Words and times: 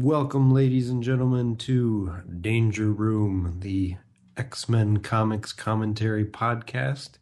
Welcome, 0.00 0.52
ladies 0.52 0.90
and 0.90 1.02
gentlemen, 1.02 1.56
to 1.56 2.16
Danger 2.42 2.92
Room, 2.92 3.60
the 3.60 3.96
X 4.36 4.68
Men 4.68 4.98
Comics 4.98 5.54
Commentary 5.54 6.26
Podcast. 6.26 7.12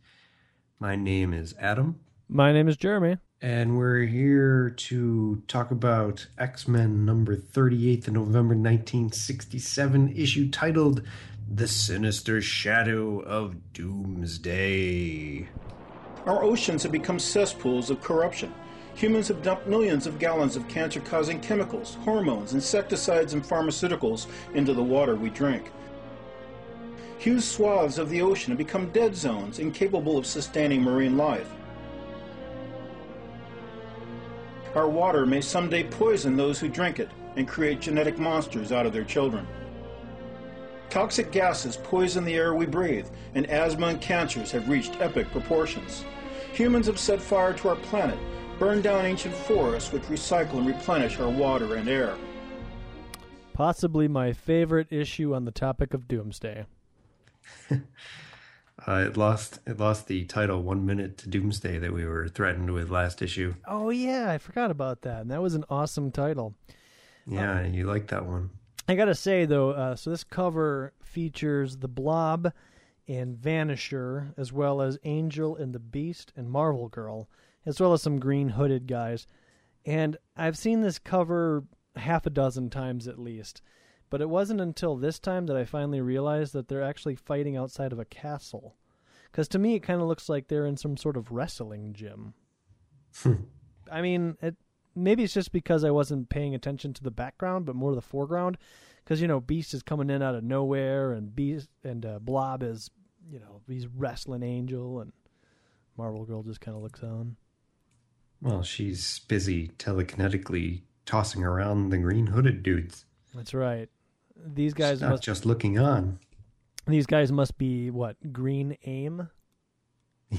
My 0.80 0.96
name 0.96 1.32
is 1.32 1.54
Adam, 1.60 2.00
My 2.28 2.52
name 2.52 2.66
is 2.66 2.76
Jeremy. 2.76 3.18
and 3.40 3.78
we're 3.78 4.02
here 4.06 4.70
to 4.70 5.40
talk 5.46 5.70
about 5.70 6.26
X 6.36 6.66
Men 6.66 7.04
number 7.04 7.36
38, 7.36 8.06
the 8.06 8.10
November 8.10 8.56
1967 8.56 10.12
issue 10.16 10.50
titled 10.50 11.02
The 11.48 11.68
Sinister 11.68 12.42
Shadow 12.42 13.20
of 13.20 13.72
Doomsday. 13.72 15.48
Our 16.26 16.42
oceans 16.42 16.82
have 16.82 16.90
become 16.90 17.20
cesspools 17.20 17.88
of 17.90 18.00
corruption. 18.02 18.52
Humans 18.94 19.28
have 19.28 19.42
dumped 19.42 19.66
millions 19.66 20.06
of 20.06 20.18
gallons 20.18 20.54
of 20.54 20.68
cancer 20.68 21.00
causing 21.00 21.40
chemicals, 21.40 21.96
hormones, 22.04 22.54
insecticides, 22.54 23.34
and 23.34 23.42
pharmaceuticals 23.42 24.26
into 24.54 24.72
the 24.72 24.82
water 24.82 25.16
we 25.16 25.30
drink. 25.30 25.72
Huge 27.18 27.42
swaths 27.42 27.98
of 27.98 28.08
the 28.08 28.22
ocean 28.22 28.50
have 28.50 28.58
become 28.58 28.90
dead 28.90 29.16
zones, 29.16 29.58
incapable 29.58 30.16
of 30.16 30.26
sustaining 30.26 30.82
marine 30.82 31.16
life. 31.16 31.48
Our 34.74 34.88
water 34.88 35.24
may 35.24 35.40
someday 35.40 35.84
poison 35.84 36.36
those 36.36 36.60
who 36.60 36.68
drink 36.68 37.00
it 37.00 37.10
and 37.36 37.48
create 37.48 37.80
genetic 37.80 38.18
monsters 38.18 38.72
out 38.72 38.86
of 38.86 38.92
their 38.92 39.04
children. 39.04 39.46
Toxic 40.90 41.32
gases 41.32 41.76
poison 41.76 42.24
the 42.24 42.34
air 42.34 42.54
we 42.54 42.66
breathe, 42.66 43.08
and 43.34 43.50
asthma 43.50 43.88
and 43.88 44.00
cancers 44.00 44.52
have 44.52 44.68
reached 44.68 45.00
epic 45.00 45.28
proportions. 45.32 46.04
Humans 46.52 46.86
have 46.86 47.00
set 47.00 47.20
fire 47.20 47.52
to 47.54 47.70
our 47.70 47.76
planet, 47.76 48.18
burned 48.58 48.82
down 48.82 49.04
ancient 49.04 49.34
forests 49.34 49.92
which 49.92 50.02
recycle 50.04 50.58
and 50.58 50.66
replenish 50.66 51.18
our 51.18 51.28
water 51.28 51.76
and 51.76 51.88
air. 51.88 52.14
Possibly 53.52 54.08
my 54.08 54.32
favorite 54.32 54.88
issue 54.90 55.34
on 55.34 55.44
the 55.44 55.50
topic 55.50 55.94
of 55.94 56.08
Doomsday. 56.08 56.66
Uh, 58.86 59.04
it 59.06 59.16
lost 59.16 59.60
it 59.66 59.78
lost 59.78 60.08
the 60.08 60.24
title 60.24 60.62
"One 60.62 60.84
Minute 60.84 61.16
to 61.18 61.28
Doomsday" 61.28 61.78
that 61.78 61.92
we 61.92 62.04
were 62.04 62.28
threatened 62.28 62.72
with 62.72 62.90
last 62.90 63.22
issue. 63.22 63.54
Oh 63.66 63.90
yeah, 63.90 64.30
I 64.30 64.38
forgot 64.38 64.70
about 64.70 65.02
that. 65.02 65.22
And 65.22 65.30
that 65.30 65.40
was 65.40 65.54
an 65.54 65.64
awesome 65.70 66.10
title. 66.10 66.54
Yeah, 67.26 67.64
you 67.64 67.86
like 67.86 68.08
that 68.08 68.26
one. 68.26 68.50
I 68.88 68.96
gotta 68.96 69.14
say 69.14 69.46
though, 69.46 69.70
uh, 69.70 69.96
so 69.96 70.10
this 70.10 70.24
cover 70.24 70.92
features 71.02 71.78
the 71.78 71.88
Blob 71.88 72.52
and 73.06 73.36
Vanisher, 73.36 74.34
as 74.36 74.52
well 74.52 74.82
as 74.82 74.98
Angel 75.04 75.56
and 75.56 75.74
the 75.74 75.78
Beast 75.78 76.32
and 76.36 76.50
Marvel 76.50 76.88
Girl, 76.88 77.28
as 77.66 77.80
well 77.80 77.92
as 77.92 78.02
some 78.02 78.18
green 78.18 78.50
hooded 78.50 78.86
guys. 78.86 79.26
And 79.84 80.16
I've 80.36 80.56
seen 80.56 80.80
this 80.80 80.98
cover 80.98 81.64
half 81.96 82.26
a 82.26 82.30
dozen 82.30 82.70
times 82.70 83.06
at 83.06 83.18
least, 83.18 83.62
but 84.10 84.20
it 84.20 84.28
wasn't 84.28 84.60
until 84.60 84.96
this 84.96 85.18
time 85.18 85.46
that 85.46 85.56
I 85.56 85.64
finally 85.64 86.00
realized 86.00 86.52
that 86.54 86.68
they're 86.68 86.82
actually 86.82 87.16
fighting 87.16 87.56
outside 87.56 87.92
of 87.92 87.98
a 87.98 88.04
castle. 88.04 88.76
Because 89.30 89.48
to 89.48 89.58
me, 89.58 89.74
it 89.74 89.82
kind 89.82 90.00
of 90.00 90.06
looks 90.06 90.28
like 90.28 90.48
they're 90.48 90.66
in 90.66 90.76
some 90.76 90.96
sort 90.96 91.16
of 91.16 91.32
wrestling 91.32 91.92
gym. 91.92 92.34
I 93.90 94.00
mean, 94.00 94.36
it, 94.40 94.56
maybe 94.94 95.24
it's 95.24 95.34
just 95.34 95.52
because 95.52 95.84
I 95.84 95.90
wasn't 95.90 96.28
paying 96.28 96.54
attention 96.54 96.94
to 96.94 97.02
the 97.02 97.10
background, 97.10 97.66
but 97.66 97.74
more 97.74 97.94
the 97.94 98.00
foreground. 98.00 98.58
Because 99.02 99.20
you 99.20 99.28
know, 99.28 99.40
Beast 99.40 99.74
is 99.74 99.82
coming 99.82 100.08
in 100.08 100.22
out 100.22 100.34
of 100.34 100.44
nowhere, 100.44 101.12
and 101.12 101.34
Beast 101.34 101.68
and 101.82 102.06
uh, 102.06 102.18
Blob 102.20 102.62
is, 102.62 102.90
you 103.30 103.38
know, 103.38 103.60
he's 103.68 103.86
wrestling 103.86 104.42
Angel, 104.42 105.00
and 105.00 105.12
Marvel 105.96 106.24
Girl 106.24 106.42
just 106.42 106.60
kind 106.60 106.76
of 106.76 106.82
looks 106.82 107.02
on. 107.02 107.36
Well, 108.44 108.62
she's 108.62 109.20
busy 109.20 109.68
telekinetically 109.78 110.82
tossing 111.06 111.42
around 111.42 111.88
the 111.88 111.96
green 111.98 112.26
hooded 112.28 112.62
dudes. 112.62 113.06
That's 113.34 113.54
right. 113.54 113.88
These 114.36 114.74
guys 114.74 114.96
She's 114.96 115.00
not 115.00 115.10
must. 115.12 115.22
just 115.22 115.46
looking 115.46 115.78
on. 115.78 116.18
These 116.86 117.06
guys 117.06 117.32
must 117.32 117.56
be 117.56 117.90
what 117.90 118.16
Green 118.34 118.76
Aim. 118.84 119.30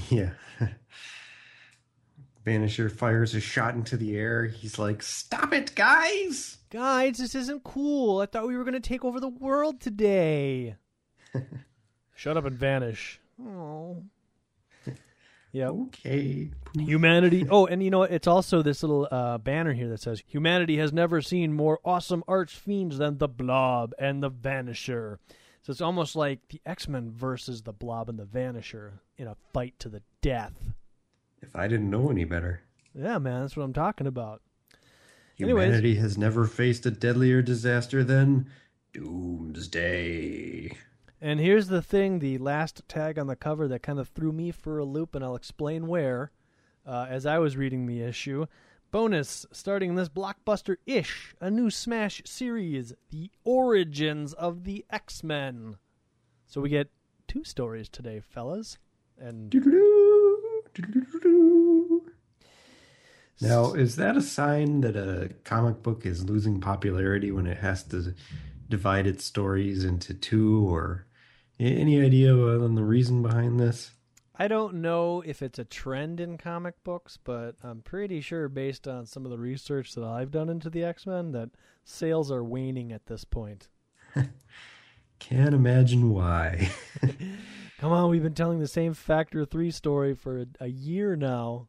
Yeah. 0.08 0.30
Vanisher 2.46 2.90
fires 2.92 3.34
a 3.34 3.40
shot 3.40 3.74
into 3.74 3.96
the 3.96 4.16
air. 4.16 4.44
He's 4.46 4.78
like, 4.78 5.02
Stop 5.02 5.52
it, 5.52 5.74
guys! 5.74 6.58
Guys, 6.70 7.18
this 7.18 7.34
isn't 7.34 7.64
cool. 7.64 8.20
I 8.20 8.26
thought 8.26 8.46
we 8.46 8.56
were 8.56 8.62
going 8.62 8.74
to 8.74 8.80
take 8.88 9.04
over 9.04 9.18
the 9.18 9.28
world 9.28 9.80
today. 9.80 10.76
Shut 12.14 12.36
up 12.36 12.44
and 12.44 12.56
vanish. 12.56 13.20
Oh. 13.42 14.04
Yep. 15.56 15.70
Okay. 15.86 16.50
Humanity. 16.74 17.46
Oh, 17.48 17.64
and 17.64 17.82
you 17.82 17.88
know, 17.88 18.02
it's 18.02 18.26
also 18.26 18.60
this 18.60 18.82
little 18.82 19.08
uh, 19.10 19.38
banner 19.38 19.72
here 19.72 19.88
that 19.88 20.02
says 20.02 20.22
Humanity 20.26 20.76
has 20.76 20.92
never 20.92 21.22
seen 21.22 21.54
more 21.54 21.80
awesome 21.82 22.22
arch 22.28 22.54
fiends 22.54 22.98
than 22.98 23.16
the 23.16 23.26
Blob 23.26 23.94
and 23.98 24.22
the 24.22 24.30
Vanisher. 24.30 25.16
So 25.62 25.70
it's 25.70 25.80
almost 25.80 26.14
like 26.14 26.40
the 26.48 26.60
X 26.66 26.88
Men 26.88 27.10
versus 27.10 27.62
the 27.62 27.72
Blob 27.72 28.10
and 28.10 28.18
the 28.18 28.26
Vanisher 28.26 28.98
in 29.16 29.28
a 29.28 29.36
fight 29.54 29.72
to 29.78 29.88
the 29.88 30.02
death. 30.20 30.52
If 31.40 31.56
I 31.56 31.68
didn't 31.68 31.88
know 31.88 32.10
any 32.10 32.24
better. 32.24 32.60
Yeah, 32.94 33.16
man, 33.16 33.40
that's 33.40 33.56
what 33.56 33.64
I'm 33.64 33.72
talking 33.72 34.06
about. 34.06 34.42
Anyways. 35.40 35.64
Humanity 35.64 35.94
has 35.96 36.18
never 36.18 36.46
faced 36.46 36.84
a 36.84 36.90
deadlier 36.90 37.40
disaster 37.40 38.04
than 38.04 38.50
Doomsday. 38.92 40.76
And 41.20 41.40
here's 41.40 41.68
the 41.68 41.82
thing 41.82 42.18
the 42.18 42.38
last 42.38 42.82
tag 42.88 43.18
on 43.18 43.26
the 43.26 43.36
cover 43.36 43.66
that 43.68 43.82
kind 43.82 43.98
of 43.98 44.08
threw 44.08 44.32
me 44.32 44.50
for 44.50 44.78
a 44.78 44.84
loop, 44.84 45.14
and 45.14 45.24
I'll 45.24 45.36
explain 45.36 45.86
where. 45.86 46.30
Uh, 46.86 47.06
as 47.08 47.26
I 47.26 47.38
was 47.38 47.56
reading 47.56 47.86
the 47.86 48.02
issue, 48.02 48.46
bonus 48.92 49.44
starting 49.50 49.94
this 49.94 50.08
blockbuster 50.08 50.76
ish, 50.86 51.34
a 51.40 51.50
new 51.50 51.68
Smash 51.68 52.22
series, 52.24 52.92
The 53.10 53.30
Origins 53.44 54.32
of 54.34 54.64
the 54.64 54.84
X 54.90 55.24
Men. 55.24 55.78
So 56.46 56.60
we 56.60 56.68
get 56.68 56.90
two 57.26 57.42
stories 57.44 57.88
today, 57.88 58.20
fellas. 58.20 58.78
And 59.18 59.50
Now, 63.40 63.74
is 63.74 63.96
that 63.96 64.16
a 64.16 64.22
sign 64.22 64.80
that 64.82 64.96
a 64.96 65.30
comic 65.44 65.82
book 65.82 66.06
is 66.06 66.24
losing 66.24 66.60
popularity 66.60 67.30
when 67.30 67.46
it 67.46 67.58
has 67.58 67.82
to 67.84 68.14
divide 68.68 69.06
its 69.06 69.24
stories 69.24 69.84
into 69.84 70.14
two, 70.14 70.68
or 70.68 71.06
any 71.58 72.00
idea 72.00 72.34
on 72.34 72.74
the 72.74 72.84
reason 72.84 73.22
behind 73.22 73.58
this? 73.58 73.92
I 74.38 74.48
don't 74.48 74.74
know 74.82 75.22
if 75.24 75.40
it's 75.40 75.58
a 75.58 75.64
trend 75.64 76.20
in 76.20 76.36
comic 76.36 76.74
books, 76.84 77.16
but 77.22 77.56
I'm 77.62 77.80
pretty 77.80 78.20
sure, 78.20 78.48
based 78.48 78.86
on 78.86 79.06
some 79.06 79.24
of 79.24 79.30
the 79.30 79.38
research 79.38 79.94
that 79.94 80.04
I've 80.04 80.30
done 80.30 80.50
into 80.50 80.68
the 80.68 80.84
X 80.84 81.06
Men, 81.06 81.32
that 81.32 81.50
sales 81.84 82.30
are 82.30 82.44
waning 82.44 82.92
at 82.92 83.06
this 83.06 83.24
point. 83.24 83.68
Can't 85.18 85.54
imagine 85.54 86.10
why. 86.10 86.70
Come 87.78 87.92
on, 87.92 88.10
we've 88.10 88.22
been 88.22 88.34
telling 88.34 88.58
the 88.58 88.68
same 88.68 88.94
Factor 88.94 89.44
3 89.44 89.70
story 89.70 90.14
for 90.14 90.40
a, 90.40 90.46
a 90.60 90.66
year 90.68 91.16
now. 91.16 91.68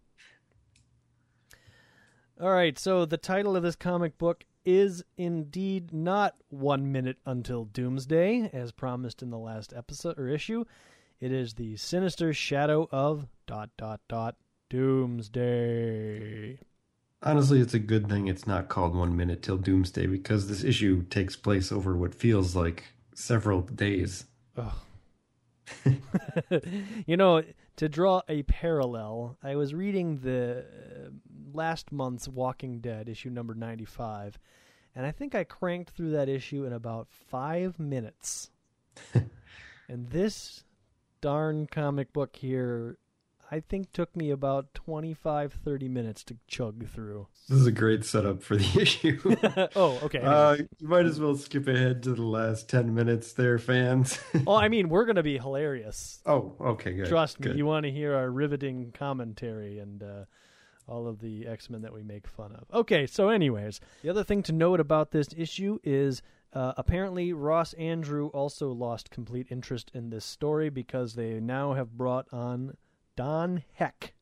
All 2.39 2.51
right, 2.51 2.77
so 2.77 3.05
the 3.05 3.17
title 3.17 3.55
of 3.55 3.63
this 3.63 3.75
comic 3.75 4.17
book 4.17 4.43
is 4.67 5.01
indeed 5.15 5.93
not 5.93 6.35
One 6.49 6.91
Minute 6.91 7.17
Until 7.25 7.63
Doomsday, 7.63 8.49
as 8.51 8.73
promised 8.73 9.23
in 9.23 9.29
the 9.29 9.37
last 9.37 9.73
episode 9.73 10.19
or 10.19 10.27
issue. 10.27 10.65
It 11.21 11.31
is 11.31 11.53
the 11.53 11.77
sinister 11.77 12.33
shadow 12.33 12.89
of 12.91 13.27
dot 13.47 13.69
dot 13.77 14.01
dot 14.09 14.35
Doomsday. 14.69 16.59
Honestly, 17.23 17.61
it's 17.61 17.73
a 17.73 17.79
good 17.79 18.09
thing 18.09 18.27
it's 18.27 18.45
not 18.45 18.67
called 18.67 18.93
One 18.93 19.15
Minute 19.15 19.41
Till 19.41 19.57
Doomsday 19.57 20.05
because 20.05 20.49
this 20.49 20.65
issue 20.65 21.03
takes 21.03 21.37
place 21.37 21.71
over 21.71 21.95
what 21.95 22.13
feels 22.13 22.53
like 22.53 22.83
several 23.15 23.61
days. 23.61 24.25
Ugh. 24.57 24.73
you 27.05 27.15
know, 27.15 27.41
to 27.77 27.87
draw 27.87 28.21
a 28.27 28.43
parallel, 28.43 29.37
I 29.43 29.55
was 29.55 29.73
reading 29.73 30.17
the 30.17 30.65
uh, 30.65 31.09
last 31.53 31.91
month's 31.91 32.27
Walking 32.27 32.79
Dead 32.79 33.07
issue 33.07 33.29
number 33.29 33.53
95, 33.53 34.37
and 34.95 35.05
I 35.05 35.11
think 35.11 35.35
I 35.35 35.43
cranked 35.43 35.91
through 35.91 36.11
that 36.11 36.27
issue 36.27 36.65
in 36.65 36.73
about 36.73 37.07
five 37.09 37.79
minutes. 37.79 38.49
and 39.87 40.09
this 40.09 40.63
darn 41.21 41.67
comic 41.67 42.11
book 42.13 42.35
here, 42.35 42.97
I 43.49 43.61
think 43.61 43.93
took 43.93 44.13
me 44.15 44.29
about 44.29 44.73
25, 44.73 45.53
30 45.53 45.87
minutes 45.87 46.23
to 46.25 46.37
chug 46.47 46.87
through. 46.87 47.27
This 47.47 47.59
is 47.59 47.67
a 47.67 47.71
great 47.71 48.03
setup 48.03 48.43
for 48.43 48.57
the 48.57 48.81
issue. 48.81 49.19
oh, 49.75 49.99
okay. 50.03 50.19
Uh, 50.19 50.57
you 50.79 50.87
might 50.87 51.05
as 51.05 51.19
well 51.19 51.35
skip 51.35 51.67
ahead 51.67 52.03
to 52.03 52.13
the 52.13 52.23
last 52.23 52.67
10 52.69 52.93
minutes 52.93 53.33
there, 53.33 53.57
fans. 53.57 54.19
well, 54.45 54.57
I 54.57 54.67
mean, 54.67 54.89
we're 54.89 55.05
going 55.05 55.15
to 55.15 55.23
be 55.23 55.37
hilarious. 55.37 56.19
oh, 56.25 56.55
okay, 56.59 56.91
good. 56.93 57.07
Trust 57.07 57.39
me, 57.39 57.47
good. 57.47 57.57
you 57.57 57.65
want 57.65 57.85
to 57.85 57.91
hear 57.91 58.13
our 58.15 58.29
riveting 58.29 58.91
commentary 58.91 59.79
and 59.79 60.03
uh, 60.03 60.25
all 60.85 61.07
of 61.07 61.19
the 61.19 61.47
X 61.47 61.69
Men 61.69 61.83
that 61.83 61.93
we 61.93 62.03
make 62.03 62.27
fun 62.27 62.51
of. 62.51 62.65
Okay, 62.73 63.07
so, 63.07 63.29
anyways, 63.29 63.79
the 64.01 64.09
other 64.09 64.25
thing 64.25 64.43
to 64.43 64.51
note 64.51 64.81
about 64.81 65.11
this 65.11 65.29
issue 65.37 65.79
is 65.85 66.21
uh, 66.51 66.73
apparently 66.75 67.31
Ross 67.31 67.73
Andru 67.79 68.29
also 68.33 68.73
lost 68.73 69.09
complete 69.09 69.47
interest 69.49 69.89
in 69.93 70.09
this 70.09 70.25
story 70.25 70.69
because 70.69 71.13
they 71.15 71.39
now 71.39 71.73
have 71.73 71.97
brought 71.97 72.27
on 72.33 72.75
Don 73.17 73.63
Heck. 73.73 74.13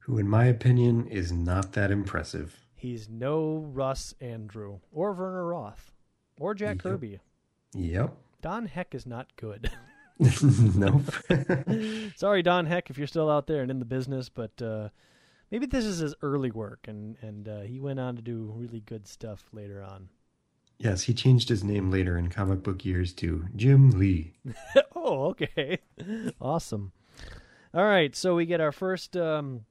Who, 0.00 0.18
in 0.18 0.28
my 0.28 0.44
opinion, 0.44 1.06
is 1.06 1.32
not 1.32 1.72
that 1.72 1.90
impressive. 1.90 2.66
He's 2.74 3.08
no 3.08 3.56
Ross 3.72 4.12
Andru 4.20 4.80
or 4.92 5.12
Werner 5.14 5.46
Roth 5.46 5.94
or 6.38 6.52
Jack 6.54 6.76
Yep. 6.76 6.82
Kirby. 6.82 7.20
Yep. 7.74 8.14
Don 8.42 8.66
Heck 8.66 8.94
is 8.94 9.06
not 9.06 9.28
good. 9.36 9.70
nope. 10.20 11.02
Sorry, 12.16 12.42
Don 12.42 12.66
Heck, 12.66 12.90
if 12.90 12.98
you're 12.98 13.06
still 13.06 13.30
out 13.30 13.46
there 13.46 13.62
and 13.62 13.70
in 13.70 13.78
the 13.78 13.84
business, 13.84 14.28
but 14.28 14.60
uh, 14.62 14.88
maybe 15.50 15.66
this 15.66 15.84
is 15.84 15.98
his 15.98 16.14
early 16.22 16.50
work, 16.50 16.86
and 16.88 17.16
and 17.20 17.46
uh, 17.48 17.60
he 17.60 17.78
went 17.80 18.00
on 18.00 18.16
to 18.16 18.22
do 18.22 18.52
really 18.56 18.80
good 18.80 19.06
stuff 19.06 19.44
later 19.52 19.82
on. 19.82 20.08
yes, 20.78 21.02
he 21.02 21.12
changed 21.14 21.48
his 21.50 21.62
name 21.62 21.90
later 21.90 22.16
in 22.18 22.30
comic 22.30 22.62
book 22.62 22.84
years 22.84 23.12
to 23.14 23.46
Jim 23.54 23.90
Lee. 23.90 24.32
oh, 24.94 25.26
okay, 25.26 25.78
awesome. 26.40 26.92
All 27.76 27.84
right, 27.84 28.16
so 28.16 28.34
we 28.34 28.46
get 28.46 28.62
our 28.62 28.72
first 28.72 29.18
um, 29.18 29.66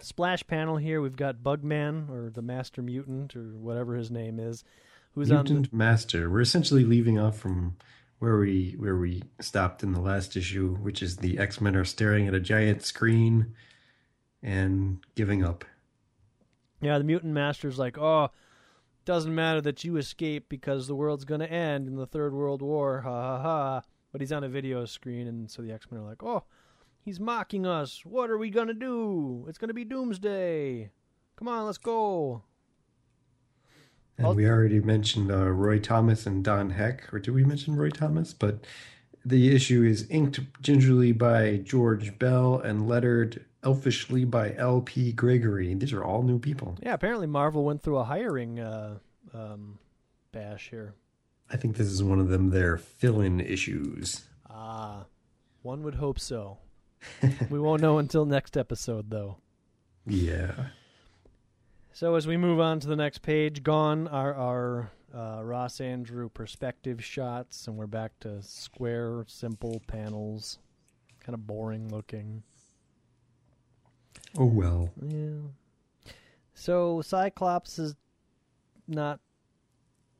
splash 0.00 0.46
panel 0.46 0.78
here. 0.78 1.02
We've 1.02 1.14
got 1.14 1.42
Bugman 1.42 2.08
or 2.08 2.30
the 2.30 2.40
Master 2.40 2.80
Mutant 2.80 3.36
or 3.36 3.42
whatever 3.58 3.94
his 3.94 4.10
name 4.10 4.40
is, 4.40 4.64
who's 5.12 5.30
on 5.30 5.44
the, 5.44 5.52
Mutant 5.52 5.74
Master. 5.74 6.30
We're 6.30 6.40
essentially 6.40 6.82
leaving 6.82 7.18
off 7.18 7.38
from 7.38 7.76
where 8.20 8.38
we 8.38 8.74
where 8.78 8.96
we 8.96 9.22
stopped 9.38 9.82
in 9.82 9.92
the 9.92 10.00
last 10.00 10.34
issue, 10.34 10.76
which 10.76 11.02
is 11.02 11.18
the 11.18 11.38
X 11.38 11.60
Men 11.60 11.76
are 11.76 11.84
staring 11.84 12.26
at 12.26 12.32
a 12.32 12.40
giant 12.40 12.84
screen 12.84 13.54
and 14.42 15.00
giving 15.14 15.44
up. 15.44 15.66
Yeah, 16.80 16.96
the 16.96 17.04
mutant 17.04 17.34
master's 17.34 17.78
like, 17.78 17.98
oh, 17.98 18.30
doesn't 19.04 19.34
matter 19.34 19.60
that 19.60 19.84
you 19.84 19.98
escape 19.98 20.48
because 20.48 20.86
the 20.86 20.94
world's 20.94 21.26
gonna 21.26 21.44
end 21.44 21.86
in 21.86 21.96
the 21.96 22.06
third 22.06 22.32
world 22.32 22.62
war, 22.62 23.02
ha 23.02 23.36
ha 23.36 23.42
ha. 23.42 23.82
But 24.10 24.22
he's 24.22 24.32
on 24.32 24.42
a 24.42 24.48
video 24.48 24.86
screen, 24.86 25.26
and 25.26 25.50
so 25.50 25.60
the 25.60 25.72
X 25.72 25.86
Men 25.90 26.00
are 26.00 26.04
like, 26.04 26.22
oh, 26.22 26.44
he's 27.04 27.20
mocking 27.20 27.66
us. 27.66 28.04
What 28.04 28.30
are 28.30 28.38
we 28.38 28.50
gonna 28.50 28.74
do? 28.74 29.44
It's 29.48 29.58
gonna 29.58 29.74
be 29.74 29.84
doomsday. 29.84 30.90
Come 31.36 31.48
on, 31.48 31.66
let's 31.66 31.78
go. 31.78 32.42
And 34.18 34.26
I'll- 34.28 34.34
we 34.34 34.46
already 34.46 34.80
mentioned 34.80 35.30
uh, 35.30 35.48
Roy 35.50 35.78
Thomas 35.78 36.26
and 36.26 36.44
Don 36.44 36.70
Heck, 36.70 37.12
or 37.12 37.18
did 37.18 37.32
we 37.34 37.44
mention 37.44 37.76
Roy 37.76 37.88
Thomas? 37.90 38.32
But 38.34 38.64
the 39.24 39.54
issue 39.54 39.82
is 39.82 40.06
inked 40.10 40.40
gingerly 40.62 41.12
by 41.12 41.58
George 41.58 42.18
Bell 42.18 42.58
and 42.58 42.86
lettered 42.88 43.44
elfishly 43.62 44.24
by 44.24 44.54
L.P. 44.56 45.12
Gregory. 45.12 45.74
These 45.74 45.92
are 45.92 46.02
all 46.04 46.22
new 46.22 46.38
people. 46.38 46.76
Yeah, 46.82 46.94
apparently 46.94 47.26
Marvel 47.26 47.64
went 47.64 47.82
through 47.82 47.98
a 47.98 48.04
hiring 48.04 48.58
uh, 48.60 48.98
um, 49.34 49.78
bash 50.32 50.70
here. 50.70 50.94
I 51.50 51.56
think 51.56 51.76
this 51.76 51.88
is 51.88 52.02
one 52.02 52.20
of 52.20 52.28
them 52.28 52.50
their 52.50 52.78
fill-in 52.78 53.40
issues. 53.40 54.22
Ah, 54.48 55.04
one 55.62 55.82
would 55.82 55.96
hope 55.96 56.18
so. 56.18 56.58
we 57.50 57.58
won't 57.58 57.82
know 57.82 57.98
until 57.98 58.24
next 58.24 58.56
episode, 58.56 59.10
though. 59.10 59.38
Yeah. 60.06 60.66
So 61.92 62.14
as 62.14 62.26
we 62.26 62.36
move 62.36 62.60
on 62.60 62.80
to 62.80 62.88
the 62.88 62.96
next 62.96 63.22
page, 63.22 63.62
gone 63.62 64.08
are 64.08 64.34
our 64.34 64.90
uh, 65.14 65.42
Ross 65.42 65.78
Andru 65.78 66.32
perspective 66.32 67.04
shots, 67.04 67.66
and 67.66 67.76
we're 67.76 67.86
back 67.86 68.12
to 68.20 68.42
square, 68.42 69.24
simple 69.26 69.82
panels, 69.86 70.58
kind 71.24 71.34
of 71.34 71.46
boring 71.46 71.88
looking. 71.88 72.42
Oh 74.38 74.46
well. 74.46 74.90
Yeah. 75.02 76.12
So 76.54 77.02
Cyclops 77.02 77.78
is 77.78 77.94
not. 78.86 79.20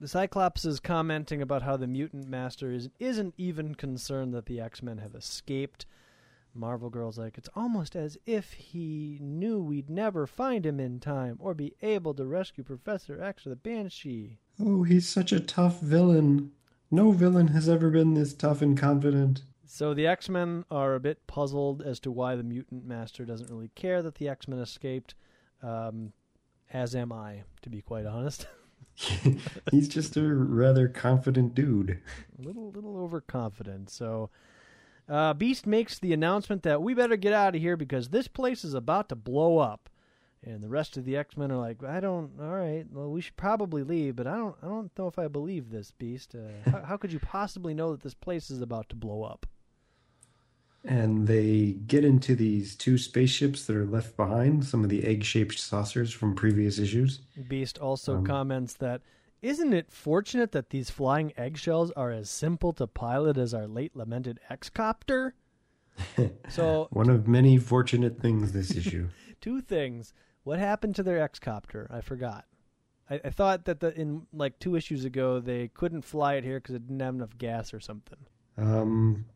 The 0.00 0.08
Cyclops 0.08 0.64
is 0.64 0.80
commenting 0.80 1.42
about 1.42 1.62
how 1.62 1.76
the 1.76 1.86
mutant 1.86 2.26
master 2.26 2.72
is 2.72 2.88
isn't 2.98 3.34
even 3.36 3.74
concerned 3.74 4.34
that 4.34 4.46
the 4.46 4.60
X 4.60 4.82
Men 4.82 4.98
have 4.98 5.14
escaped. 5.14 5.86
Marvel 6.54 6.90
Girl's 6.90 7.18
like, 7.18 7.38
it's 7.38 7.48
almost 7.54 7.94
as 7.94 8.18
if 8.26 8.52
he 8.52 9.18
knew 9.20 9.62
we'd 9.62 9.90
never 9.90 10.26
find 10.26 10.66
him 10.66 10.80
in 10.80 11.00
time 11.00 11.36
or 11.38 11.54
be 11.54 11.74
able 11.82 12.14
to 12.14 12.26
rescue 12.26 12.64
Professor 12.64 13.22
X 13.22 13.46
or 13.46 13.50
the 13.50 13.56
Banshee. 13.56 14.38
Oh, 14.58 14.82
he's 14.82 15.08
such 15.08 15.32
a 15.32 15.40
tough 15.40 15.80
villain. 15.80 16.52
No 16.90 17.12
villain 17.12 17.48
has 17.48 17.68
ever 17.68 17.90
been 17.90 18.14
this 18.14 18.34
tough 18.34 18.62
and 18.62 18.76
confident. 18.76 19.42
So 19.64 19.94
the 19.94 20.06
X 20.06 20.28
Men 20.28 20.64
are 20.70 20.94
a 20.94 21.00
bit 21.00 21.26
puzzled 21.28 21.80
as 21.82 22.00
to 22.00 22.10
why 22.10 22.34
the 22.34 22.42
mutant 22.42 22.84
master 22.84 23.24
doesn't 23.24 23.48
really 23.48 23.70
care 23.76 24.02
that 24.02 24.16
the 24.16 24.28
X 24.28 24.48
Men 24.48 24.58
escaped. 24.58 25.14
Um, 25.62 26.12
as 26.72 26.94
am 26.94 27.12
I, 27.12 27.42
to 27.62 27.70
be 27.70 27.80
quite 27.80 28.06
honest. 28.06 28.46
he's 29.70 29.88
just 29.88 30.16
a 30.16 30.22
rather 30.22 30.88
confident 30.88 31.54
dude. 31.54 32.00
a 32.38 32.42
little 32.42 32.70
little 32.70 32.96
overconfident. 32.98 33.90
So 33.90 34.30
uh, 35.10 35.34
Beast 35.34 35.66
makes 35.66 35.98
the 35.98 36.12
announcement 36.12 36.62
that 36.62 36.80
we 36.80 36.94
better 36.94 37.16
get 37.16 37.32
out 37.32 37.54
of 37.54 37.60
here 37.60 37.76
because 37.76 38.08
this 38.08 38.28
place 38.28 38.64
is 38.64 38.74
about 38.74 39.08
to 39.08 39.16
blow 39.16 39.58
up. 39.58 39.90
And 40.42 40.62
the 40.62 40.68
rest 40.70 40.96
of 40.96 41.04
the 41.04 41.18
X 41.18 41.36
Men 41.36 41.52
are 41.52 41.58
like, 41.58 41.84
I 41.84 42.00
don't. 42.00 42.30
All 42.40 42.48
right, 42.54 42.86
well, 42.90 43.10
we 43.10 43.20
should 43.20 43.36
probably 43.36 43.82
leave, 43.82 44.16
but 44.16 44.26
I 44.26 44.36
don't. 44.36 44.56
I 44.62 44.68
don't 44.68 44.90
know 44.98 45.06
if 45.06 45.18
I 45.18 45.28
believe 45.28 45.68
this, 45.68 45.90
Beast. 45.90 46.34
Uh, 46.34 46.70
how, 46.70 46.82
how 46.82 46.96
could 46.96 47.12
you 47.12 47.18
possibly 47.18 47.74
know 47.74 47.90
that 47.92 48.00
this 48.00 48.14
place 48.14 48.50
is 48.50 48.62
about 48.62 48.88
to 48.88 48.96
blow 48.96 49.22
up? 49.22 49.44
And 50.82 51.26
they 51.26 51.72
get 51.86 52.06
into 52.06 52.34
these 52.34 52.74
two 52.74 52.96
spaceships 52.96 53.66
that 53.66 53.76
are 53.76 53.84
left 53.84 54.16
behind, 54.16 54.64
some 54.64 54.82
of 54.82 54.88
the 54.88 55.04
egg 55.04 55.24
shaped 55.24 55.58
saucers 55.58 56.10
from 56.10 56.34
previous 56.34 56.78
issues. 56.78 57.20
Beast 57.48 57.76
also 57.76 58.16
Um, 58.16 58.24
comments 58.24 58.72
that 58.74 59.02
isn't 59.42 59.72
it 59.72 59.90
fortunate 59.90 60.52
that 60.52 60.70
these 60.70 60.90
flying 60.90 61.32
eggshells 61.36 61.90
are 61.92 62.10
as 62.10 62.28
simple 62.30 62.72
to 62.74 62.86
pilot 62.86 63.36
as 63.36 63.54
our 63.54 63.66
late 63.66 63.96
lamented 63.96 64.40
X-copter? 64.48 65.34
so 66.48 66.88
One 66.90 67.10
of 67.10 67.26
many 67.28 67.58
fortunate 67.58 68.20
things 68.20 68.52
this 68.52 68.74
issue. 68.76 69.08
two 69.40 69.60
things. 69.60 70.12
What 70.44 70.58
happened 70.58 70.96
to 70.96 71.02
their 71.02 71.20
X-copter? 71.20 71.88
I 71.90 72.00
forgot. 72.00 72.46
I, 73.08 73.20
I 73.24 73.30
thought 73.30 73.64
that 73.64 73.80
the, 73.80 73.94
in 73.98 74.26
like 74.32 74.58
two 74.58 74.76
issues 74.76 75.04
ago 75.04 75.40
they 75.40 75.68
couldn't 75.68 76.02
fly 76.02 76.34
it 76.34 76.44
here 76.44 76.60
because 76.60 76.74
it 76.74 76.86
didn't 76.86 77.00
have 77.00 77.14
enough 77.14 77.36
gas 77.36 77.74
or 77.74 77.80
something. 77.80 78.18
Um, 78.56 79.26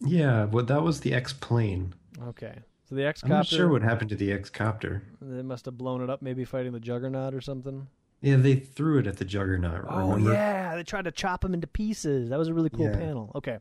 yeah, 0.00 0.44
well, 0.44 0.64
that 0.64 0.82
was 0.82 1.00
the 1.00 1.14
X 1.14 1.32
plane. 1.32 1.94
Okay, 2.28 2.54
so 2.88 2.94
the 2.94 3.02
I'm 3.02 3.08
X-copter. 3.08 3.34
not 3.34 3.46
sure 3.46 3.68
what 3.68 3.82
happened 3.82 4.10
to 4.10 4.16
the 4.16 4.32
X 4.32 4.50
copter. 4.50 5.02
They 5.20 5.42
must 5.42 5.64
have 5.64 5.76
blown 5.76 6.02
it 6.02 6.10
up, 6.10 6.22
maybe 6.22 6.44
fighting 6.44 6.72
the 6.72 6.80
Juggernaut 6.80 7.34
or 7.34 7.40
something. 7.40 7.88
Yeah, 8.22 8.36
they 8.36 8.56
threw 8.56 8.98
it 8.98 9.06
at 9.06 9.18
the 9.18 9.24
Juggernaut. 9.24 9.84
Oh 9.88 10.16
yeah, 10.16 10.74
they 10.76 10.82
tried 10.82 11.04
to 11.04 11.12
chop 11.12 11.44
him 11.44 11.54
into 11.54 11.66
pieces. 11.66 12.30
That 12.30 12.38
was 12.38 12.48
a 12.48 12.54
really 12.54 12.70
cool 12.70 12.86
Yeah. 12.86 12.96
panel. 12.96 13.30
Okay. 13.34 13.58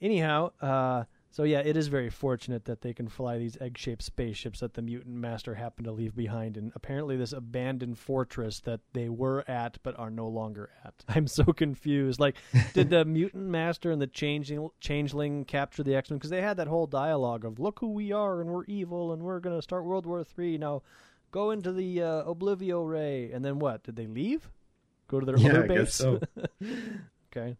Anyhow, 0.00 0.50
uh, 0.60 1.04
so 1.30 1.42
yeah, 1.44 1.60
it 1.60 1.76
is 1.76 1.88
very 1.88 2.08
fortunate 2.10 2.64
that 2.64 2.80
they 2.80 2.94
can 2.94 3.08
fly 3.08 3.36
these 3.38 3.58
egg-shaped 3.60 4.02
spaceships 4.02 4.60
that 4.60 4.72
the 4.74 4.80
mutant 4.82 5.14
master 5.16 5.54
happened 5.54 5.84
to 5.84 5.92
leave 5.92 6.14
behind 6.16 6.56
in 6.56 6.72
apparently 6.74 7.16
this 7.16 7.32
abandoned 7.32 7.98
fortress 7.98 8.60
that 8.60 8.80
they 8.94 9.08
were 9.10 9.44
at 9.48 9.78
but 9.82 9.98
are 9.98 10.10
no 10.10 10.26
longer 10.28 10.70
at. 10.84 10.94
I'm 11.08 11.26
so 11.26 11.44
confused. 11.44 12.18
Like, 12.20 12.36
did 12.72 12.88
the 12.90 13.04
mutant 13.06 13.44
master 13.44 13.90
and 13.90 14.00
the 14.00 14.06
changing 14.06 14.68
changeling 14.80 15.44
capture 15.44 15.82
the 15.82 15.94
X-Men? 15.94 16.16
Because 16.18 16.30
they 16.30 16.42
had 16.42 16.56
that 16.56 16.68
whole 16.68 16.86
dialogue 16.86 17.44
of 17.44 17.58
"Look 17.58 17.80
who 17.80 17.92
we 17.92 18.12
are, 18.12 18.40
and 18.40 18.48
we're 18.50 18.64
evil, 18.64 19.12
and 19.12 19.22
we're 19.22 19.40
gonna 19.40 19.62
start 19.62 19.84
World 19.84 20.06
War 20.06 20.24
Three 20.24 20.56
now." 20.58 20.82
Go 21.36 21.50
into 21.50 21.70
the 21.70 22.00
uh, 22.00 22.24
Oblivio 22.24 22.88
Ray, 22.90 23.30
and 23.30 23.44
then 23.44 23.58
what? 23.58 23.82
Did 23.82 23.94
they 23.94 24.06
leave? 24.06 24.48
Go 25.06 25.20
to 25.20 25.26
their 25.26 25.36
Yeah, 25.36 25.50
other 25.50 25.64
I 25.64 25.66
base? 25.66 25.78
guess 25.78 25.94
so. 25.94 26.20
okay. 27.30 27.58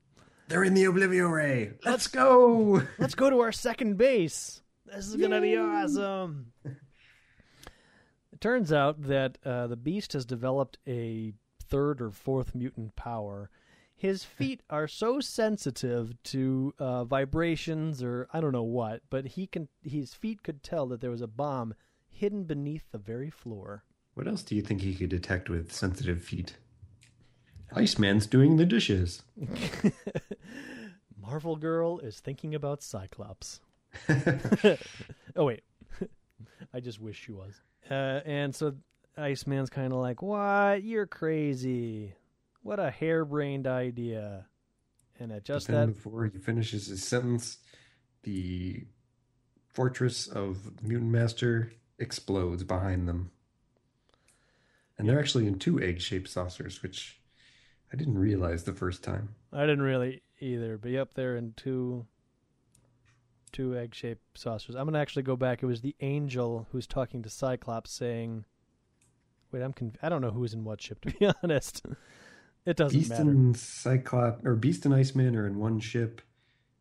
They're 0.49 0.65
in 0.65 0.73
the 0.73 0.85
Oblivio 0.85 1.31
Ray. 1.31 1.73
Let's 1.85 2.07
go. 2.07 2.83
Let's 2.99 3.15
go 3.15 3.29
to 3.29 3.41
our 3.41 3.53
second 3.53 3.99
base. 3.99 4.63
This 4.87 5.09
is 5.09 5.17
gonna 5.17 5.43
be 5.43 5.59
awesome. 5.59 6.53
It 6.65 8.41
turns 8.41 8.73
out 8.73 9.03
that 9.03 9.37
uh, 9.45 9.67
the 9.67 9.77
beast 9.77 10.15
has 10.15 10.25
developed 10.25 10.79
a 10.89 11.35
third 11.63 12.01
or 12.01 12.11
fourth 12.11 12.55
mutant 12.55 12.97
power. 12.97 13.51
His 13.95 14.25
feet 14.39 14.63
are 14.71 14.89
so 14.89 15.21
sensitive 15.21 16.15
to 16.23 16.73
uh, 16.79 17.05
vibrations 17.05 18.03
or 18.03 18.27
I 18.33 18.41
don't 18.41 18.53
know 18.53 18.63
what, 18.63 19.03
but 19.11 19.27
he 19.27 19.47
can 19.47 19.69
his 19.83 20.15
feet 20.15 20.43
could 20.43 20.63
tell 20.63 20.87
that 20.87 21.03
there 21.03 21.11
was 21.11 21.21
a 21.21 21.27
bomb 21.27 21.75
hidden 22.17 22.45
beneath 22.45 22.85
the 22.91 22.99
very 22.99 23.31
floor. 23.31 23.85
What 24.15 24.27
else 24.27 24.43
do 24.43 24.57
you 24.57 24.63
think 24.63 24.81
he 24.81 24.95
could 24.95 25.11
detect 25.11 25.49
with 25.51 25.73
sensitive 25.73 26.23
feet? 26.23 26.57
Iceman's 27.73 28.27
doing 28.27 28.57
the 28.57 28.65
dishes. 28.65 29.23
Marvel 31.21 31.57
Girl 31.57 31.99
is 31.99 32.21
thinking 32.21 32.55
about 32.55 32.83
Cyclops. 32.83 33.61
oh 35.37 35.45
wait, 35.45 35.63
I 36.73 36.81
just 36.81 37.01
wish 37.01 37.23
she 37.23 37.33
was. 37.33 37.61
Uh, 37.91 38.21
and 38.25 38.55
so 38.55 38.75
Iceman's 39.17 39.71
kind 39.71 39.93
of 39.93 39.99
like, 39.99 40.23
"What? 40.23 40.83
You're 40.83 41.07
crazy! 41.07 42.15
What 42.63 42.79
a 42.79 42.91
harebrained 42.91 43.67
idea!" 43.67 44.47
And 45.19 45.33
at 45.33 45.45
just 45.45 45.67
then 45.67 45.89
that, 45.89 45.95
before 45.95 46.27
he 46.27 46.39
finishes 46.39 46.87
his 46.87 47.03
sentence, 47.03 47.59
the 48.23 48.85
fortress 49.69 50.27
of 50.27 50.83
Mutant 50.83 51.11
Master 51.11 51.73
explodes 51.99 52.65
behind 52.65 53.09
them. 53.09 53.31
And 54.99 55.09
they're 55.09 55.21
actually 55.21 55.47
in 55.47 55.59
two 55.59 55.81
egg 55.81 56.01
shaped 56.01 56.29
saucers, 56.29 56.83
which 56.83 57.21
I 57.93 57.97
didn't 57.97 58.19
realize 58.19 58.65
the 58.65 58.73
first 58.73 59.03
time. 59.03 59.35
I 59.53 59.61
didn't 59.61 59.83
really 59.83 60.23
either, 60.41 60.79
but 60.79 60.91
yep, 60.91 61.15
they're 61.15 61.37
in 61.37 61.55
two 61.57 62.07
two 63.53 63.77
egg-shaped 63.77 64.39
saucers. 64.39 64.75
I'm 64.75 64.85
gonna 64.87 64.99
actually 64.99 65.23
go 65.23 65.37
back. 65.37 65.63
It 65.63 65.67
was 65.67 65.81
the 65.81 65.97
angel 66.01 66.67
who's 66.73 66.87
talking 66.87 67.23
to 67.23 67.31
Cyclops, 67.31 67.91
saying, 67.91 68.45
Wait, 69.51 69.63
I'm 69.63 69.73
conf- 69.73 69.97
I 70.03 70.09
don't 70.11 70.21
know 70.21 70.31
who's 70.31 70.53
in 70.53 70.65
what 70.65 70.83
ship 70.83 71.01
to 71.07 71.11
be 71.13 71.31
honest. 71.43 71.83
It 72.67 72.77
doesn't 72.77 72.99
Beast 72.99 73.11
matter. 73.11 73.23
and 73.23 73.57
Cyclops, 73.57 74.45
or 74.45 74.57
Beast 74.57 74.85
and 74.85 74.95
Iceman 74.95 75.37
are 75.37 75.47
in 75.47 75.59
one 75.59 75.81
ship, 75.81 76.21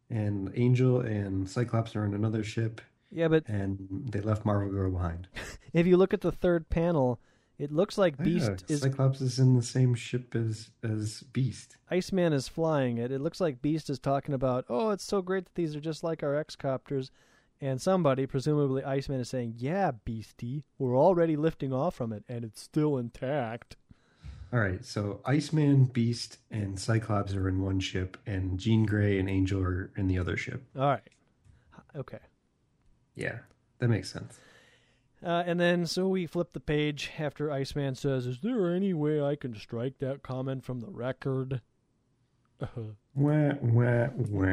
and 0.10 0.52
Angel 0.56 1.00
and 1.00 1.48
Cyclops 1.50 1.96
are 1.96 2.04
in 2.06 2.14
another 2.14 2.44
ship, 2.44 2.82
Yeah, 3.12 3.28
but 3.28 3.48
and 3.48 4.08
they 4.12 4.22
left 4.22 4.46
Marvel 4.46 4.70
Girl 4.70 4.92
behind. 4.92 5.28
if 5.74 5.88
you 5.88 5.98
look 5.98 6.14
at 6.14 6.22
the 6.22 6.32
third 6.32 6.70
panel, 6.70 7.20
it 7.58 7.72
looks 7.72 7.98
like 7.98 8.18
Beast 8.18 8.66
yeah, 8.68 8.76
is 8.76 8.82
Cyclops 8.82 9.22
is 9.22 9.40
in 9.40 9.56
the 9.56 9.64
same 9.64 9.96
ship 9.96 10.36
as 10.36 10.70
as 10.84 11.22
Beast. 11.32 11.78
Iceman 11.90 12.34
is 12.34 12.48
flying 12.48 12.98
it. 12.98 13.12
It 13.12 13.22
looks 13.22 13.40
like 13.40 13.62
Beast 13.62 13.90
is 13.90 14.00
talking 14.00 14.36
about, 14.36 14.66
"Oh, 14.68 14.90
it's 14.90 15.06
so 15.06 15.22
great 15.22 15.46
that 15.46 15.56
these 15.56 15.76
are 15.76 15.82
just 15.82 16.04
like 16.04 16.24
our 16.24 16.36
X-copters." 16.36 17.12
And 17.62 17.82
somebody, 17.82 18.26
presumably 18.26 18.84
Iceman, 18.84 19.22
is 19.22 19.30
saying, 19.30 19.56
"Yeah, 19.58 19.92
Beastie, 19.92 20.66
we're 20.78 20.98
already 20.98 21.38
lifting 21.38 21.72
off 21.72 21.96
from 21.96 22.12
it, 22.12 22.26
and 22.28 22.44
it's 22.44 22.62
still 22.62 22.98
intact." 22.98 23.78
All 24.52 24.60
right, 24.60 24.84
so 24.86 25.22
Iceman, 25.26 25.86
Beast, 25.86 26.38
and 26.52 26.80
Cyclops 26.80 27.34
are 27.34 27.48
in 27.48 27.62
one 27.62 27.80
ship, 27.80 28.18
and 28.26 28.60
Jean 28.60 28.86
Grey 28.86 29.18
and 29.18 29.30
Angel 29.30 29.62
are 29.62 29.92
in 29.96 30.08
the 30.08 30.20
other 30.20 30.38
ship. 30.38 30.64
All 30.78 30.88
right, 30.88 31.10
okay. 31.96 32.20
Yeah, 33.16 33.40
that 33.80 33.88
makes 33.88 34.12
sense. 34.12 34.40
Uh, 35.26 35.44
and 35.48 35.60
then, 35.60 35.88
so 35.88 36.08
we 36.08 36.28
flip 36.28 36.54
the 36.54 36.60
page 36.60 37.12
after 37.18 37.50
Iceman 37.52 37.96
says, 37.96 38.28
"Is 38.28 38.42
there 38.42 38.74
any 38.74 38.94
way 38.94 39.22
I 39.22 39.36
can 39.36 39.56
strike 39.56 39.98
that 40.00 40.22
comment 40.24 40.64
from 40.64 40.82
the 40.82 40.90
record?" 40.92 41.62
Wah, 43.16 43.54
wah, 43.62 44.08
wah. 44.16 44.46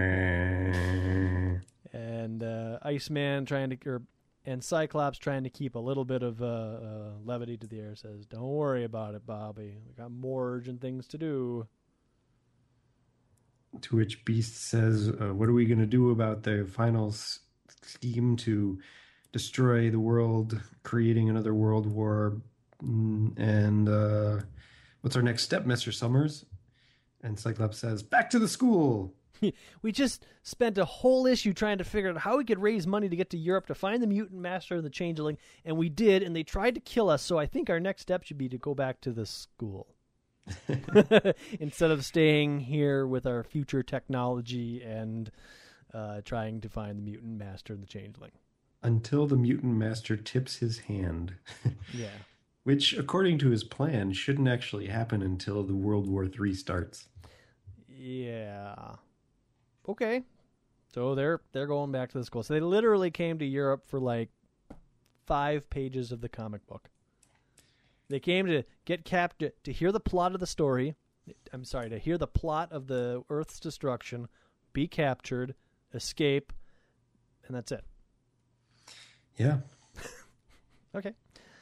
and 1.92 2.42
uh, 2.42 2.78
Iceman 2.82 3.44
trying 3.44 3.70
to, 3.70 3.76
or, 3.88 4.02
and 4.44 4.62
Cyclops 4.62 5.18
trying 5.18 5.44
to 5.44 5.50
keep 5.50 5.74
a 5.74 5.78
little 5.80 6.04
bit 6.04 6.22
of 6.22 6.40
uh, 6.42 6.46
uh, 6.46 7.10
levity 7.24 7.56
to 7.58 7.66
the 7.66 7.78
air 7.80 7.94
says, 7.94 8.24
"Don't 8.26 8.42
worry 8.42 8.84
about 8.84 9.14
it, 9.14 9.26
Bobby. 9.26 9.76
We 9.86 9.92
got 9.94 10.10
more 10.10 10.52
urgent 10.54 10.80
things 10.80 11.06
to 11.08 11.18
do." 11.18 11.66
To 13.82 13.96
which 13.96 14.24
Beast 14.24 14.56
says, 14.56 15.08
uh, 15.08 15.32
"What 15.34 15.48
are 15.48 15.52
we 15.54 15.64
going 15.66 15.78
to 15.78 15.86
do 15.86 16.10
about 16.10 16.42
the 16.42 16.64
final 16.66 17.08
s- 17.08 17.40
scheme 17.84 18.36
to 18.38 18.78
destroy 19.32 19.90
the 19.90 20.00
world, 20.00 20.60
creating 20.82 21.30
another 21.30 21.54
world 21.54 21.86
war? 21.86 22.40
Mm, 22.82 23.38
And 23.38 23.88
uh, 23.88 24.44
what's 25.02 25.16
our 25.16 25.22
next 25.22 25.42
step, 25.44 25.66
Mister 25.66 25.92
Summers?" 25.92 26.44
And 27.22 27.38
Cyclops 27.38 27.78
says, 27.78 28.02
"Back 28.02 28.30
to 28.30 28.38
the 28.38 28.48
school." 28.48 29.14
We 29.82 29.90
just 29.90 30.24
spent 30.44 30.78
a 30.78 30.84
whole 30.84 31.26
issue 31.26 31.52
trying 31.52 31.78
to 31.78 31.84
figure 31.84 32.10
out 32.10 32.18
how 32.18 32.36
we 32.38 32.44
could 32.44 32.60
raise 32.62 32.86
money 32.86 33.08
to 33.08 33.16
get 33.16 33.30
to 33.30 33.36
Europe 33.38 33.66
to 33.66 33.74
find 33.74 34.00
the 34.00 34.06
mutant 34.06 34.40
master 34.40 34.76
and 34.76 34.84
the 34.84 34.90
changeling, 34.90 35.36
and 35.64 35.76
we 35.76 35.88
did, 35.88 36.22
and 36.22 36.36
they 36.36 36.44
tried 36.44 36.76
to 36.76 36.80
kill 36.80 37.10
us. 37.10 37.22
So 37.22 37.38
I 37.38 37.46
think 37.46 37.68
our 37.68 37.80
next 37.80 38.02
step 38.02 38.22
should 38.22 38.38
be 38.38 38.48
to 38.48 38.58
go 38.58 38.72
back 38.72 39.00
to 39.00 39.10
the 39.10 39.26
school 39.26 39.88
instead 41.60 41.90
of 41.90 42.04
staying 42.04 42.60
here 42.60 43.04
with 43.04 43.26
our 43.26 43.42
future 43.42 43.82
technology 43.82 44.80
and 44.82 45.30
uh, 45.94 46.20
trying 46.24 46.60
to 46.60 46.68
find 46.68 46.98
the 46.98 47.02
mutant 47.02 47.38
master 47.38 47.72
and 47.72 47.82
the 47.82 47.86
changeling. 47.86 48.32
Until 48.82 49.26
the 49.26 49.36
mutant 49.36 49.74
master 49.76 50.16
tips 50.16 50.56
his 50.56 50.78
hand, 50.80 51.34
Yeah. 51.94 52.08
which, 52.64 52.92
according 52.94 53.38
to 53.38 53.50
his 53.50 53.62
plan, 53.64 54.12
shouldn't 54.12 54.48
actually 54.48 54.86
happen 54.86 55.22
until 55.22 55.62
the 55.62 55.74
World 55.74 56.08
War 56.08 56.24
III 56.26 56.54
starts. 56.54 57.08
Yeah. 57.88 58.74
Okay. 59.88 60.22
So 60.92 61.14
they're 61.14 61.40
they're 61.52 61.66
going 61.66 61.92
back 61.92 62.10
to 62.12 62.18
the 62.18 62.24
school. 62.24 62.42
So 62.42 62.54
they 62.54 62.60
literally 62.60 63.10
came 63.10 63.38
to 63.38 63.44
Europe 63.46 63.86
for 63.86 63.98
like 64.00 64.30
five 65.26 65.70
pages 65.70 66.12
of 66.12 66.20
the 66.20 66.28
comic 66.28 66.66
book. 66.66 66.90
They 68.08 68.20
came 68.20 68.46
to 68.46 68.64
get 68.84 69.04
captured 69.04 69.52
to 69.64 69.72
hear 69.72 69.92
the 69.92 70.00
plot 70.00 70.34
of 70.34 70.40
the 70.40 70.46
story. 70.46 70.94
I'm 71.52 71.64
sorry, 71.64 71.88
to 71.90 71.98
hear 71.98 72.18
the 72.18 72.26
plot 72.26 72.72
of 72.72 72.88
the 72.88 73.22
Earth's 73.30 73.60
destruction, 73.60 74.26
be 74.72 74.88
captured, 74.88 75.54
escape, 75.94 76.52
and 77.46 77.56
that's 77.56 77.72
it. 77.72 77.84
Yeah, 79.36 79.58
Okay. 80.94 81.12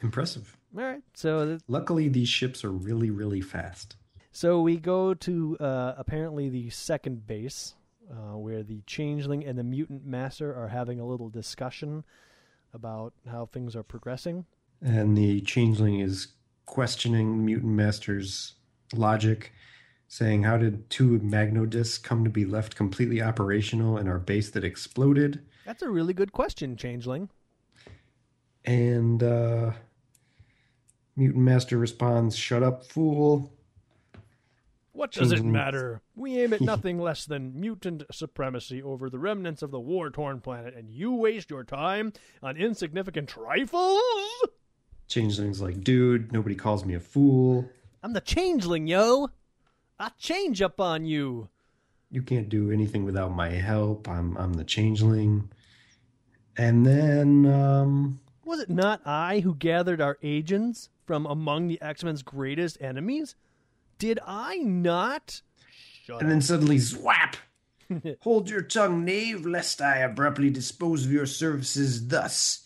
impressive. 0.02 0.56
All 0.76 0.84
right. 0.84 1.02
So 1.14 1.46
th- 1.46 1.60
Luckily, 1.68 2.08
these 2.08 2.28
ships 2.28 2.64
are 2.64 2.70
really, 2.72 3.10
really 3.10 3.40
fast. 3.40 3.96
So 4.32 4.60
we 4.60 4.76
go 4.76 5.14
to 5.14 5.56
uh, 5.58 5.94
apparently 5.96 6.48
the 6.48 6.70
second 6.70 7.26
base, 7.26 7.74
uh, 8.10 8.36
where 8.38 8.62
the 8.62 8.82
changeling 8.86 9.44
and 9.44 9.58
the 9.58 9.64
mutant 9.64 10.04
master 10.04 10.54
are 10.54 10.68
having 10.68 11.00
a 11.00 11.06
little 11.06 11.28
discussion 11.28 12.04
about 12.72 13.12
how 13.28 13.46
things 13.46 13.74
are 13.74 13.82
progressing. 13.82 14.46
And 14.82 15.16
the 15.16 15.40
changeling 15.42 16.00
is 16.00 16.28
questioning 16.66 17.44
Mutant 17.44 17.72
Master's 17.72 18.54
logic, 18.94 19.52
saying, 20.10 20.42
How 20.42 20.58
did 20.58 20.90
two 20.90 21.20
magnodiscs 21.20 22.02
come 22.02 22.24
to 22.24 22.30
be 22.30 22.44
left 22.44 22.74
completely 22.74 23.22
operational 23.22 23.96
in 23.96 24.08
our 24.08 24.18
base 24.18 24.50
that 24.50 24.64
exploded? 24.64 25.40
That's 25.64 25.82
a 25.82 25.88
really 25.88 26.12
good 26.12 26.32
question, 26.32 26.76
changeling. 26.76 27.30
And 28.64 29.22
uh, 29.22 29.70
Mutant 31.16 31.44
Master 31.44 31.78
responds, 31.78 32.36
Shut 32.36 32.62
up, 32.62 32.84
fool. 32.84 33.52
What 34.92 35.12
does 35.12 35.30
it 35.30 35.44
matter? 35.44 36.02
We 36.16 36.40
aim 36.40 36.52
at 36.52 36.60
nothing 36.60 36.98
less 36.98 37.24
than 37.24 37.58
mutant 37.58 38.02
supremacy 38.10 38.82
over 38.82 39.08
the 39.08 39.20
remnants 39.20 39.62
of 39.62 39.70
the 39.70 39.80
war-torn 39.80 40.40
planet, 40.40 40.74
and 40.74 40.90
you 40.90 41.14
waste 41.14 41.50
your 41.50 41.62
time 41.62 42.12
on 42.42 42.56
insignificant 42.56 43.28
trifles. 43.28 44.00
Changeling's 45.06 45.62
like, 45.62 45.82
Dude, 45.84 46.32
nobody 46.32 46.56
calls 46.56 46.84
me 46.84 46.94
a 46.94 47.00
fool. 47.00 47.70
I'm 48.02 48.12
the 48.12 48.20
changeling, 48.20 48.88
yo. 48.88 49.30
I 50.00 50.10
change 50.18 50.62
up 50.62 50.80
on 50.80 51.04
you. 51.04 51.50
You 52.10 52.22
can't 52.22 52.48
do 52.48 52.70
anything 52.70 53.04
without 53.04 53.32
my 53.32 53.50
help. 53.50 54.08
I'm 54.08 54.34
I'm 54.38 54.54
the 54.54 54.64
changeling. 54.64 55.50
And 56.56 56.86
then 56.86 57.44
um 57.46 58.20
Was 58.44 58.60
it 58.60 58.70
not 58.70 59.02
I 59.06 59.40
who 59.40 59.54
gathered 59.54 60.00
our 60.00 60.16
agents 60.22 60.88
from 61.04 61.26
among 61.26 61.68
the 61.68 61.80
X 61.82 62.02
Men's 62.02 62.22
greatest 62.22 62.78
enemies? 62.80 63.34
Did 63.98 64.18
I 64.26 64.56
not? 64.56 65.42
Shut 66.04 66.22
and 66.22 66.30
then 66.30 66.40
suddenly 66.40 66.76
zwap. 66.76 67.34
Hold 68.20 68.48
your 68.48 68.62
tongue, 68.62 69.04
knave, 69.04 69.44
lest 69.44 69.82
I 69.82 69.98
abruptly 69.98 70.48
dispose 70.48 71.04
of 71.04 71.12
your 71.12 71.26
services 71.26 72.08
thus. 72.08 72.64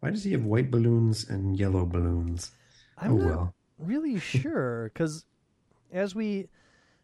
Why 0.00 0.10
does 0.10 0.24
he 0.24 0.32
have 0.32 0.44
white 0.44 0.70
balloons 0.70 1.28
and 1.28 1.56
yellow 1.56 1.86
balloons? 1.86 2.50
I'm 2.98 3.12
oh 3.12 3.16
not 3.16 3.26
well. 3.26 3.54
really 3.78 4.18
sure 4.18 4.90
because 4.92 5.24
as 5.92 6.14
we 6.14 6.48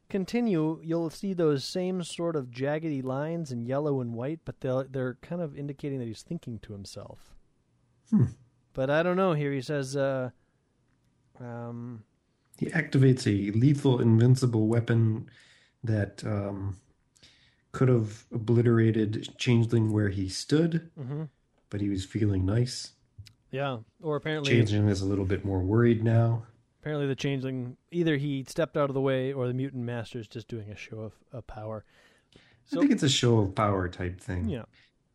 continue, 0.08 0.80
you'll 0.82 1.10
see 1.10 1.32
those 1.32 1.64
same 1.64 2.02
sort 2.02 2.36
of 2.36 2.46
jaggedy 2.46 3.02
lines 3.02 3.50
in 3.50 3.66
yellow 3.66 4.00
and 4.00 4.14
white, 4.14 4.40
but 4.44 4.60
they're 4.60 4.84
they're 4.84 5.18
kind 5.22 5.42
of 5.42 5.56
indicating 5.56 5.98
that 5.98 6.06
he's 6.06 6.22
thinking 6.22 6.58
to 6.60 6.72
himself. 6.72 7.34
Hmm. 8.10 8.26
But 8.72 8.90
I 8.90 9.02
don't 9.02 9.16
know. 9.16 9.32
Here 9.32 9.52
he 9.52 9.62
says, 9.62 9.96
uh, 9.96 10.30
um, 11.40 12.04
He 12.58 12.66
activates 12.66 13.26
a 13.26 13.56
lethal 13.56 14.00
invincible 14.00 14.66
weapon 14.68 15.30
that 15.82 16.22
um, 16.24 16.76
could 17.72 17.88
have 17.88 18.26
obliterated 18.32 19.34
Changeling 19.38 19.92
where 19.92 20.10
he 20.10 20.28
stood, 20.28 20.90
mhm. 20.98 21.28
but 21.70 21.80
he 21.80 21.88
was 21.88 22.04
feeling 22.04 22.44
nice. 22.44 22.92
yeah, 23.50 23.78
or 24.02 24.16
apparently 24.16 24.52
Changeling 24.52 24.88
is 24.88 25.00
a 25.00 25.06
little 25.06 25.24
bit 25.24 25.44
more 25.44 25.60
worried 25.60 26.04
now. 26.04 26.44
Apparently, 26.86 27.08
the 27.08 27.16
changeling 27.16 27.76
either 27.90 28.16
he 28.16 28.44
stepped 28.46 28.76
out 28.76 28.88
of 28.88 28.94
the 28.94 29.00
way, 29.00 29.32
or 29.32 29.48
the 29.48 29.52
mutant 29.52 29.82
master 29.82 30.20
is 30.20 30.28
just 30.28 30.46
doing 30.46 30.70
a 30.70 30.76
show 30.76 31.00
of, 31.00 31.14
of 31.32 31.44
power. 31.48 31.84
So 32.64 32.78
I 32.78 32.82
think 32.82 32.92
it's 32.92 33.02
a 33.02 33.08
show 33.08 33.38
of 33.40 33.56
power 33.56 33.88
type 33.88 34.20
thing. 34.20 34.48
yeah, 34.48 34.66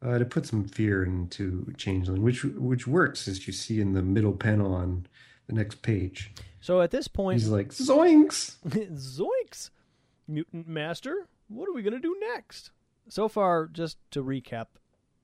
uh, 0.01 0.17
to 0.17 0.25
put 0.25 0.45
some 0.45 0.65
fear 0.65 1.05
into 1.05 1.73
Changeling, 1.77 2.23
which 2.23 2.43
which 2.43 2.87
works 2.87 3.25
as 3.29 3.47
you 3.47 3.53
see 3.53 3.79
in 3.79 3.93
the 3.93 4.01
middle 4.01 4.33
panel 4.33 4.73
on 4.75 5.05
the 5.47 5.53
next 5.53 5.81
page. 5.81 6.33
so 6.59 6.81
at 6.81 6.91
this 6.91 7.07
point, 7.07 7.39
He's 7.39 7.47
like, 7.47 7.69
"Zoinks!" 7.69 8.57
zoinks, 8.67 9.69
mutant 10.27 10.67
master, 10.67 11.25
what 11.47 11.69
are 11.69 11.73
we 11.73 11.83
gonna 11.83 11.99
do 11.99 12.17
next? 12.19 12.71
So 13.07 13.29
far, 13.29 13.67
just 13.67 13.97
to 14.11 14.21
recap, 14.21 14.65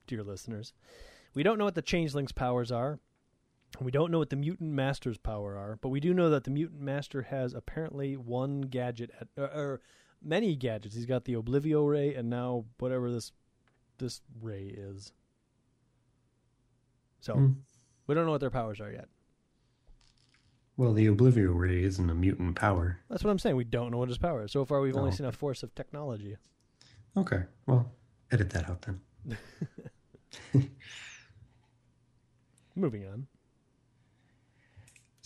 dear 0.06 0.22
listeners, 0.22 0.72
we 1.34 1.42
don't 1.42 1.58
know 1.58 1.66
what 1.66 1.74
the 1.74 1.82
changeling's 1.82 2.32
powers 2.32 2.72
are. 2.72 3.00
We 3.80 3.90
don't 3.90 4.10
know 4.10 4.18
what 4.18 4.30
the 4.30 4.36
mutant 4.36 4.70
master's 4.72 5.18
power 5.18 5.56
are, 5.56 5.78
but 5.80 5.90
we 5.90 6.00
do 6.00 6.12
know 6.14 6.30
that 6.30 6.44
the 6.44 6.50
mutant 6.50 6.80
master 6.80 7.22
has 7.22 7.54
apparently 7.54 8.16
one 8.16 8.62
gadget 8.62 9.10
at, 9.20 9.28
or, 9.36 9.44
or 9.44 9.80
many 10.22 10.56
gadgets. 10.56 10.94
He's 10.96 11.06
got 11.06 11.24
the 11.26 11.34
Oblivio 11.34 11.88
ray 11.88 12.14
and 12.14 12.28
now 12.30 12.64
whatever 12.78 13.10
this 13.12 13.30
this 13.98 14.20
ray 14.40 14.64
is. 14.66 15.12
So 17.20 17.34
Hmm. 17.34 17.52
we 18.06 18.14
don't 18.14 18.24
know 18.26 18.32
what 18.32 18.40
their 18.40 18.50
powers 18.50 18.80
are 18.80 18.90
yet. 18.90 19.08
Well, 20.76 20.92
the 20.92 21.06
Oblivio 21.06 21.52
Ray 21.58 21.82
isn't 21.82 22.08
a 22.08 22.14
mutant 22.14 22.54
power. 22.54 23.00
That's 23.10 23.24
what 23.24 23.30
I'm 23.32 23.38
saying. 23.40 23.56
We 23.56 23.64
don't 23.64 23.90
know 23.90 23.98
what 23.98 24.08
his 24.08 24.18
power 24.18 24.44
is. 24.44 24.52
So 24.52 24.64
far, 24.64 24.80
we've 24.80 24.96
only 24.96 25.08
Oh. 25.10 25.12
seen 25.14 25.26
a 25.26 25.32
force 25.32 25.64
of 25.64 25.74
technology. 25.74 26.36
Okay, 27.16 27.42
well, 27.66 27.90
edit 28.30 28.50
that 28.50 28.70
out 28.70 28.82
then. 28.82 29.00
Moving 32.76 33.06
on. 33.08 33.26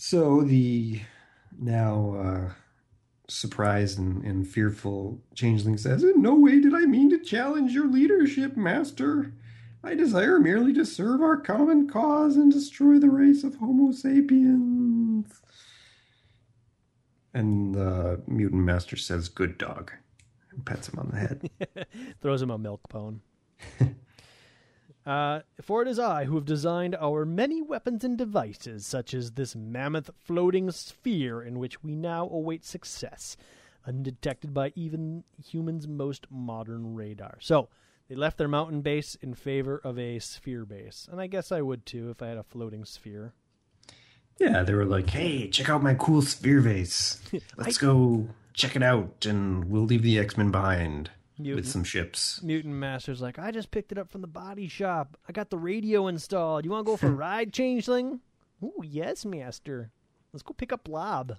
So 0.05 0.41
the 0.41 0.99
now 1.57 2.15
uh, 2.17 2.53
surprised 3.29 3.97
and, 3.97 4.21
and 4.25 4.45
fearful 4.45 5.21
changeling 5.33 5.77
says, 5.77 6.03
In 6.03 6.21
no 6.21 6.35
way 6.35 6.59
did 6.59 6.73
I 6.73 6.81
mean 6.81 7.09
to 7.11 7.23
challenge 7.23 7.71
your 7.71 7.87
leadership, 7.87 8.57
master. 8.57 9.31
I 9.81 9.95
desire 9.95 10.41
merely 10.41 10.73
to 10.73 10.85
serve 10.85 11.21
our 11.21 11.37
common 11.37 11.87
cause 11.87 12.35
and 12.35 12.51
destroy 12.51 12.99
the 12.99 13.09
race 13.09 13.45
of 13.45 13.55
Homo 13.55 13.93
sapiens. 13.93 15.41
And 17.33 17.73
the 17.73 18.21
mutant 18.27 18.65
master 18.65 18.97
says, 18.97 19.29
Good 19.29 19.57
dog, 19.57 19.93
and 20.51 20.65
pets 20.65 20.89
him 20.89 20.99
on 20.99 21.11
the 21.11 21.17
head. 21.17 21.87
Throws 22.21 22.41
him 22.41 22.51
a 22.51 22.57
milk 22.57 22.81
bone. 22.89 23.21
Uh, 25.05 25.41
for 25.61 25.81
it 25.81 25.87
is 25.87 25.99
I 25.99 26.25
who 26.25 26.35
have 26.35 26.45
designed 26.45 26.95
our 26.95 27.25
many 27.25 27.61
weapons 27.61 28.03
and 28.03 28.17
devices, 28.17 28.85
such 28.85 29.13
as 29.13 29.31
this 29.31 29.55
mammoth 29.55 30.09
floating 30.17 30.71
sphere 30.71 31.41
in 31.41 31.59
which 31.59 31.83
we 31.83 31.95
now 31.95 32.29
await 32.29 32.63
success, 32.63 33.35
undetected 33.85 34.53
by 34.53 34.71
even 34.75 35.23
humans' 35.43 35.87
most 35.87 36.27
modern 36.29 36.95
radar. 36.95 37.37
So, 37.41 37.67
they 38.09 38.15
left 38.15 38.37
their 38.37 38.47
mountain 38.47 38.81
base 38.81 39.15
in 39.15 39.33
favor 39.33 39.79
of 39.83 39.97
a 39.97 40.19
sphere 40.19 40.65
base. 40.65 41.07
And 41.11 41.21
I 41.21 41.27
guess 41.27 41.51
I 41.51 41.61
would 41.61 41.85
too 41.85 42.09
if 42.09 42.21
I 42.21 42.27
had 42.27 42.37
a 42.37 42.43
floating 42.43 42.85
sphere. 42.85 43.33
Yeah, 44.39 44.63
they 44.63 44.73
were 44.73 44.85
like, 44.85 45.09
hey, 45.09 45.47
check 45.49 45.69
out 45.69 45.83
my 45.83 45.93
cool 45.93 46.21
sphere 46.21 46.59
vase. 46.59 47.21
Let's 47.57 47.77
I... 47.77 47.81
go 47.81 48.27
check 48.53 48.75
it 48.75 48.83
out, 48.83 49.25
and 49.25 49.65
we'll 49.65 49.85
leave 49.85 50.03
the 50.03 50.19
X 50.19 50.37
Men 50.37 50.51
behind. 50.51 51.11
Mutant, 51.37 51.65
with 51.65 51.71
some 51.71 51.83
ships. 51.83 52.41
Mutant 52.43 52.75
Master's 52.75 53.21
like, 53.21 53.39
I 53.39 53.51
just 53.51 53.71
picked 53.71 53.91
it 53.91 53.97
up 53.97 54.11
from 54.11 54.21
the 54.21 54.27
body 54.27 54.67
shop. 54.67 55.17
I 55.27 55.31
got 55.31 55.49
the 55.49 55.57
radio 55.57 56.07
installed. 56.07 56.65
You 56.65 56.71
want 56.71 56.85
to 56.85 56.91
go 56.91 56.97
for 56.97 57.07
a 57.07 57.11
ride, 57.15 57.53
Changeling? 57.53 58.19
Ooh, 58.63 58.81
yes, 58.83 59.25
Master. 59.25 59.91
Let's 60.31 60.43
go 60.43 60.53
pick 60.53 60.71
up 60.71 60.83
Blob. 60.83 61.37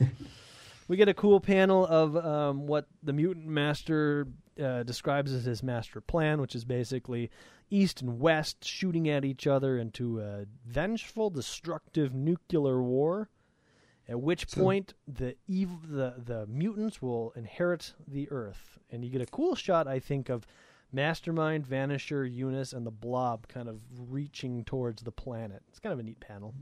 we 0.88 0.96
get 0.96 1.08
a 1.08 1.14
cool 1.14 1.40
panel 1.40 1.86
of 1.86 2.16
um, 2.16 2.66
what 2.66 2.86
the 3.02 3.12
Mutant 3.12 3.46
Master 3.46 4.26
uh, 4.62 4.82
describes 4.82 5.32
as 5.32 5.44
his 5.44 5.62
master 5.62 6.00
plan, 6.00 6.40
which 6.40 6.54
is 6.54 6.64
basically 6.64 7.30
east 7.70 8.00
and 8.00 8.18
west 8.18 8.64
shooting 8.64 9.08
at 9.08 9.24
each 9.24 9.46
other 9.46 9.78
into 9.78 10.20
a 10.20 10.46
vengeful, 10.66 11.30
destructive 11.30 12.14
nuclear 12.14 12.82
war. 12.82 13.28
At 14.08 14.20
which 14.20 14.48
so, 14.48 14.62
point 14.62 14.94
the 15.06 15.36
evil, 15.46 15.78
the 15.86 16.14
the 16.16 16.46
mutants 16.46 17.02
will 17.02 17.32
inherit 17.36 17.92
the 18.06 18.30
Earth, 18.30 18.78
and 18.90 19.04
you 19.04 19.10
get 19.10 19.20
a 19.20 19.26
cool 19.26 19.54
shot, 19.54 19.86
I 19.86 19.98
think, 19.98 20.28
of 20.30 20.46
Mastermind, 20.92 21.66
Vanisher, 21.68 22.30
Unus, 22.30 22.72
and 22.72 22.86
the 22.86 22.90
Blob 22.90 23.48
kind 23.48 23.68
of 23.68 23.80
reaching 23.98 24.64
towards 24.64 25.02
the 25.02 25.12
planet. 25.12 25.62
It's 25.68 25.78
kind 25.78 25.92
of 25.92 25.98
a 25.98 26.02
neat 26.02 26.20
panel. 26.20 26.54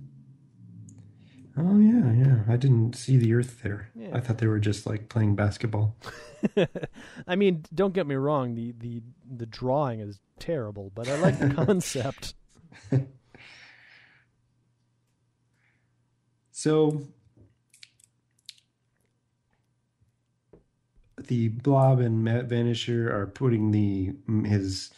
Oh 1.58 1.78
yeah, 1.78 2.12
yeah. 2.12 2.38
I 2.48 2.56
didn't 2.56 2.94
see 2.94 3.16
the 3.16 3.32
Earth 3.32 3.62
there. 3.62 3.90
Yeah. 3.94 4.10
I 4.12 4.20
thought 4.20 4.38
they 4.38 4.46
were 4.46 4.58
just 4.58 4.84
like 4.84 5.08
playing 5.08 5.36
basketball. 5.36 5.96
I 7.26 7.36
mean, 7.36 7.64
don't 7.74 7.94
get 7.94 8.06
me 8.06 8.16
wrong. 8.16 8.54
The 8.54 8.74
the 8.76 9.02
the 9.36 9.46
drawing 9.46 10.00
is 10.00 10.20
terrible, 10.38 10.90
but 10.94 11.08
I 11.08 11.16
like 11.16 11.38
the 11.38 11.48
concept. 11.64 12.34
so 16.50 17.02
the 21.28 21.48
Blob 21.48 22.00
and 22.00 22.22
Matt 22.24 22.48
Vanisher 22.48 23.10
are 23.10 23.26
putting 23.26 23.70
the 23.70 24.12
his 24.48 24.90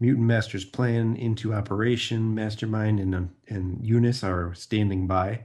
mutant 0.00 0.26
master's 0.26 0.64
plan 0.64 1.16
into 1.16 1.54
operation. 1.54 2.34
Mastermind 2.34 3.00
and 3.00 3.30
and 3.48 3.84
Unus 3.84 4.22
are 4.22 4.54
standing 4.54 5.06
by. 5.06 5.44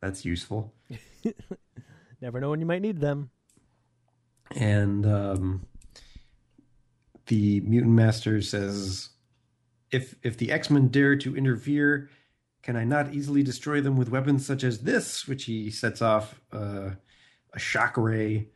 That's 0.00 0.24
useful. 0.24 0.74
Never 2.20 2.40
know 2.40 2.50
when 2.50 2.60
you 2.60 2.66
might 2.66 2.82
need 2.82 3.00
them. 3.00 3.30
And 4.56 5.06
um, 5.06 5.66
the 7.26 7.60
mutant 7.60 7.92
master 7.92 8.40
says, 8.42 9.10
"If 9.90 10.14
if 10.22 10.36
the 10.36 10.50
X 10.52 10.70
Men 10.70 10.88
dare 10.88 11.16
to 11.16 11.36
interfere, 11.36 12.10
can 12.62 12.76
I 12.76 12.84
not 12.84 13.12
easily 13.12 13.42
destroy 13.42 13.80
them 13.80 13.96
with 13.96 14.10
weapons 14.10 14.46
such 14.46 14.64
as 14.64 14.80
this?" 14.80 15.28
Which 15.28 15.44
he 15.44 15.70
sets 15.70 16.02
off 16.02 16.40
uh, 16.52 16.90
a 17.52 17.58
shock 17.58 17.96
ray 17.96 18.48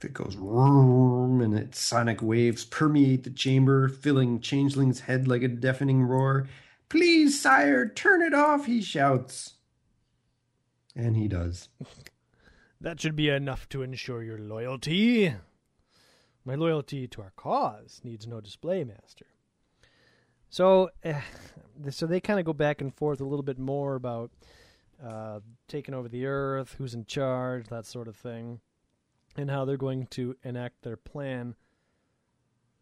that 0.00 0.12
goes 0.12 0.36
room 0.36 1.40
and 1.40 1.56
its 1.56 1.80
sonic 1.80 2.22
waves 2.22 2.64
permeate 2.64 3.24
the 3.24 3.30
chamber, 3.30 3.88
filling 3.88 4.40
Changeling's 4.40 5.00
head 5.00 5.28
like 5.28 5.42
a 5.42 5.48
deafening 5.48 6.02
roar. 6.02 6.48
Please, 6.88 7.40
sire, 7.40 7.88
turn 7.88 8.22
it 8.22 8.34
off, 8.34 8.66
he 8.66 8.82
shouts. 8.82 9.54
And 10.96 11.16
he 11.16 11.28
does. 11.28 11.68
that 12.80 13.00
should 13.00 13.14
be 13.14 13.28
enough 13.28 13.68
to 13.70 13.82
ensure 13.82 14.22
your 14.22 14.38
loyalty. 14.38 15.34
My 16.44 16.54
loyalty 16.54 17.06
to 17.08 17.22
our 17.22 17.32
cause 17.36 18.00
needs 18.02 18.26
no 18.26 18.40
display, 18.40 18.82
master. 18.82 19.26
So, 20.48 20.90
uh, 21.04 21.20
so 21.90 22.06
they 22.06 22.20
kind 22.20 22.40
of 22.40 22.46
go 22.46 22.52
back 22.52 22.80
and 22.80 22.92
forth 22.92 23.20
a 23.20 23.24
little 23.24 23.44
bit 23.44 23.58
more 23.58 23.94
about 23.94 24.32
uh, 25.04 25.40
taking 25.68 25.94
over 25.94 26.08
the 26.08 26.26
earth, 26.26 26.74
who's 26.76 26.94
in 26.94 27.04
charge, 27.04 27.68
that 27.68 27.86
sort 27.86 28.08
of 28.08 28.16
thing 28.16 28.60
and 29.36 29.50
how 29.50 29.64
they're 29.64 29.76
going 29.76 30.06
to 30.08 30.36
enact 30.42 30.82
their 30.82 30.96
plan. 30.96 31.54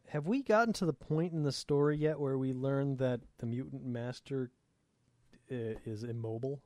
Have 0.08 0.26
we 0.26 0.42
gotten 0.42 0.72
to 0.74 0.86
the 0.86 0.92
point 0.92 1.32
in 1.32 1.42
the 1.42 1.52
story 1.52 1.96
yet 1.96 2.18
where 2.18 2.38
we 2.38 2.52
learn 2.52 2.96
that 2.96 3.20
the 3.38 3.46
mutant 3.46 3.84
master 3.84 4.50
uh, 5.52 5.76
is 5.84 6.02
immobile? 6.02 6.62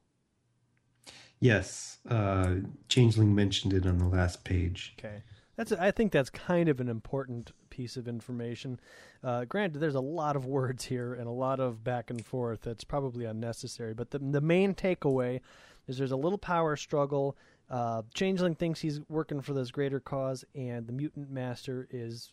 Yes, 1.40 1.98
uh, 2.08 2.56
Changeling 2.88 3.34
mentioned 3.34 3.72
it 3.72 3.84
on 3.84 3.98
the 3.98 4.06
last 4.06 4.44
page. 4.44 4.94
Okay, 4.96 5.22
that's 5.56 5.72
I 5.72 5.90
think 5.90 6.12
that's 6.12 6.30
kind 6.30 6.68
of 6.68 6.78
an 6.78 6.88
important 6.88 7.50
piece 7.68 7.96
of 7.96 8.06
information. 8.06 8.78
Uh, 9.24 9.44
granted, 9.46 9.80
there's 9.80 9.96
a 9.96 10.00
lot 10.00 10.36
of 10.36 10.46
words 10.46 10.84
here 10.84 11.14
and 11.14 11.26
a 11.26 11.32
lot 11.32 11.58
of 11.58 11.82
back 11.82 12.10
and 12.10 12.24
forth 12.24 12.62
that's 12.62 12.84
probably 12.84 13.24
unnecessary, 13.24 13.92
but 13.92 14.10
the 14.12 14.20
the 14.20 14.40
main 14.40 14.72
takeaway 14.72 15.40
is 15.88 15.98
there's 15.98 16.12
a 16.12 16.16
little 16.16 16.38
power 16.38 16.76
struggle 16.76 17.36
uh, 17.70 18.02
Changeling 18.14 18.54
thinks 18.54 18.80
he's 18.80 19.00
working 19.08 19.40
for 19.40 19.54
this 19.54 19.70
greater 19.70 20.00
cause, 20.00 20.44
and 20.54 20.86
the 20.86 20.92
mutant 20.92 21.30
master 21.30 21.88
is, 21.90 22.32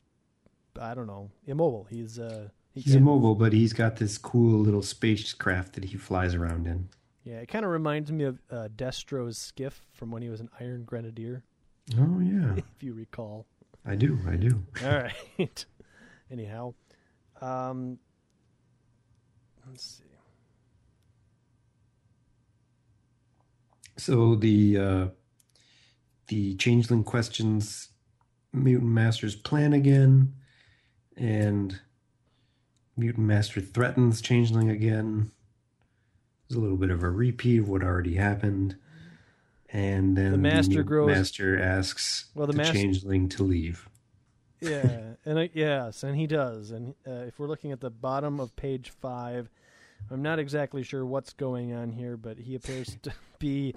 I 0.80 0.94
don't 0.94 1.08
know, 1.08 1.30
immobile. 1.48 1.88
He's 1.90 2.20
uh, 2.20 2.50
he 2.72 2.82
he's 2.82 2.96
immobile, 2.96 3.36
but 3.36 3.54
he's 3.54 3.74
got 3.74 3.96
this 3.96 4.18
cool 4.18 4.60
little 4.60 4.82
spacecraft 4.82 5.74
that 5.74 5.86
he 5.86 5.98
flies 5.98 6.36
around 6.36 6.68
in. 6.68 6.90
Yeah, 7.24 7.40
it 7.40 7.48
kind 7.48 7.64
of 7.66 7.72
reminds 7.72 8.12
me 8.12 8.26
of 8.26 8.40
uh, 8.50 8.70
Destro's 8.76 9.38
skiff 9.38 9.84
from 9.94 10.12
when 10.12 10.22
he 10.22 10.30
was 10.30 10.40
an 10.40 10.50
Iron 10.60 10.84
Grenadier. 10.84 11.44
Oh 11.98 12.20
yeah, 12.20 12.54
if 12.58 12.84
you 12.84 12.94
recall. 12.94 13.46
I 13.86 13.96
do. 13.96 14.20
I 14.28 14.36
do. 14.36 14.64
All 14.84 15.04
right. 15.38 15.66
Anyhow, 16.32 16.74
um, 17.42 17.98
let's 19.68 19.84
see. 19.84 20.04
So 23.98 24.36
the 24.36 24.78
uh, 24.78 25.08
the 26.30 26.56
changeling 26.56 27.04
questions 27.04 27.90
mutant 28.54 28.90
master's 28.90 29.36
plan 29.36 29.74
again 29.74 30.34
and 31.18 31.80
mutant 32.98 33.28
master 33.28 33.62
threatens 33.62 34.22
changeling 34.22 34.70
again. 34.70 35.32
There's 36.48 36.58
a 36.58 36.62
little 36.62 36.78
bit 36.78 36.90
of 36.90 37.04
a 37.04 37.10
repeat 37.10 37.60
of 37.60 37.70
what 37.70 37.84
already 37.84 38.16
happened. 38.16 38.78
And 39.72 40.18
then 40.18 40.32
the 40.32 40.38
master 40.38 40.78
the 40.78 40.84
grows 40.84 41.10
master 41.10 41.60
asks 41.60 42.26
well 42.34 42.48
the, 42.48 42.54
the 42.54 42.58
master... 42.58 42.74
changeling 42.74 43.30
to 43.30 43.44
leave. 43.44 43.88
Yeah 44.62 45.02
and 45.26 45.40
I, 45.40 45.50
yes 45.54 46.04
and 46.04 46.16
he 46.16 46.26
does. 46.26 46.72
And 46.72 46.96
uh, 47.08 47.26
if 47.28 47.38
we're 47.38 47.48
looking 47.48 47.72
at 47.72 47.82
the 47.82 47.92
bottom 47.92 48.40
of 48.40 48.56
page 48.56 48.92
five 49.02 49.50
i'm 50.12 50.22
not 50.22 50.40
exactly 50.40 50.82
sure 50.82 51.06
what's 51.06 51.34
going 51.34 51.74
on 51.74 51.92
here 51.92 52.16
but 52.16 52.38
he 52.38 52.56
appears 52.56 52.96
to 53.02 53.12
be 53.38 53.76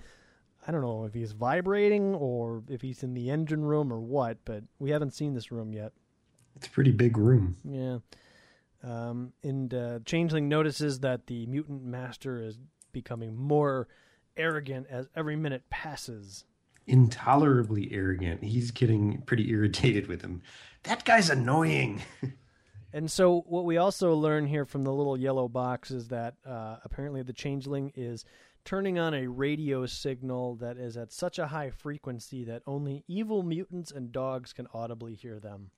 I 0.66 0.70
don't 0.70 0.83
know 0.83 1.05
if 1.05 1.14
he's 1.14 1.33
vibrating 1.33 2.14
or 2.14 2.62
if 2.68 2.83
he's 2.83 3.03
in 3.03 3.14
the 3.14 3.31
engine 3.31 3.64
room 3.64 3.92
or 3.92 4.01
what, 4.01 4.38
but 4.44 4.62
we 4.79 4.90
haven't 4.90 5.12
seen 5.12 5.35
this 5.35 5.51
room 5.51 5.72
yet. 5.72 5.92
It's 6.57 6.66
a 6.66 6.70
pretty 6.70 6.92
big 6.92 7.16
room. 7.16 7.57
Yeah. 7.64 7.98
Um, 8.85 9.33
and 9.42 9.72
uh, 9.72 9.98
Changeling 10.05 10.48
notices 10.48 11.01
that 11.01 11.27
the 11.27 11.46
mutant 11.46 11.85
master 11.85 12.40
is 12.40 12.59
becoming 12.92 13.37
more 13.37 13.88
arrogant 14.37 14.87
as 14.90 15.09
every 15.16 15.37
minute 15.37 15.62
passes. 15.70 16.44
Intolerably 16.87 17.90
arrogant. 17.92 18.42
He's 18.42 18.70
getting 18.70 19.22
pretty 19.22 19.51
irritated 19.51 20.09
with 20.09 20.22
him. 20.22 20.42
That 20.85 21.05
guy's 21.05 21.31
annoying. 21.31 22.03
and 22.92 23.11
so, 23.11 23.44
what 23.46 23.64
we 23.64 23.77
also 23.77 24.14
learn 24.14 24.46
here 24.46 24.64
from 24.64 24.83
the 24.83 24.92
little 24.92 25.16
yellow 25.16 25.48
box 25.48 25.92
is 25.92 26.09
that 26.09 26.35
uh, 26.44 26.77
apparently 26.85 27.22
the 27.22 27.33
Changeling 27.33 27.92
is 27.94 28.25
turning 28.64 28.98
on 28.98 29.14
a 29.14 29.27
radio 29.27 29.87
signal 29.87 30.57
that 30.57 30.77
is 30.77 30.96
at 30.96 31.12
such 31.12 31.38
a 31.38 31.48
high 31.48 31.70
frequency 31.70 32.44
that 32.44 32.62
only 32.66 33.05
evil 33.09 33.42
mutants 33.42 33.90
and 33.90 34.12
dogs 34.12 34.53
can 34.53 34.66
audibly 34.72 35.14
hear 35.14 35.38
them. 35.40 35.70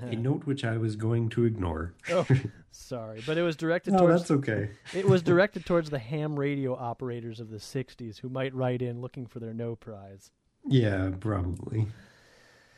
a 0.00 0.16
note 0.16 0.44
which 0.46 0.64
I 0.64 0.76
was 0.76 0.96
going 0.96 1.28
to 1.30 1.44
ignore. 1.44 1.94
oh, 2.10 2.26
sorry, 2.70 3.22
but 3.26 3.38
it 3.38 3.42
was 3.42 3.56
directed 3.56 3.92
No, 3.92 4.00
towards 4.00 4.22
that's 4.22 4.30
okay. 4.32 4.70
it 4.94 5.06
was 5.06 5.22
directed 5.22 5.64
towards 5.66 5.90
the 5.90 5.98
ham 5.98 6.38
radio 6.38 6.74
operators 6.76 7.38
of 7.40 7.50
the 7.50 7.58
'60s 7.58 8.18
who 8.18 8.28
might 8.28 8.54
write 8.54 8.82
in 8.82 9.00
looking 9.00 9.26
for 9.26 9.38
their 9.40 9.54
no 9.54 9.76
prize. 9.76 10.30
Yeah, 10.66 11.10
probably. 11.20 11.86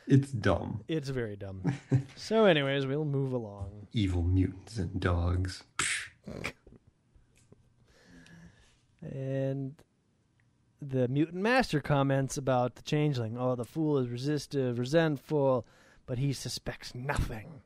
It's 0.09 0.31
dumb. 0.31 0.83
It's 0.89 1.09
very 1.09 1.37
dumb. 1.37 1.73
so, 2.17 2.45
anyways, 2.45 2.87
we'll 2.87 3.05
move 3.05 3.33
along. 3.33 3.89
Evil 3.93 4.23
mutants 4.23 4.77
and 4.77 5.01
dogs. 5.01 5.65
And 9.13 9.75
the 10.81 11.09
mutant 11.09 11.43
master 11.43 11.81
comments 11.81 12.37
about 12.37 12.75
the 12.77 12.83
changeling. 12.83 13.37
Oh, 13.39 13.55
the 13.55 13.65
fool 13.65 13.99
is 13.99 14.09
resistive, 14.09 14.79
resentful, 14.79 15.67
but 16.07 16.19
he 16.19 16.33
suspects 16.33 16.95
nothing. 16.95 17.63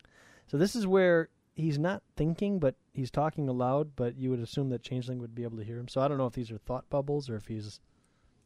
So 0.47 0.57
this 0.57 0.75
is 0.75 0.87
where 0.87 1.29
he's 1.55 1.79
not 1.79 2.03
thinking, 2.17 2.59
but 2.59 2.75
he's 2.93 3.11
talking 3.11 3.49
aloud. 3.49 3.97
But 3.97 4.17
you 4.17 4.31
would 4.31 4.41
assume 4.41 4.71
that 4.71 4.83
changeling 4.83 5.19
would 5.19 5.35
be 5.35 5.43
able 5.43 5.59
to 5.59 5.65
hear 5.65 5.79
him. 5.79 5.89
So 5.89 6.01
I 6.01 6.09
don't 6.09 6.19
know 6.19 6.27
if 6.27 6.35
these 6.35 6.51
are 6.51 6.59
thought 6.59 6.89
bubbles 6.91 7.29
or 7.29 7.37
if 7.37 7.47
he's 7.47 7.81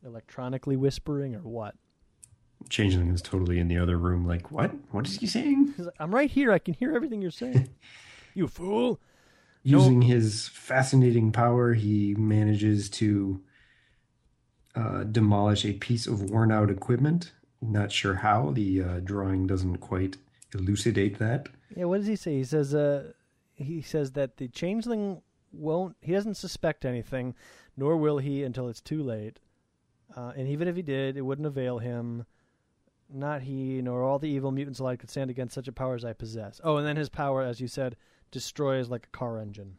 electronically 0.05 0.77
whispering 0.77 1.35
or 1.35 1.41
what. 1.41 1.75
Changeling 2.69 3.09
is 3.09 3.21
totally 3.21 3.59
in 3.59 3.69
the 3.69 3.77
other 3.79 3.99
room, 3.99 4.27
like, 4.27 4.51
what? 4.51 4.71
What 4.91 5.07
is 5.07 5.19
he 5.19 5.27
saying? 5.27 5.75
Like, 5.77 5.95
I'm 5.99 6.15
right 6.15 6.31
here. 6.31 6.51
I 6.51 6.59
can 6.59 6.73
hear 6.75 6.95
everything 6.95 7.21
you're 7.21 7.31
saying. 7.31 7.69
you 8.35 8.49
fool. 8.49 9.01
Using 9.65 10.03
his 10.03 10.49
fascinating 10.49 11.33
power, 11.33 11.73
he 11.73 12.15
manages 12.15 12.91
to 12.91 13.43
uh, 14.75 15.05
demolish 15.05 15.65
a 15.65 15.73
piece 15.73 16.07
of 16.07 16.31
worn 16.31 16.53
out 16.53 16.71
equipment. 16.71 17.33
Not 17.63 17.91
sure 17.91 18.17
how. 18.17 18.51
The 18.51 18.83
uh, 18.83 19.01
drawing 19.01 19.47
doesn't 19.47 19.79
quite 19.79 20.19
elucidate 20.55 21.19
that. 21.19 21.49
Yeah, 21.75 21.85
what 21.85 21.99
does 21.99 22.07
he 22.07 22.17
say? 22.17 22.37
He 22.37 22.45
says 22.45 22.75
uh 22.75 23.13
he 23.55 23.83
says 23.83 24.13
that 24.13 24.37
the 24.37 24.49
changeling 24.49 25.23
won't 25.53 25.97
he 26.01 26.13
doesn't 26.13 26.35
suspect 26.35 26.85
anything, 26.85 27.35
nor 27.77 27.97
will 27.97 28.19
he 28.19 28.43
until 28.43 28.69
it's 28.69 28.81
too 28.81 29.03
late. 29.03 29.41
Uh, 30.17 30.33
and 30.37 30.47
even 30.49 30.69
if 30.69 30.77
he 30.77 30.83
did, 30.83 31.17
it 31.17 31.23
wouldn't 31.23 31.47
avail 31.47 31.79
him. 31.79 32.27
Not 33.13 33.43
he, 33.43 33.81
nor 33.83 34.03
all 34.03 34.19
the 34.19 34.29
evil 34.29 34.51
mutants 34.51 34.79
alike 34.79 35.01
could 35.01 35.11
stand 35.11 35.31
against 35.31 35.55
such 35.55 35.69
a 35.69 35.73
power 35.73 35.95
as 35.95 36.05
I 36.05 36.13
possess. 36.13 36.61
Oh, 36.65 36.77
and 36.77 36.87
then 36.87 36.97
his 36.97 37.09
power, 37.09 37.43
as 37.43 37.61
you 37.61 37.69
said, 37.69 37.97
destroys 38.31 38.89
like 38.89 39.07
a 39.07 39.17
car 39.17 39.39
engine. 39.39 39.77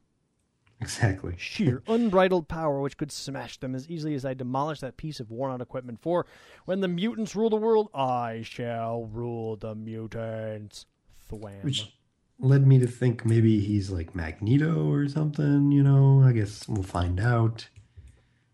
Exactly. 0.81 1.35
Sheer, 1.37 1.81
unbridled 1.87 2.47
power 2.47 2.81
which 2.81 2.97
could 2.97 3.11
smash 3.11 3.57
them 3.59 3.75
as 3.75 3.87
easily 3.89 4.13
as 4.13 4.25
I 4.25 4.33
demolish 4.33 4.81
that 4.81 4.97
piece 4.97 5.19
of 5.19 5.31
worn 5.31 5.51
out 5.51 5.61
equipment. 5.61 6.01
For 6.01 6.25
when 6.65 6.81
the 6.81 6.87
mutants 6.87 7.35
rule 7.35 7.49
the 7.49 7.55
world, 7.55 7.89
I 7.93 8.41
shall 8.43 9.05
rule 9.05 9.55
the 9.55 9.73
mutants. 9.75 10.85
Thwam. 11.31 11.63
Which 11.63 11.97
led 12.39 12.67
me 12.67 12.77
to 12.79 12.87
think 12.87 13.25
maybe 13.25 13.59
he's 13.61 13.89
like 13.89 14.13
Magneto 14.15 14.91
or 14.91 15.07
something, 15.07 15.71
you 15.71 15.81
know? 15.81 16.21
I 16.23 16.33
guess 16.33 16.67
we'll 16.67 16.83
find 16.83 17.19
out. 17.19 17.67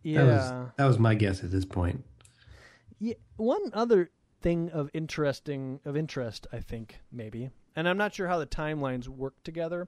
yeah. 0.03 0.23
That 0.23 0.31
was, 0.31 0.69
that 0.77 0.85
was 0.85 0.99
my 0.99 1.15
guess 1.15 1.43
at 1.43 1.51
this 1.51 1.65
point. 1.65 2.03
Yeah, 2.99 3.15
one 3.37 3.71
other 3.73 4.11
thing 4.41 4.69
of 4.69 4.89
interesting 4.93 5.79
of 5.85 5.97
interest, 5.97 6.45
I 6.53 6.59
think 6.59 6.99
maybe, 7.11 7.49
and 7.75 7.87
I'm 7.87 7.97
not 7.97 8.13
sure 8.13 8.27
how 8.27 8.39
the 8.39 8.45
timelines 8.45 9.07
work 9.07 9.35
together, 9.43 9.87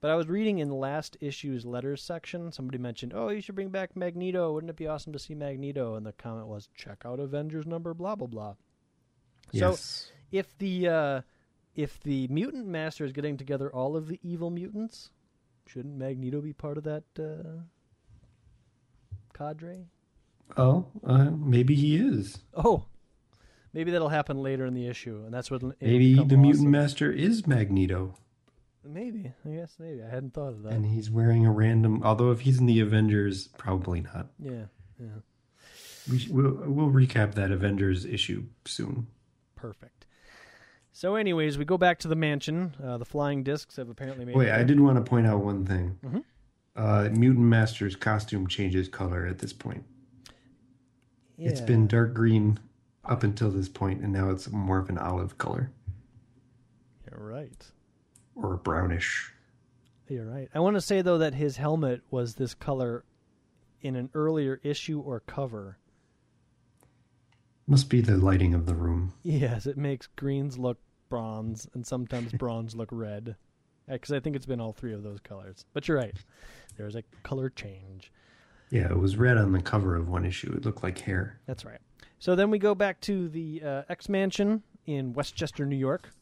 but 0.00 0.10
I 0.10 0.14
was 0.14 0.28
reading 0.28 0.58
in 0.58 0.68
the 0.68 0.74
last 0.74 1.16
issue's 1.20 1.64
letters 1.64 2.02
section. 2.02 2.52
Somebody 2.52 2.78
mentioned, 2.78 3.12
"Oh, 3.14 3.28
you 3.28 3.40
should 3.40 3.54
bring 3.54 3.68
back 3.68 3.96
Magneto. 3.96 4.52
Wouldn't 4.52 4.70
it 4.70 4.76
be 4.76 4.86
awesome 4.86 5.12
to 5.12 5.18
see 5.18 5.34
Magneto?" 5.34 5.94
And 5.94 6.06
the 6.06 6.12
comment 6.12 6.46
was, 6.46 6.68
"Check 6.74 7.02
out 7.04 7.20
Avengers 7.20 7.66
number 7.66 7.94
blah 7.94 8.16
blah 8.16 8.26
blah." 8.26 8.54
Yes. 9.52 9.78
So 10.06 10.12
if 10.30 10.56
the 10.58 10.88
uh, 10.88 11.20
if 11.74 12.00
the 12.00 12.28
mutant 12.28 12.66
master 12.66 13.04
is 13.04 13.12
getting 13.12 13.36
together 13.36 13.70
all 13.70 13.96
of 13.96 14.08
the 14.08 14.18
evil 14.22 14.50
mutants, 14.50 15.10
shouldn't 15.66 15.96
Magneto 15.96 16.40
be 16.40 16.52
part 16.52 16.78
of 16.78 16.84
that 16.84 17.04
uh, 17.18 17.62
cadre? 19.34 19.86
Oh, 20.56 20.86
uh, 21.04 21.30
maybe 21.30 21.74
he 21.74 21.96
is. 21.96 22.38
Oh, 22.54 22.86
maybe 23.72 23.90
that'll 23.90 24.08
happen 24.08 24.42
later 24.42 24.66
in 24.66 24.74
the 24.74 24.86
issue, 24.86 25.22
and 25.24 25.32
that's 25.32 25.50
what 25.50 25.62
Maybe 25.80 26.14
the 26.14 26.36
mutant 26.36 26.68
master 26.68 27.10
is 27.12 27.46
Magneto. 27.46 28.14
Maybe 28.84 29.32
I 29.44 29.48
guess 29.50 29.74
maybe 29.78 30.02
I 30.02 30.08
hadn't 30.08 30.32
thought 30.32 30.48
of 30.54 30.62
that. 30.62 30.72
And 30.72 30.86
he's 30.86 31.10
wearing 31.10 31.44
a 31.44 31.50
random. 31.52 32.02
Although 32.02 32.30
if 32.30 32.40
he's 32.40 32.58
in 32.58 32.66
the 32.66 32.80
Avengers, 32.80 33.48
probably 33.58 34.00
not. 34.00 34.28
yeah, 34.38 34.64
yeah, 34.98 35.06
We 36.10 36.18
sh- 36.18 36.28
we'll, 36.30 36.54
we'll 36.66 36.90
recap 36.90 37.34
that 37.34 37.50
Avengers 37.50 38.04
issue 38.06 38.44
soon. 38.64 39.06
perfect. 39.54 40.06
So, 40.92 41.14
anyways, 41.14 41.56
we 41.56 41.64
go 41.64 41.78
back 41.78 41.98
to 42.00 42.08
the 42.08 42.16
mansion. 42.16 42.74
Uh, 42.82 42.98
the 42.98 43.04
flying 43.04 43.42
discs 43.42 43.76
have 43.76 43.88
apparently 43.88 44.24
made. 44.24 44.34
Wait, 44.34 44.48
it 44.48 44.54
I 44.54 44.64
did 44.64 44.80
want 44.80 44.96
to 44.96 45.08
point 45.08 45.26
out 45.26 45.38
one 45.44 45.64
thing. 45.64 45.98
Mhm. 46.04 46.24
Uh, 46.74 47.08
mutant 47.12 47.46
master's 47.46 47.96
costume 47.96 48.46
changes 48.48 48.88
color 48.88 49.26
at 49.26 49.38
this 49.38 49.52
point. 49.52 49.84
Yeah. 51.36 51.50
It's 51.50 51.60
been 51.60 51.86
dark 51.86 52.12
green 52.14 52.58
up 53.10 53.24
until 53.24 53.50
this 53.50 53.68
point, 53.68 54.00
and 54.02 54.12
now 54.12 54.30
it's 54.30 54.50
more 54.50 54.78
of 54.78 54.88
an 54.88 54.96
olive 54.96 55.36
color 55.36 55.70
You're 57.10 57.20
right. 57.20 57.66
or 58.36 58.56
brownish. 58.56 59.32
You're 60.08 60.24
right. 60.24 60.48
I 60.54 60.60
want 60.60 60.76
to 60.76 60.80
say 60.80 61.02
though 61.02 61.18
that 61.18 61.34
his 61.34 61.56
helmet 61.56 62.02
was 62.10 62.36
this 62.36 62.54
color 62.54 63.04
in 63.82 63.96
an 63.96 64.10
earlier 64.14 64.60
issue 64.62 65.00
or 65.00 65.20
cover. 65.20 65.78
Must 67.66 67.88
be 67.88 68.00
the 68.00 68.16
lighting 68.16 68.54
of 68.54 68.66
the 68.66 68.74
room. 68.74 69.12
Yes, 69.22 69.66
it 69.66 69.76
makes 69.76 70.06
greens 70.08 70.58
look 70.58 70.78
bronze 71.08 71.68
and 71.74 71.86
sometimes 71.86 72.32
bronze 72.38 72.74
look 72.74 72.88
red. 72.90 73.36
Because 73.88 74.12
I 74.12 74.20
think 74.20 74.36
it's 74.36 74.46
been 74.46 74.60
all 74.60 74.72
three 74.72 74.92
of 74.92 75.02
those 75.02 75.18
colors. 75.20 75.64
But 75.72 75.88
you're 75.88 75.96
right. 75.96 76.16
There's 76.76 76.94
a 76.94 77.02
color 77.24 77.48
change. 77.50 78.12
Yeah, 78.70 78.88
it 78.88 78.98
was 78.98 79.16
red 79.16 79.36
on 79.36 79.50
the 79.50 79.60
cover 79.60 79.96
of 79.96 80.08
one 80.08 80.24
issue. 80.24 80.52
It 80.56 80.64
looked 80.64 80.84
like 80.84 80.98
hair. 81.00 81.40
That's 81.46 81.64
right. 81.64 81.80
So 82.20 82.36
then 82.36 82.50
we 82.50 82.58
go 82.58 82.74
back 82.76 83.00
to 83.02 83.28
the 83.28 83.62
uh, 83.64 83.82
X 83.88 84.08
Mansion 84.08 84.62
in 84.86 85.12
Westchester, 85.14 85.64
New 85.66 85.76
York, 85.76 86.12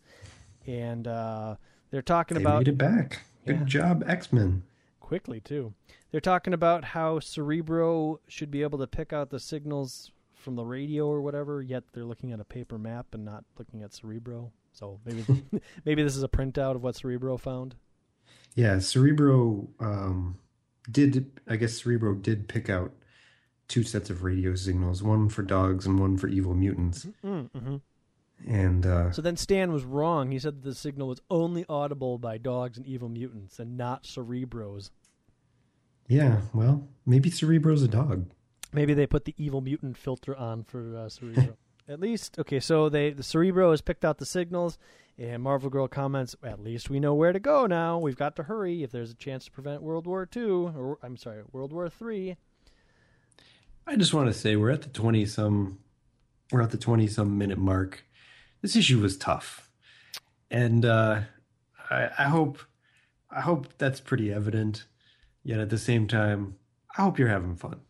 and 0.67 1.07
uh, 1.07 1.57
they're 1.91 2.03
talking 2.03 2.37
They 2.37 2.43
about 2.43 2.59
made 2.61 2.69
it 2.69 2.79
back. 2.79 3.23
Good 3.47 3.59
Yeah. 3.61 3.65
job, 3.65 4.05
X 4.07 4.33
Men. 4.33 4.63
quickly 5.01 5.41
too. 5.41 5.75
They're 6.11 6.21
talking 6.21 6.55
about 6.55 6.85
how 6.85 7.19
Cerebro 7.19 8.21
should 8.29 8.51
be 8.51 8.63
able 8.63 8.79
to 8.79 8.87
pick 8.87 9.13
out 9.13 9.31
the 9.31 9.41
signals 9.41 10.13
from 10.35 10.55
the 10.55 10.65
radio 10.65 11.07
or 11.09 11.21
whatever. 11.21 11.61
Yet 11.63 11.85
they're 11.93 12.05
looking 12.05 12.33
at 12.33 12.41
a 12.41 12.45
paper 12.45 12.79
map 12.79 13.07
and 13.13 13.25
not 13.25 13.45
looking 13.59 13.83
at 13.83 13.93
Cerebro. 13.93 14.53
So 14.73 15.01
maybe 15.05 15.25
maybe 15.85 16.03
this 16.03 16.17
is 16.17 16.23
a 16.23 16.29
printout 16.29 16.77
of 16.77 16.83
what 16.83 16.95
Cerebro 16.97 17.37
found. 17.39 17.75
Yeah, 18.55 18.79
Cerebro 18.79 19.69
um, 19.81 20.39
did. 20.91 21.27
I 21.49 21.57
guess 21.57 21.83
Cerebro 21.83 22.15
did 22.15 22.49
pick 22.49 22.69
out 22.71 22.93
two 23.69 23.83
sets 23.83 24.11
of 24.11 24.23
radio 24.23 24.55
signals, 24.55 25.03
one 25.03 25.29
for 25.29 25.43
dogs 25.43 25.87
and 25.87 25.99
one 26.01 26.17
for 26.17 26.27
evil 26.29 26.55
mutants. 26.55 27.07
Mm-hmm. 27.25 27.77
And 28.47 28.87
uh, 28.87 29.11
So 29.13 29.21
then 29.23 29.37
Stan 29.37 29.73
was 29.73 29.85
wrong. 29.85 30.31
He 30.31 30.39
said 30.39 30.63
that 30.63 30.69
the 30.69 30.75
signal 30.75 31.09
was 31.09 31.21
only 31.31 31.65
audible 31.69 32.19
by 32.19 32.39
dogs 32.39 32.79
and 32.79 32.87
evil 32.87 33.09
mutants 33.09 33.59
and 33.59 33.77
not 33.77 34.05
Cerebros. 34.05 34.91
yeah, 36.09 36.41
well, 36.55 36.89
maybe 37.05 37.31
Cerebro's 37.31 37.83
a 37.83 37.89
dog. 37.89 38.31
Maybe 38.73 38.95
they 38.95 39.07
put 39.07 39.25
the 39.25 39.35
evil 39.37 39.61
mutant 39.61 39.97
filter 39.97 40.37
on 40.37 40.63
for 40.63 40.97
uh, 40.97 41.09
Cerebro. 41.09 41.57
At 41.89 42.01
least, 42.01 42.39
okay. 42.39 42.61
So 42.61 42.91
they 42.91 43.11
the 43.11 43.23
Cerebro 43.23 43.71
has 43.71 43.81
picked 43.81 44.05
out 44.05 44.19
the 44.19 44.27
signals, 44.27 44.77
and 45.17 45.43
Marvel 45.43 45.71
Girl 45.71 45.89
comments, 45.89 46.37
"At 46.45 46.63
least 46.63 46.91
we 46.91 47.01
know 47.01 47.15
where 47.15 47.33
to 47.33 47.41
go 47.41 47.67
now. 47.67 47.99
We've 47.99 48.15
got 48.17 48.37
to 48.37 48.43
hurry 48.43 48.83
if 48.83 48.91
there's 48.91 49.11
a 49.11 49.15
chance 49.15 49.47
to 49.47 49.51
prevent 49.51 49.81
World 49.83 50.07
War 50.07 50.27
Two, 50.27 50.75
or 50.77 50.99
I'm 51.03 51.17
sorry, 51.17 51.43
World 51.51 51.73
War 51.73 51.89
Three. 51.89 52.37
I 53.88 53.96
just 53.96 54.12
want 54.12 54.27
to 54.29 54.35
say 54.35 54.55
we're 54.55 54.70
at 54.70 54.83
the 54.83 54.90
twenty 54.90 55.24
some, 55.24 55.79
we're 56.53 56.61
at 56.61 56.70
the 56.70 56.77
twenty 56.79 57.07
some 57.07 57.38
minute 57.38 57.59
mark. 57.59 58.05
This 58.61 58.77
issue 58.77 59.01
was 59.01 59.16
tough, 59.16 59.70
and 60.51 60.85
uh, 60.85 61.20
I, 61.90 62.11
I 62.18 62.24
hope, 62.24 62.59
I 63.31 63.40
hope 63.40 63.66
that's 63.79 64.01
pretty 64.01 64.33
evident. 64.33 64.85
Yet 65.42 65.61
at 65.61 65.70
the 65.70 65.79
same 65.79 66.07
time, 66.07 66.57
I 66.96 67.03
hope 67.03 67.18
you're 67.18 67.29
having 67.29 67.57
fun. 67.57 67.81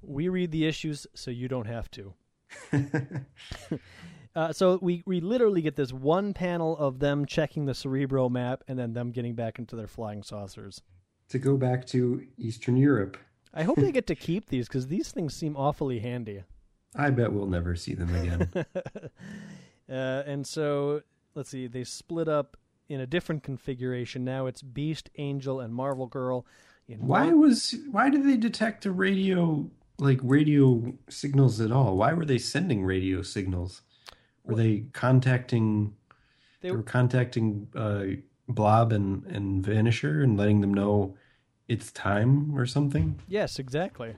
We 0.00 0.28
read 0.28 0.52
the 0.52 0.66
issues 0.66 1.06
so 1.14 1.30
you 1.30 1.48
don't 1.48 1.66
have 1.66 1.90
to." 1.92 2.14
Uh, 4.34 4.50
so 4.50 4.78
we 4.80 5.02
we 5.04 5.20
literally 5.20 5.60
get 5.60 5.76
this 5.76 5.92
one 5.92 6.32
panel 6.32 6.74
of 6.78 7.00
them 7.00 7.26
checking 7.26 7.66
the 7.66 7.74
Cerebro 7.74 8.30
map 8.30 8.64
and 8.66 8.78
then 8.78 8.94
them 8.94 9.10
getting 9.10 9.34
back 9.34 9.58
into 9.58 9.76
their 9.76 9.86
flying 9.86 10.22
saucers. 10.22 10.80
to 11.28 11.38
go 11.38 11.58
back 11.58 11.86
to 11.88 12.26
Eastern 12.38 12.78
Europe, 12.78 13.18
I 13.54 13.62
hope 13.64 13.76
they 13.76 13.92
get 13.92 14.06
to 14.08 14.14
keep 14.14 14.48
these 14.48 14.68
because 14.68 14.86
these 14.86 15.10
things 15.10 15.34
seem 15.34 15.56
awfully 15.56 16.00
handy. 16.00 16.42
I 16.94 17.10
bet 17.10 17.32
we'll 17.32 17.46
never 17.46 17.74
see 17.74 17.94
them 17.94 18.14
again. 18.14 18.50
uh, 19.88 20.22
and 20.26 20.46
so 20.46 21.02
let's 21.34 21.50
see, 21.50 21.66
they 21.66 21.84
split 21.84 22.28
up 22.28 22.56
in 22.88 23.00
a 23.00 23.06
different 23.06 23.42
configuration. 23.42 24.24
Now 24.24 24.46
it's 24.46 24.62
Beast, 24.62 25.10
Angel, 25.16 25.60
and 25.60 25.74
Marvel 25.74 26.06
Girl. 26.06 26.46
Why 26.98 27.26
one- 27.26 27.40
was 27.40 27.74
why 27.90 28.10
did 28.10 28.26
they 28.26 28.36
detect 28.36 28.84
a 28.86 28.92
radio 28.92 29.70
like 29.98 30.20
radio 30.22 30.92
signals 31.08 31.60
at 31.60 31.72
all? 31.72 31.96
Why 31.96 32.12
were 32.12 32.24
they 32.24 32.38
sending 32.38 32.84
radio 32.84 33.22
signals? 33.22 33.82
Were 34.44 34.56
they 34.56 34.84
contacting 34.92 35.94
They, 36.60 36.68
they 36.68 36.74
were 36.74 36.82
contacting 36.82 37.68
uh, 37.74 38.04
Blob 38.48 38.92
and 38.92 39.24
and 39.26 39.64
Vanisher 39.64 40.22
and 40.22 40.36
letting 40.36 40.60
them 40.60 40.74
know 40.74 41.16
it's 41.72 41.90
time 41.90 42.56
or 42.56 42.66
something. 42.66 43.18
Yes, 43.26 43.58
exactly. 43.58 44.16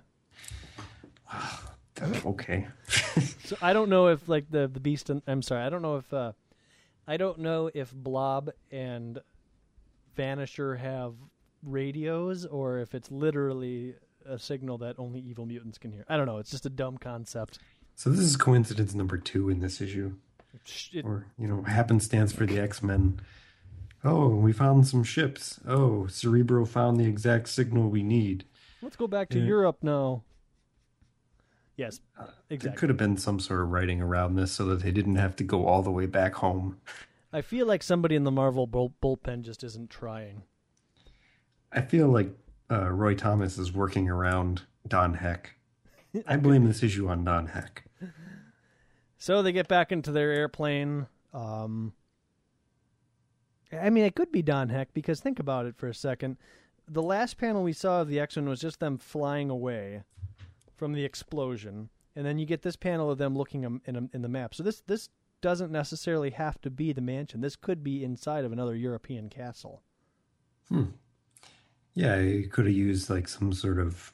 okay. 2.26 2.66
so 3.44 3.56
I 3.62 3.72
don't 3.72 3.88
know 3.88 4.08
if 4.08 4.28
like 4.28 4.50
the 4.50 4.66
the 4.66 4.80
beast. 4.80 5.08
And, 5.08 5.22
I'm 5.26 5.40
sorry. 5.40 5.62
I 5.62 5.68
don't 5.68 5.82
know 5.82 5.96
if 5.96 6.12
uh, 6.12 6.32
I 7.06 7.16
don't 7.16 7.38
know 7.38 7.70
if 7.72 7.92
Blob 7.92 8.50
and 8.72 9.20
Vanisher 10.18 10.78
have 10.78 11.14
radios 11.62 12.44
or 12.44 12.80
if 12.80 12.94
it's 12.94 13.10
literally 13.10 13.94
a 14.26 14.38
signal 14.38 14.78
that 14.78 14.96
only 14.98 15.20
evil 15.20 15.46
mutants 15.46 15.78
can 15.78 15.92
hear. 15.92 16.04
I 16.08 16.16
don't 16.16 16.26
know. 16.26 16.38
It's 16.38 16.50
just 16.50 16.66
a 16.66 16.70
dumb 16.70 16.98
concept. 16.98 17.58
So 17.94 18.10
this 18.10 18.20
is 18.20 18.36
coincidence 18.36 18.94
number 18.94 19.16
two 19.16 19.48
in 19.48 19.60
this 19.60 19.80
issue, 19.80 20.14
it, 20.92 21.04
or 21.04 21.26
you 21.38 21.46
know, 21.46 21.62
happenstance 21.62 22.32
for 22.32 22.46
the 22.46 22.58
X 22.58 22.82
Men. 22.82 23.20
Oh, 24.04 24.28
we 24.28 24.52
found 24.52 24.86
some 24.86 25.02
ships. 25.02 25.60
Oh, 25.66 26.06
Cerebro 26.06 26.66
found 26.66 26.98
the 26.98 27.06
exact 27.06 27.48
signal 27.48 27.88
we 27.88 28.02
need. 28.02 28.44
Let's 28.82 28.96
go 28.96 29.06
back 29.06 29.30
to 29.30 29.38
yeah. 29.38 29.46
Europe 29.46 29.78
now. 29.82 30.22
Yes, 31.76 32.00
uh, 32.18 32.26
exactly. 32.50 32.68
There 32.68 32.78
could 32.78 32.88
have 32.90 32.98
been 32.98 33.16
some 33.16 33.40
sort 33.40 33.60
of 33.60 33.70
writing 33.70 34.00
around 34.00 34.36
this 34.36 34.52
so 34.52 34.66
that 34.66 34.82
they 34.82 34.92
didn't 34.92 35.16
have 35.16 35.34
to 35.36 35.44
go 35.44 35.66
all 35.66 35.82
the 35.82 35.90
way 35.90 36.06
back 36.06 36.34
home. 36.34 36.78
I 37.32 37.40
feel 37.40 37.66
like 37.66 37.82
somebody 37.82 38.14
in 38.14 38.24
the 38.24 38.30
Marvel 38.30 38.68
bullpen 38.68 39.42
just 39.42 39.64
isn't 39.64 39.90
trying. 39.90 40.42
I 41.72 41.80
feel 41.80 42.08
like 42.08 42.30
uh, 42.70 42.90
Roy 42.90 43.14
Thomas 43.14 43.58
is 43.58 43.72
working 43.72 44.08
around 44.08 44.62
Don 44.86 45.14
Heck. 45.14 45.56
I 46.28 46.36
blame 46.36 46.64
this 46.64 46.82
issue 46.82 47.08
on 47.08 47.24
Don 47.24 47.48
Heck. 47.48 47.84
So 49.16 49.40
they 49.40 49.52
get 49.52 49.68
back 49.68 49.90
into 49.90 50.12
their 50.12 50.30
airplane. 50.32 51.06
Um, 51.32 51.94
I 53.72 53.90
mean, 53.90 54.04
it 54.04 54.14
could 54.14 54.30
be 54.30 54.42
Don 54.42 54.68
Heck 54.68 54.92
because 54.94 55.20
think 55.20 55.38
about 55.38 55.66
it 55.66 55.76
for 55.76 55.88
a 55.88 55.94
second. 55.94 56.36
The 56.86 57.02
last 57.02 57.38
panel 57.38 57.62
we 57.62 57.72
saw 57.72 58.02
of 58.02 58.08
the 58.08 58.20
X 58.20 58.36
Men 58.36 58.48
was 58.48 58.60
just 58.60 58.80
them 58.80 58.98
flying 58.98 59.50
away 59.50 60.02
from 60.76 60.92
the 60.92 61.04
explosion, 61.04 61.88
and 62.14 62.26
then 62.26 62.38
you 62.38 62.46
get 62.46 62.62
this 62.62 62.76
panel 62.76 63.10
of 63.10 63.18
them 63.18 63.36
looking 63.36 63.80
in, 63.86 63.96
a, 63.96 64.08
in 64.12 64.22
the 64.22 64.28
map. 64.28 64.54
So 64.54 64.62
this 64.62 64.82
this 64.86 65.08
doesn't 65.40 65.70
necessarily 65.70 66.30
have 66.30 66.60
to 66.62 66.70
be 66.70 66.92
the 66.92 67.00
mansion. 67.00 67.40
This 67.40 67.56
could 67.56 67.84
be 67.84 68.04
inside 68.04 68.44
of 68.44 68.52
another 68.52 68.74
European 68.74 69.28
castle. 69.28 69.82
Hmm. 70.68 70.84
Yeah, 71.94 72.18
you 72.18 72.48
could 72.48 72.66
have 72.66 72.74
used 72.74 73.10
like 73.10 73.28
some 73.28 73.52
sort 73.52 73.78
of 73.78 74.12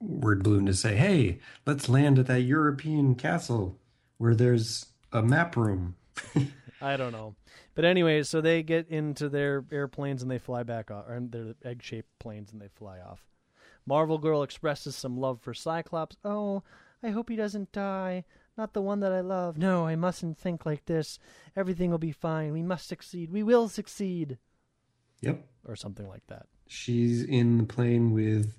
word 0.00 0.42
balloon 0.42 0.66
to 0.66 0.74
say, 0.74 0.96
"Hey, 0.96 1.38
let's 1.66 1.88
land 1.88 2.18
at 2.18 2.26
that 2.26 2.42
European 2.42 3.14
castle 3.14 3.78
where 4.18 4.34
there's 4.34 4.86
a 5.12 5.22
map 5.22 5.56
room." 5.56 5.96
I 6.80 6.96
don't 6.96 7.12
know, 7.12 7.36
but 7.74 7.84
anyway, 7.84 8.22
so 8.22 8.40
they 8.40 8.62
get 8.62 8.88
into 8.88 9.28
their 9.28 9.64
airplanes 9.72 10.22
and 10.22 10.30
they 10.30 10.38
fly 10.38 10.62
back 10.62 10.90
off, 10.90 11.06
or 11.08 11.20
their 11.20 11.54
egg-shaped 11.64 12.18
planes 12.18 12.52
and 12.52 12.60
they 12.60 12.68
fly 12.68 12.98
off. 13.00 13.24
Marvel 13.86 14.18
Girl 14.18 14.42
expresses 14.42 14.94
some 14.94 15.16
love 15.16 15.40
for 15.40 15.54
Cyclops. 15.54 16.16
Oh, 16.24 16.62
I 17.02 17.10
hope 17.10 17.28
he 17.28 17.36
doesn't 17.36 17.72
die. 17.72 18.24
Not 18.56 18.74
the 18.74 18.82
one 18.82 19.00
that 19.00 19.12
I 19.12 19.20
love. 19.20 19.56
No, 19.56 19.86
I 19.86 19.96
mustn't 19.96 20.38
think 20.38 20.66
like 20.66 20.84
this. 20.84 21.18
Everything 21.56 21.90
will 21.90 21.98
be 21.98 22.12
fine. 22.12 22.52
We 22.52 22.62
must 22.62 22.86
succeed. 22.86 23.32
We 23.32 23.42
will 23.42 23.68
succeed. 23.68 24.38
Yep. 25.20 25.44
Or 25.66 25.74
something 25.74 26.06
like 26.06 26.26
that. 26.28 26.46
She's 26.66 27.24
in 27.24 27.58
the 27.58 27.64
plane 27.64 28.12
with 28.12 28.58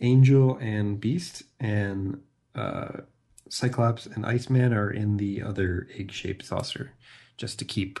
Angel 0.00 0.56
and 0.58 1.00
Beast, 1.00 1.42
and 1.60 2.22
uh, 2.54 3.00
Cyclops 3.48 4.06
and 4.06 4.24
Iceman 4.24 4.72
are 4.72 4.90
in 4.90 5.16
the 5.16 5.42
other 5.42 5.88
egg 5.96 6.12
shaped 6.12 6.44
saucer, 6.46 6.92
just 7.36 7.58
to 7.58 7.64
keep 7.64 8.00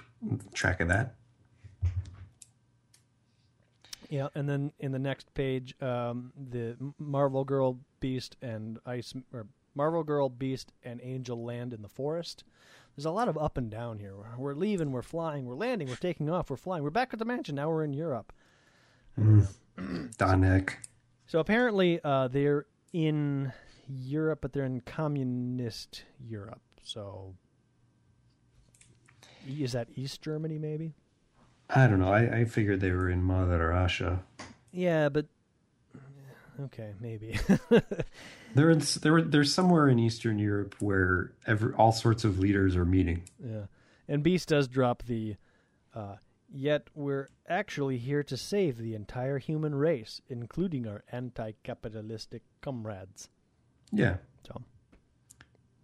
track 0.52 0.80
of 0.80 0.88
that. 0.88 1.14
Yeah, 4.10 4.28
and 4.34 4.48
then 4.48 4.72
in 4.78 4.92
the 4.92 4.98
next 4.98 5.32
page, 5.34 5.74
um, 5.82 6.32
the 6.50 6.76
Marvel 6.98 7.44
Girl, 7.44 7.78
Beast, 8.00 8.36
and 8.42 8.78
Ice, 8.86 9.14
or 9.32 9.46
Marvel 9.74 10.04
Girl, 10.04 10.28
Beast, 10.28 10.72
and 10.82 11.00
Angel 11.02 11.42
land 11.42 11.72
in 11.72 11.82
the 11.82 11.88
forest. 11.88 12.44
There's 12.94 13.06
a 13.06 13.10
lot 13.10 13.28
of 13.28 13.36
up 13.36 13.56
and 13.56 13.70
down 13.70 13.98
here. 13.98 14.14
We're 14.38 14.54
leaving, 14.54 14.92
we're 14.92 15.02
flying, 15.02 15.46
we're 15.46 15.56
landing, 15.56 15.88
we're 15.88 15.96
taking 15.96 16.30
off, 16.30 16.48
we're 16.48 16.56
flying. 16.56 16.84
We're 16.84 16.90
back 16.90 17.12
at 17.12 17.18
the 17.18 17.24
mansion. 17.24 17.56
Now 17.56 17.68
we're 17.68 17.84
in 17.84 17.92
Europe. 17.92 18.32
Mm. 19.76 20.16
Don 20.18 20.42
Heck. 20.42 20.86
So 21.26 21.40
apparently, 21.40 21.98
uh, 22.04 22.28
they're 22.28 22.66
in 22.92 23.52
Europe, 23.88 24.38
but 24.40 24.52
they're 24.52 24.64
in 24.64 24.80
communist 24.82 26.04
Europe. 26.20 26.60
So 26.84 27.34
is 29.46 29.72
that 29.72 29.88
East 29.94 30.22
Germany, 30.22 30.58
maybe? 30.58 30.94
I 31.70 31.86
don't 31.86 32.00
know. 32.00 32.12
I, 32.12 32.40
I 32.40 32.44
figured 32.44 32.80
they 32.80 32.90
were 32.90 33.08
in 33.08 33.22
Mother 33.22 33.68
Russia. 33.68 34.22
Yeah, 34.70 35.08
but 35.08 35.26
okay, 36.60 36.94
maybe. 37.00 37.38
they're 38.54 38.70
in, 38.70 38.82
they're 39.00 39.22
they're 39.22 39.44
somewhere 39.44 39.88
in 39.88 39.98
Eastern 39.98 40.38
Europe 40.38 40.74
where 40.80 41.32
every 41.46 41.72
all 41.74 41.92
sorts 41.92 42.24
of 42.24 42.38
leaders 42.38 42.76
are 42.76 42.84
meeting. 42.84 43.22
Yeah, 43.42 43.66
and 44.08 44.22
Beast 44.22 44.48
does 44.48 44.68
drop 44.68 45.04
the. 45.04 45.36
Uh, 45.94 46.16
Yet 46.56 46.86
we're 46.94 47.30
actually 47.48 47.98
here 47.98 48.22
to 48.22 48.36
save 48.36 48.78
the 48.78 48.94
entire 48.94 49.38
human 49.38 49.74
race, 49.74 50.20
including 50.28 50.86
our 50.86 51.02
anti-capitalistic 51.10 52.42
comrades. 52.60 53.28
Yeah. 53.90 54.18
So, 54.46 54.62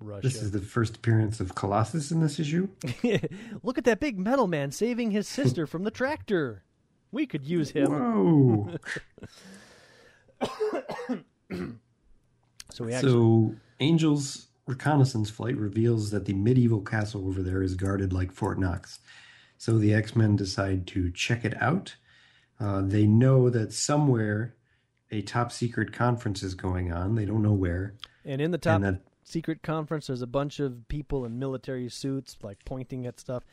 Russia. 0.00 0.22
This 0.22 0.42
is 0.42 0.50
the 0.50 0.60
first 0.60 0.96
appearance 0.96 1.40
of 1.40 1.54
Colossus 1.54 2.10
in 2.10 2.20
this 2.20 2.38
issue. 2.38 2.68
Look 3.62 3.78
at 3.78 3.84
that 3.84 4.00
big 4.00 4.18
metal 4.18 4.46
man 4.46 4.70
saving 4.72 5.10
his 5.10 5.28
sister 5.28 5.66
from 5.66 5.84
the 5.84 5.90
tractor. 5.90 6.62
We 7.12 7.26
could 7.26 7.44
use 7.44 7.70
him. 7.70 7.90
Whoa. 7.90 8.76
so 12.70 12.84
we 12.84 12.92
actually... 12.92 13.10
So 13.10 13.54
Angel's 13.80 14.48
reconnaissance 14.66 15.30
flight 15.30 15.56
reveals 15.56 16.10
that 16.10 16.24
the 16.24 16.34
medieval 16.34 16.80
castle 16.80 17.26
over 17.26 17.42
there 17.42 17.62
is 17.62 17.74
guarded 17.74 18.12
like 18.12 18.32
Fort 18.32 18.58
Knox. 18.58 19.00
So 19.58 19.78
the 19.78 19.92
X 19.92 20.16
Men 20.16 20.36
decide 20.36 20.86
to 20.88 21.10
check 21.10 21.44
it 21.44 21.60
out. 21.60 21.96
Uh, 22.58 22.82
they 22.82 23.06
know 23.06 23.50
that 23.50 23.72
somewhere 23.72 24.54
a 25.10 25.22
top 25.22 25.50
secret 25.50 25.92
conference 25.92 26.42
is 26.42 26.54
going 26.54 26.92
on. 26.92 27.14
They 27.14 27.24
don't 27.24 27.42
know 27.42 27.52
where. 27.52 27.94
And 28.24 28.40
in 28.40 28.50
the 28.50 28.58
top 28.58 28.82
secret 29.30 29.62
conference, 29.62 30.08
there's 30.08 30.22
a 30.22 30.26
bunch 30.26 30.60
of 30.60 30.88
people 30.88 31.24
in 31.24 31.38
military 31.38 31.88
suits, 31.88 32.36
like 32.42 32.64
pointing 32.64 33.06
at 33.06 33.20
stuff. 33.20 33.44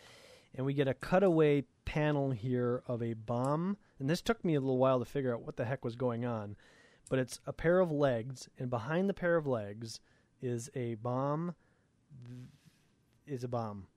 And 0.55 0.65
we 0.65 0.73
get 0.73 0.87
a 0.87 0.93
cutaway 0.93 1.65
panel 1.85 2.31
here 2.31 2.83
of 2.87 3.03
a 3.03 3.13
bomb. 3.13 3.77
And 3.99 4.09
this 4.09 4.21
took 4.21 4.43
me 4.43 4.55
a 4.55 4.59
little 4.59 4.77
while 4.77 4.99
to 4.99 5.05
figure 5.05 5.33
out 5.33 5.41
what 5.41 5.55
the 5.55 5.65
heck 5.65 5.85
was 5.85 5.95
going 5.95 6.25
on. 6.25 6.55
But 7.09 7.19
it's 7.19 7.39
a 7.45 7.53
pair 7.53 7.79
of 7.79 7.91
legs, 7.91 8.49
and 8.57 8.69
behind 8.69 9.07
the 9.07 9.13
pair 9.13 9.37
of 9.37 9.47
legs 9.47 9.99
is 10.41 10.69
a 10.75 10.95
bomb. 10.95 11.55
Is 13.25 13.43
a 13.43 13.47
bomb. 13.47 13.87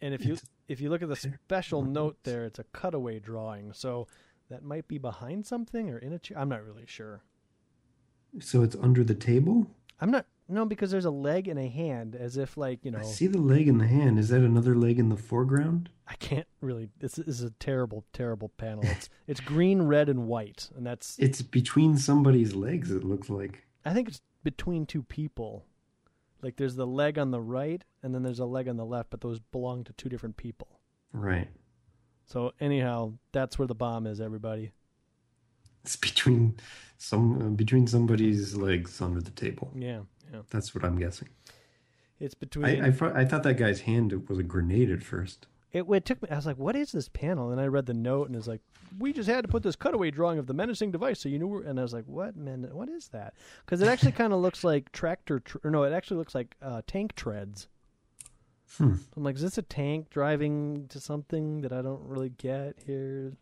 And 0.00 0.14
if 0.14 0.24
you 0.24 0.36
if 0.68 0.80
you 0.80 0.90
look 0.90 1.02
at 1.02 1.08
the 1.08 1.16
special 1.16 1.82
note 1.82 2.18
there, 2.24 2.44
it's 2.44 2.58
a 2.58 2.64
cutaway 2.72 3.18
drawing. 3.18 3.72
So 3.72 4.06
that 4.50 4.62
might 4.62 4.88
be 4.88 4.98
behind 4.98 5.46
something 5.46 5.90
or 5.90 5.98
in 5.98 6.12
a 6.12 6.18
chair. 6.18 6.38
I'm 6.38 6.48
not 6.48 6.64
really 6.64 6.86
sure. 6.86 7.22
So 8.40 8.62
it's 8.62 8.76
under 8.76 9.04
the 9.04 9.14
table? 9.14 9.66
I'm 10.00 10.10
not 10.10 10.26
no, 10.46 10.66
because 10.66 10.90
there's 10.90 11.06
a 11.06 11.10
leg 11.10 11.48
and 11.48 11.58
a 11.58 11.68
hand, 11.68 12.14
as 12.14 12.36
if 12.36 12.56
like 12.56 12.84
you 12.84 12.90
know. 12.90 12.98
I 12.98 13.02
see 13.02 13.26
the 13.26 13.38
leg 13.38 13.66
and 13.66 13.80
the 13.80 13.86
hand. 13.86 14.18
Is 14.18 14.28
that 14.28 14.42
another 14.42 14.74
leg 14.74 14.98
in 14.98 15.08
the 15.08 15.16
foreground? 15.16 15.88
I 16.06 16.14
can't 16.16 16.46
really. 16.60 16.90
This 16.98 17.18
is 17.18 17.42
a 17.42 17.50
terrible, 17.52 18.04
terrible 18.12 18.50
panel. 18.50 18.84
It's 18.84 19.08
it's 19.26 19.40
green, 19.40 19.82
red, 19.82 20.08
and 20.10 20.26
white, 20.26 20.68
and 20.76 20.86
that's. 20.86 21.18
It's 21.18 21.40
between 21.40 21.96
somebody's 21.96 22.54
legs. 22.54 22.90
It 22.90 23.04
looks 23.04 23.30
like. 23.30 23.64
I 23.86 23.94
think 23.94 24.08
it's 24.08 24.20
between 24.42 24.84
two 24.84 25.02
people. 25.02 25.64
Like 26.42 26.56
there's 26.56 26.76
the 26.76 26.86
leg 26.86 27.18
on 27.18 27.30
the 27.30 27.40
right 27.40 27.82
and 28.02 28.14
then 28.14 28.22
there's 28.22 28.38
a 28.38 28.44
leg 28.44 28.68
on 28.68 28.76
the 28.76 28.84
left, 28.84 29.08
but 29.08 29.22
those 29.22 29.40
belong 29.40 29.82
to 29.84 29.94
two 29.94 30.10
different 30.10 30.36
people. 30.36 30.68
Right. 31.10 31.48
So 32.26 32.52
anyhow, 32.60 33.14
that's 33.32 33.58
where 33.58 33.66
the 33.66 33.74
bomb 33.74 34.06
is, 34.06 34.20
everybody. 34.20 34.72
It's 35.84 35.96
between 35.96 36.56
some 36.98 37.42
uh, 37.42 37.50
between 37.50 37.86
somebody's 37.86 38.56
legs 38.56 39.00
under 39.00 39.20
the 39.20 39.30
table. 39.30 39.70
Yeah, 39.74 40.00
yeah. 40.32 40.40
That's 40.50 40.74
what 40.74 40.84
I'm 40.84 40.98
guessing. 40.98 41.28
It's 42.20 42.34
between. 42.34 42.82
I, 42.82 42.88
I, 42.88 43.20
I 43.20 43.24
thought 43.24 43.42
that 43.42 43.54
guy's 43.54 43.80
hand 43.80 44.28
was 44.28 44.38
a 44.38 44.42
grenade 44.42 44.90
at 44.90 45.02
first. 45.02 45.46
It, 45.72 45.84
it 45.88 46.04
took 46.04 46.22
me. 46.22 46.28
I 46.30 46.36
was 46.36 46.46
like, 46.46 46.56
"What 46.56 46.76
is 46.76 46.92
this 46.92 47.08
panel?" 47.08 47.50
And 47.50 47.60
I 47.60 47.66
read 47.66 47.86
the 47.86 47.94
note, 47.94 48.28
and 48.28 48.36
it's 48.36 48.46
like, 48.46 48.60
"We 48.98 49.12
just 49.12 49.28
had 49.28 49.42
to 49.42 49.48
put 49.48 49.62
this 49.62 49.76
cutaway 49.76 50.10
drawing 50.10 50.38
of 50.38 50.46
the 50.46 50.54
menacing 50.54 50.92
device, 50.92 51.20
so 51.20 51.28
you 51.28 51.38
knew." 51.38 51.62
And 51.62 51.78
I 51.78 51.82
was 51.82 51.92
like, 51.92 52.04
"What 52.06 52.36
man? 52.36 52.68
What 52.72 52.88
is 52.88 53.08
that?" 53.08 53.34
Because 53.64 53.82
it 53.82 53.88
actually 53.88 54.12
kind 54.12 54.32
of 54.32 54.40
looks 54.40 54.64
like 54.64 54.92
tractor. 54.92 55.40
Tr- 55.40 55.58
or 55.64 55.70
no, 55.70 55.82
it 55.82 55.92
actually 55.92 56.18
looks 56.18 56.34
like 56.34 56.54
uh, 56.62 56.82
tank 56.86 57.14
treads. 57.14 57.68
Hmm. 58.78 58.94
I'm 59.16 59.22
like, 59.22 59.36
is 59.36 59.42
this 59.42 59.58
a 59.58 59.62
tank 59.62 60.10
driving 60.10 60.86
to 60.88 60.98
something 60.98 61.60
that 61.60 61.72
I 61.72 61.82
don't 61.82 62.02
really 62.02 62.30
get 62.30 62.76
here? 62.86 63.34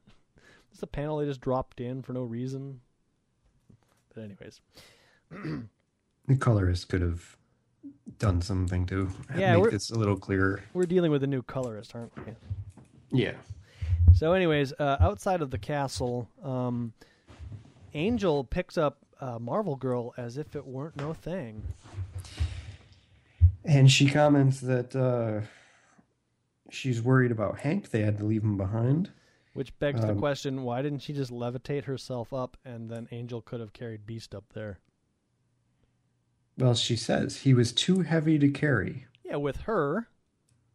Is 0.72 0.82
a 0.82 0.86
panel 0.86 1.18
they 1.18 1.26
just 1.26 1.40
dropped 1.40 1.80
in 1.80 2.02
for 2.02 2.12
no 2.12 2.22
reason? 2.22 2.80
But 4.14 4.24
anyways, 4.24 4.60
the 5.30 6.36
colorist 6.38 6.88
could 6.88 7.02
have 7.02 7.36
done 8.18 8.40
something 8.40 8.86
to 8.86 9.08
Yeah, 9.36 9.56
make 9.56 9.70
this 9.70 9.90
a 9.90 9.98
little 9.98 10.16
clearer. 10.16 10.62
We're 10.72 10.86
dealing 10.86 11.10
with 11.10 11.22
a 11.22 11.26
new 11.26 11.42
colorist, 11.42 11.94
aren't 11.94 12.12
we? 12.16 12.32
Yeah. 13.10 13.34
So, 14.14 14.32
anyways, 14.32 14.72
uh, 14.78 14.96
outside 15.00 15.42
of 15.42 15.50
the 15.50 15.58
castle, 15.58 16.28
um, 16.42 16.92
Angel 17.94 18.44
picks 18.44 18.76
up 18.78 18.98
uh, 19.20 19.38
Marvel 19.38 19.76
Girl 19.76 20.14
as 20.16 20.36
if 20.36 20.56
it 20.56 20.66
weren't 20.66 20.96
no 20.96 21.12
thing. 21.12 21.62
And 23.64 23.90
she 23.90 24.08
comments 24.08 24.60
that 24.60 24.96
uh, 24.96 25.46
she's 26.70 27.00
worried 27.00 27.30
about 27.30 27.60
Hank. 27.60 27.90
They 27.90 28.00
had 28.00 28.18
to 28.18 28.24
leave 28.24 28.42
him 28.42 28.56
behind. 28.56 29.10
Which 29.52 29.78
begs 29.78 30.00
the 30.00 30.12
Um, 30.12 30.18
question: 30.18 30.62
Why 30.62 30.80
didn't 30.82 31.00
she 31.00 31.12
just 31.12 31.30
levitate 31.30 31.84
herself 31.84 32.32
up, 32.32 32.56
and 32.64 32.90
then 32.90 33.08
Angel 33.10 33.42
could 33.42 33.60
have 33.60 33.72
carried 33.72 34.06
Beast 34.06 34.34
up 34.34 34.44
there? 34.54 34.78
Well, 36.58 36.74
she 36.74 36.96
says 36.96 37.38
he 37.38 37.54
was 37.54 37.72
too 37.72 38.00
heavy 38.00 38.38
to 38.38 38.48
carry. 38.50 39.06
Yeah, 39.24 39.36
with 39.36 39.58
her. 39.62 40.08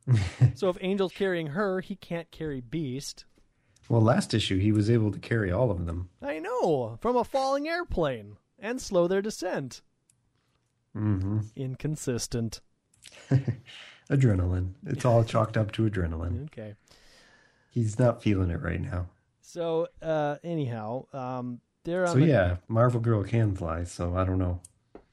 so 0.55 0.69
if 0.69 0.77
Angel's 0.81 1.13
carrying 1.13 1.47
her, 1.47 1.81
he 1.81 1.95
can't 1.95 2.29
carry 2.31 2.61
Beast. 2.61 3.25
Well, 3.89 4.01
last 4.01 4.33
issue 4.33 4.57
he 4.57 4.71
was 4.71 4.89
able 4.89 5.11
to 5.11 5.19
carry 5.19 5.51
all 5.51 5.71
of 5.71 5.85
them. 5.85 6.09
I 6.21 6.39
know 6.39 6.97
from 7.01 7.15
a 7.15 7.23
falling 7.23 7.67
airplane 7.67 8.37
and 8.59 8.81
slow 8.81 9.07
their 9.07 9.21
descent. 9.21 9.81
Mm-hmm. 10.95 11.39
Inconsistent. 11.55 12.61
Adrenaline. 14.09 14.73
It's 14.85 15.05
all 15.05 15.23
chalked 15.23 15.57
up 15.57 15.71
to 15.73 15.89
adrenaline. 15.89 16.45
Okay. 16.45 16.75
He's 17.77 17.99
not 17.99 18.23
feeling 18.23 18.49
it 18.49 18.59
right 18.59 18.81
now. 18.81 19.05
So 19.41 19.87
uh, 20.01 20.37
anyhow, 20.43 21.05
um, 21.13 21.61
they're 21.83 22.07
on 22.07 22.13
So 22.13 22.19
the 22.19 22.25
yeah, 22.25 22.57
Marvel 22.67 22.99
Girl 22.99 23.23
can 23.23 23.55
fly. 23.55 23.83
So 23.83 24.15
I 24.15 24.23
don't 24.23 24.39
know. 24.39 24.61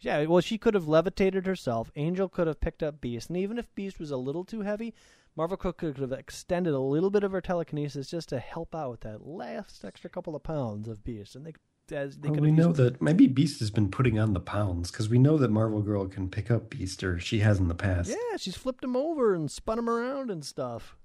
Yeah, 0.00 0.24
well, 0.24 0.40
she 0.40 0.56
could 0.56 0.72
have 0.72 0.88
levitated 0.88 1.44
herself. 1.44 1.90
Angel 1.94 2.26
could 2.26 2.46
have 2.46 2.62
picked 2.62 2.82
up 2.82 3.02
Beast, 3.02 3.28
and 3.28 3.36
even 3.36 3.58
if 3.58 3.74
Beast 3.74 4.00
was 4.00 4.10
a 4.10 4.16
little 4.16 4.44
too 4.44 4.62
heavy, 4.62 4.94
Marvel 5.36 5.58
Cook 5.58 5.76
could 5.76 5.98
have 5.98 6.12
extended 6.12 6.72
a 6.72 6.78
little 6.78 7.10
bit 7.10 7.22
of 7.22 7.32
her 7.32 7.42
telekinesis 7.42 8.08
just 8.08 8.30
to 8.30 8.38
help 8.38 8.74
out 8.74 8.90
with 8.90 9.00
that 9.00 9.26
last 9.26 9.84
extra 9.84 10.08
couple 10.08 10.34
of 10.34 10.42
pounds 10.42 10.88
of 10.88 11.04
Beast, 11.04 11.36
and 11.36 11.44
they 11.44 11.52
as 11.94 12.16
they 12.16 12.28
Well, 12.30 12.36
could 12.36 12.44
we 12.44 12.50
know 12.50 12.72
that 12.72 13.02
maybe 13.02 13.26
Beast 13.26 13.60
has 13.60 13.70
been 13.70 13.90
putting 13.90 14.18
on 14.18 14.32
the 14.32 14.40
pounds 14.40 14.90
because 14.90 15.10
we 15.10 15.18
know 15.18 15.36
that 15.36 15.50
Marvel 15.50 15.82
Girl 15.82 16.06
can 16.06 16.30
pick 16.30 16.50
up 16.50 16.70
Beast, 16.70 17.04
or 17.04 17.20
she 17.20 17.40
has 17.40 17.58
in 17.58 17.68
the 17.68 17.74
past. 17.74 18.08
Yeah, 18.08 18.38
she's 18.38 18.56
flipped 18.56 18.82
him 18.82 18.96
over 18.96 19.34
and 19.34 19.50
spun 19.50 19.78
him 19.78 19.90
around 19.90 20.30
and 20.30 20.42
stuff. 20.42 20.96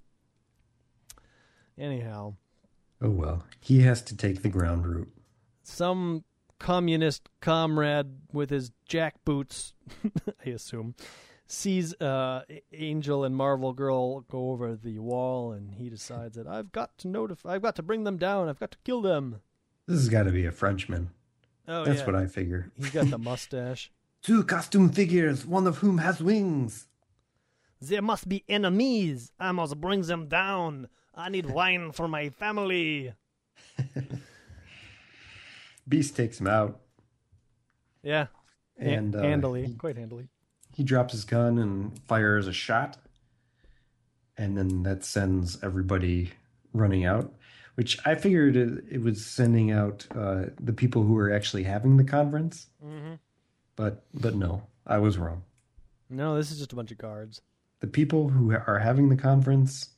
Anyhow, 1.80 2.34
Oh 3.02 3.08
well, 3.10 3.44
he 3.60 3.80
has 3.80 4.02
to 4.02 4.16
take 4.16 4.42
the 4.42 4.48
ground 4.50 4.86
route. 4.86 5.10
some 5.62 6.24
communist 6.58 7.30
comrade 7.40 8.18
with 8.32 8.50
his 8.50 8.70
jackboots, 8.88 9.72
I 10.46 10.50
assume, 10.50 10.94
sees 11.46 11.94
uh, 11.94 12.42
Angel 12.74 13.24
and 13.24 13.34
Marvel 13.34 13.72
Girl 13.72 14.20
go 14.20 14.50
over 14.50 14.76
the 14.76 14.98
wall, 14.98 15.52
and 15.52 15.74
he 15.76 15.88
decides 15.88 16.36
that 16.36 16.46
I've 16.46 16.70
got 16.72 16.98
to 16.98 17.08
notify, 17.08 17.54
I've 17.54 17.62
got 17.62 17.76
to 17.76 17.82
bring 17.82 18.04
them 18.04 18.18
down, 18.18 18.50
I've 18.50 18.60
got 18.60 18.72
to 18.72 18.78
kill 18.84 19.00
them. 19.00 19.40
This 19.86 20.00
has 20.00 20.08
got 20.10 20.24
to 20.24 20.30
be 20.32 20.44
a 20.44 20.52
Frenchman. 20.52 21.08
Oh, 21.66 21.84
That's 21.84 22.00
yeah. 22.00 22.06
what 22.06 22.14
I 22.14 22.26
figure. 22.26 22.70
He's 22.76 22.90
got 22.90 23.08
the 23.10 23.18
mustache. 23.18 23.90
Two 24.22 24.44
costume 24.44 24.90
figures, 24.90 25.46
one 25.46 25.66
of 25.66 25.78
whom 25.78 25.96
has 25.98 26.20
wings. 26.20 26.88
there 27.80 28.02
must 28.02 28.28
be 28.28 28.44
enemies. 28.50 29.32
I 29.40 29.52
must 29.52 29.80
bring 29.80 30.02
them 30.02 30.28
down. 30.28 30.88
I 31.14 31.28
need 31.28 31.46
wine 31.46 31.92
for 31.92 32.08
my 32.08 32.30
family. 32.30 33.12
Beast 35.88 36.14
takes 36.16 36.40
him 36.40 36.46
out, 36.46 36.80
Yeah, 38.02 38.26
and 38.76 39.14
uh, 39.16 39.22
handily, 39.22 39.66
he, 39.66 39.74
quite 39.74 39.96
handily. 39.96 40.28
he 40.74 40.84
drops 40.84 41.12
his 41.12 41.24
gun 41.24 41.58
and 41.58 41.98
fires 42.06 42.46
a 42.46 42.52
shot, 42.52 42.96
and 44.36 44.56
then 44.56 44.84
that 44.84 45.04
sends 45.04 45.62
everybody 45.64 46.30
running 46.72 47.04
out. 47.04 47.32
Which 47.74 47.98
I 48.06 48.14
figured 48.14 48.56
it, 48.56 48.84
it 48.90 49.02
was 49.02 49.24
sending 49.24 49.70
out 49.72 50.06
uh, 50.14 50.44
the 50.60 50.72
people 50.72 51.02
who 51.02 51.14
were 51.14 51.32
actually 51.32 51.64
having 51.64 51.96
the 51.96 52.04
conference, 52.04 52.66
Mm-hmm. 52.84 53.14
but 53.74 54.04
but 54.14 54.34
no, 54.36 54.62
I 54.86 54.98
was 54.98 55.18
wrong. 55.18 55.42
No, 56.08 56.36
this 56.36 56.50
is 56.52 56.58
just 56.58 56.72
a 56.72 56.76
bunch 56.76 56.90
of 56.92 56.98
guards. 56.98 57.40
The 57.80 57.86
people 57.86 58.28
who 58.28 58.52
are 58.52 58.78
having 58.80 59.08
the 59.08 59.16
conference 59.16 59.90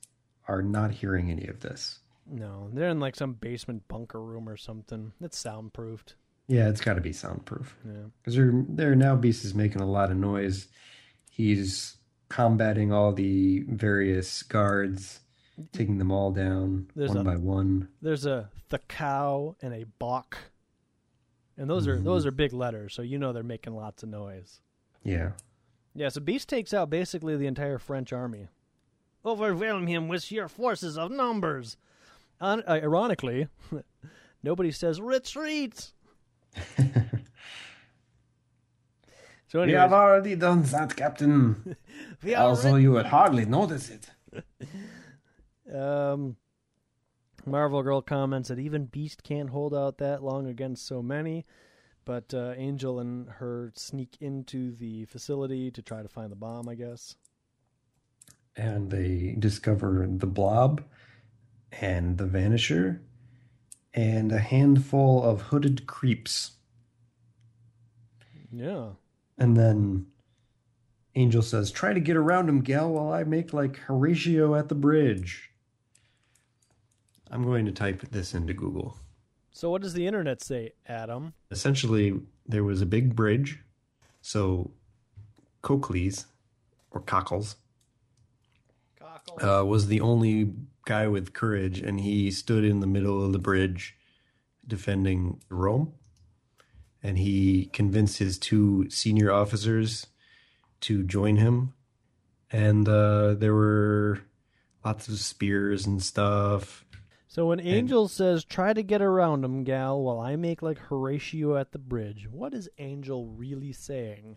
are 0.48 0.62
not 0.62 0.90
hearing 0.90 1.30
any 1.30 1.46
of 1.46 1.60
this. 1.60 2.00
No, 2.26 2.68
they're 2.72 2.88
in 2.90 3.00
like 3.00 3.16
some 3.16 3.34
basement 3.34 3.86
bunker 3.88 4.22
room 4.22 4.48
or 4.48 4.56
something. 4.56 5.12
It's 5.20 5.42
soundproofed. 5.42 6.14
Yeah, 6.48 6.68
it's 6.68 6.80
got 6.80 6.94
to 6.94 7.00
be 7.00 7.12
soundproof 7.12 7.76
Yeah. 7.86 8.04
because 8.20 8.34
they're 8.36 8.52
they're 8.68 8.94
now 8.96 9.16
Beast 9.16 9.44
is 9.44 9.54
making 9.54 9.80
a 9.80 9.86
lot 9.90 10.10
of 10.10 10.16
noise. 10.16 10.68
He's 11.30 11.96
combating 12.28 12.92
all 12.92 13.12
the 13.12 13.60
various 13.68 14.42
guards, 14.42 15.20
taking 15.72 15.98
them 15.98 16.10
all 16.10 16.30
down 16.32 16.88
There's 16.94 17.10
one 17.10 17.18
a- 17.18 17.24
by 17.24 17.36
one. 17.36 17.88
There's 18.00 18.26
a 18.26 18.50
the 18.68 18.78
cow 18.80 19.56
and 19.62 19.74
a 19.74 19.84
bok, 19.98 20.36
and 21.56 21.68
those 21.68 21.86
are 21.86 21.98
Mhm. 21.98 22.04
those 22.04 22.24
are 22.26 22.30
big 22.30 22.52
letters, 22.52 22.94
so 22.94 23.02
you 23.02 23.18
know 23.18 23.32
they're 23.32 23.42
making 23.42 23.74
lots 23.74 24.02
of 24.02 24.08
noise. 24.08 24.60
Yeah, 25.04 25.32
Yeah, 25.94 26.08
so 26.08 26.20
Beast 26.22 26.48
takes 26.48 26.72
out 26.72 26.88
basically 26.88 27.36
the 27.36 27.46
entire 27.46 27.78
French 27.78 28.12
army. 28.14 28.48
Overwhelm 29.24 29.86
him 29.86 30.08
with 30.08 30.22
sheer 30.24 30.48
forces 30.48 30.98
of 30.98 31.10
numbers. 31.10 31.76
Un- 32.40 32.64
uh, 32.66 32.80
ironically, 32.82 33.48
nobody 34.42 34.72
says 34.72 35.00
retreat. 35.00 35.92
so 39.48 39.64
we 39.64 39.72
have 39.72 39.92
already 39.92 40.34
done 40.34 40.62
that, 40.64 40.96
Captain. 40.96 41.76
we 42.24 42.34
are 42.34 42.48
also, 42.48 42.74
you 42.76 42.92
would 42.92 43.06
hardly 43.06 43.44
notice 43.44 43.90
it. 43.90 44.10
Um, 45.72 46.36
Marvel 47.46 47.82
Girl 47.82 48.02
comments 48.02 48.48
that 48.48 48.58
even 48.58 48.86
Beast 48.86 49.22
can't 49.22 49.50
hold 49.50 49.74
out 49.74 49.98
that 49.98 50.22
long 50.22 50.46
against 50.46 50.86
so 50.86 51.02
many, 51.02 51.44
but 52.04 52.34
uh, 52.34 52.54
Angel 52.56 53.00
and 53.00 53.28
her 53.28 53.72
sneak 53.74 54.16
into 54.20 54.72
the 54.72 55.04
facility 55.06 55.70
to 55.70 55.82
try 55.82 56.02
to 56.02 56.08
find 56.08 56.30
the 56.30 56.36
bomb. 56.36 56.68
I 56.68 56.74
guess. 56.74 57.16
And 58.56 58.90
they 58.90 59.34
discover 59.38 60.06
the 60.08 60.26
Blob 60.26 60.82
and 61.80 62.18
the 62.18 62.26
Vanisher 62.26 63.00
and 63.94 64.32
a 64.32 64.38
handful 64.38 65.22
of 65.22 65.42
hooded 65.42 65.86
creeps. 65.86 66.52
Yeah. 68.50 68.90
And 69.38 69.56
then 69.56 70.06
Angel 71.14 71.42
says, 71.42 71.70
Try 71.70 71.92
to 71.92 72.00
get 72.00 72.16
around 72.16 72.48
him, 72.48 72.60
gal, 72.60 72.92
while 72.92 73.12
I 73.12 73.24
make 73.24 73.52
like 73.52 73.76
Horatio 73.76 74.54
at 74.54 74.68
the 74.68 74.74
bridge. 74.74 75.50
I'm 77.30 77.44
going 77.44 77.64
to 77.64 77.72
type 77.72 78.02
this 78.10 78.34
into 78.34 78.52
Google. 78.52 78.96
So 79.52 79.70
what 79.70 79.82
does 79.82 79.94
the 79.94 80.06
internet 80.06 80.42
say, 80.42 80.72
Adam? 80.86 81.34
Essentially, 81.50 82.20
there 82.46 82.64
was 82.64 82.82
a 82.82 82.86
big 82.86 83.14
bridge. 83.14 83.58
So 84.20 84.70
Cochleys, 85.62 86.26
or 86.90 87.00
Cockles, 87.00 87.56
uh, 89.42 89.64
was 89.64 89.86
the 89.86 90.00
only 90.00 90.52
guy 90.84 91.06
with 91.06 91.32
courage, 91.32 91.80
and 91.80 92.00
he 92.00 92.30
stood 92.30 92.64
in 92.64 92.80
the 92.80 92.86
middle 92.86 93.24
of 93.24 93.32
the 93.32 93.38
bridge 93.38 93.96
defending 94.66 95.40
Rome. 95.48 95.94
And 97.02 97.18
he 97.18 97.66
convinced 97.72 98.18
his 98.18 98.38
two 98.38 98.88
senior 98.88 99.32
officers 99.32 100.06
to 100.82 101.02
join 101.02 101.36
him. 101.36 101.74
And 102.50 102.88
uh, 102.88 103.34
there 103.34 103.54
were 103.54 104.20
lots 104.84 105.08
of 105.08 105.18
spears 105.18 105.86
and 105.86 106.02
stuff. 106.02 106.84
So 107.26 107.46
when 107.46 107.60
Angel 107.60 108.08
says, 108.08 108.44
"Try 108.44 108.74
to 108.74 108.82
get 108.82 109.00
around 109.00 109.42
him, 109.42 109.64
gal," 109.64 110.02
while 110.02 110.20
I 110.20 110.36
make 110.36 110.60
like 110.60 110.78
Horatio 110.78 111.56
at 111.56 111.72
the 111.72 111.78
bridge, 111.78 112.28
what 112.30 112.52
is 112.52 112.68
Angel 112.76 113.26
really 113.26 113.72
saying? 113.72 114.36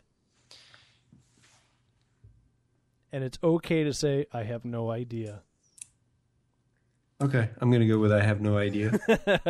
And 3.12 3.24
it's 3.24 3.38
okay 3.44 3.84
to 3.84 3.94
say, 3.94 4.26
"I 4.34 4.44
have 4.44 4.66
no 4.66 4.92
idea." 4.92 5.42
Okay, 7.22 7.50
I'm 7.62 7.70
going 7.70 7.82
to 7.82 7.88
go 7.88 7.98
with 7.98 8.12
I 8.12 8.22
have 8.22 8.42
no 8.42 8.58
idea. 8.58 9.00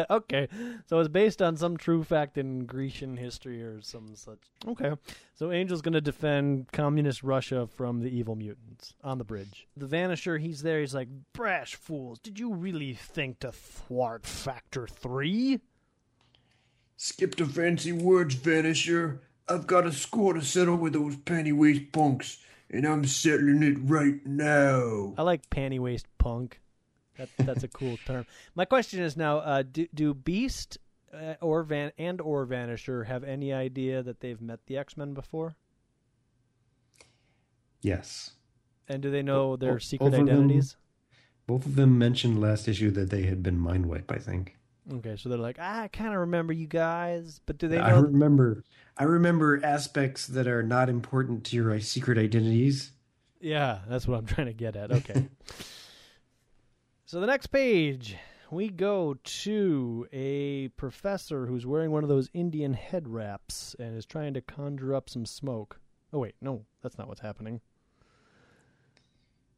okay, 0.11 0.47
so 0.85 0.99
it's 0.99 1.09
based 1.09 1.41
on 1.41 1.57
some 1.57 1.77
true 1.77 2.03
fact 2.03 2.37
in 2.37 2.67
Grecian 2.67 3.17
history 3.17 3.63
or 3.63 3.81
some 3.81 4.15
such. 4.15 4.37
Okay, 4.67 4.91
so 5.33 5.49
Angel's 5.49 5.81
going 5.81 5.93
to 5.93 6.01
defend 6.01 6.71
communist 6.71 7.23
Russia 7.23 7.65
from 7.65 8.01
the 8.01 8.15
evil 8.15 8.35
mutants 8.35 8.93
on 9.03 9.17
the 9.17 9.23
bridge. 9.23 9.67
The 9.75 9.87
Vanisher, 9.87 10.39
he's 10.39 10.61
there. 10.61 10.79
He's 10.79 10.93
like, 10.93 11.09
"Brash 11.33 11.73
fools! 11.73 12.19
Did 12.19 12.37
you 12.37 12.53
really 12.53 12.93
think 12.93 13.39
to 13.39 13.51
thwart 13.51 14.27
Factor 14.27 14.85
Three? 14.85 15.59
Skip 16.97 17.35
the 17.35 17.45
fancy 17.45 17.91
words, 17.91 18.35
Vanisher. 18.35 19.19
I've 19.49 19.65
got 19.65 19.87
a 19.87 19.91
score 19.91 20.33
to 20.33 20.41
settle 20.41 20.77
with 20.77 20.93
those 20.93 21.15
panty-waist 21.17 21.91
punks, 21.91 22.37
and 22.69 22.85
I'm 22.85 23.05
settling 23.05 23.63
it 23.63 23.77
right 23.81 24.25
now. 24.25 25.13
I 25.17 25.21
like 25.21 25.49
panty 25.49 25.79
waist 25.79 26.07
punk. 26.17 26.61
That, 27.17 27.29
that's 27.39 27.63
a 27.63 27.67
cool 27.69 27.97
term. 28.05 28.25
My 28.55 28.65
question 28.65 29.01
is 29.01 29.15
now: 29.15 29.37
uh, 29.37 29.63
do, 29.63 29.87
do 29.93 30.13
Beast 30.13 30.77
uh, 31.13 31.35
or 31.41 31.63
Van 31.63 31.91
and 31.97 32.19
or 32.19 32.45
Vanisher 32.45 33.05
have 33.05 33.23
any 33.23 33.53
idea 33.53 34.03
that 34.03 34.19
they've 34.19 34.41
met 34.41 34.59
the 34.67 34.77
X 34.77 34.97
Men 34.97 35.13
before? 35.13 35.55
Yes. 37.81 38.31
And 38.87 39.01
do 39.01 39.09
they 39.11 39.21
know 39.21 39.55
their 39.55 39.73
Bo- 39.73 39.79
secret 39.79 40.11
both 40.11 40.19
of 40.19 40.25
them- 40.27 40.35
identities? 40.35 40.75
Both 41.47 41.65
of 41.67 41.75
them 41.75 41.97
mentioned 41.99 42.41
last 42.41 42.67
issue 42.67 42.89
that 42.91 43.11
they 43.11 43.23
had 43.23 43.43
been 43.43 43.59
mind 43.59 43.85
wiped, 43.85 44.11
I 44.11 44.17
think. 44.17 44.57
Okay, 44.93 45.15
so 45.17 45.29
they're 45.29 45.37
like, 45.37 45.57
ah, 45.59 45.81
I 45.81 45.87
kind 45.87 46.13
of 46.13 46.19
remember 46.19 46.53
you 46.53 46.67
guys, 46.67 47.39
but 47.45 47.57
do 47.57 47.67
they 47.67 47.79
I 47.79 47.91
remember 47.91 48.63
I 48.97 49.03
remember 49.05 49.59
aspects 49.63 50.27
that 50.27 50.47
are 50.47 50.63
not 50.63 50.89
important 50.89 51.43
to 51.45 51.55
your 51.55 51.79
secret 51.79 52.17
identities. 52.17 52.91
Yeah, 53.39 53.79
that's 53.87 54.07
what 54.07 54.17
I'm 54.17 54.25
trying 54.25 54.47
to 54.47 54.53
get 54.53 54.75
at. 54.75 54.91
Okay. 54.91 55.27
so 57.05 57.19
the 57.19 57.27
next 57.27 57.47
page, 57.47 58.15
we 58.51 58.69
go 58.69 59.15
to 59.23 60.07
a 60.13 60.69
professor 60.69 61.47
who's 61.47 61.65
wearing 61.65 61.91
one 61.91 62.03
of 62.03 62.09
those 62.09 62.29
Indian 62.33 62.73
head 62.73 63.07
wraps 63.07 63.75
and 63.79 63.97
is 63.97 64.05
trying 64.05 64.33
to 64.35 64.41
conjure 64.41 64.93
up 64.93 65.09
some 65.09 65.25
smoke. 65.25 65.79
Oh 66.13 66.19
wait, 66.19 66.35
no, 66.41 66.65
that's 66.81 66.97
not 66.97 67.07
what's 67.07 67.21
happening. 67.21 67.59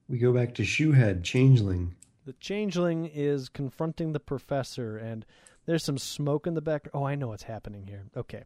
We 0.09 0.17
go 0.19 0.31
back 0.31 0.55
to 0.55 0.63
Shoehead, 0.63 1.23
Changeling. 1.23 1.93
The 2.27 2.33
changeling 2.33 3.05
is 3.05 3.47
confronting 3.47 4.11
the 4.11 4.19
professor, 4.19 4.97
and 4.97 5.25
there's 5.65 5.85
some 5.85 5.97
smoke 5.97 6.45
in 6.45 6.55
the 6.55 6.61
back. 6.61 6.89
Oh, 6.93 7.05
I 7.05 7.15
know 7.15 7.29
what's 7.29 7.43
happening 7.43 7.87
here. 7.87 8.03
Okay. 8.17 8.43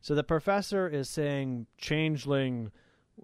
So 0.00 0.14
the 0.14 0.22
professor 0.22 0.88
is 0.88 1.10
saying, 1.10 1.66
Changeling, 1.76 2.70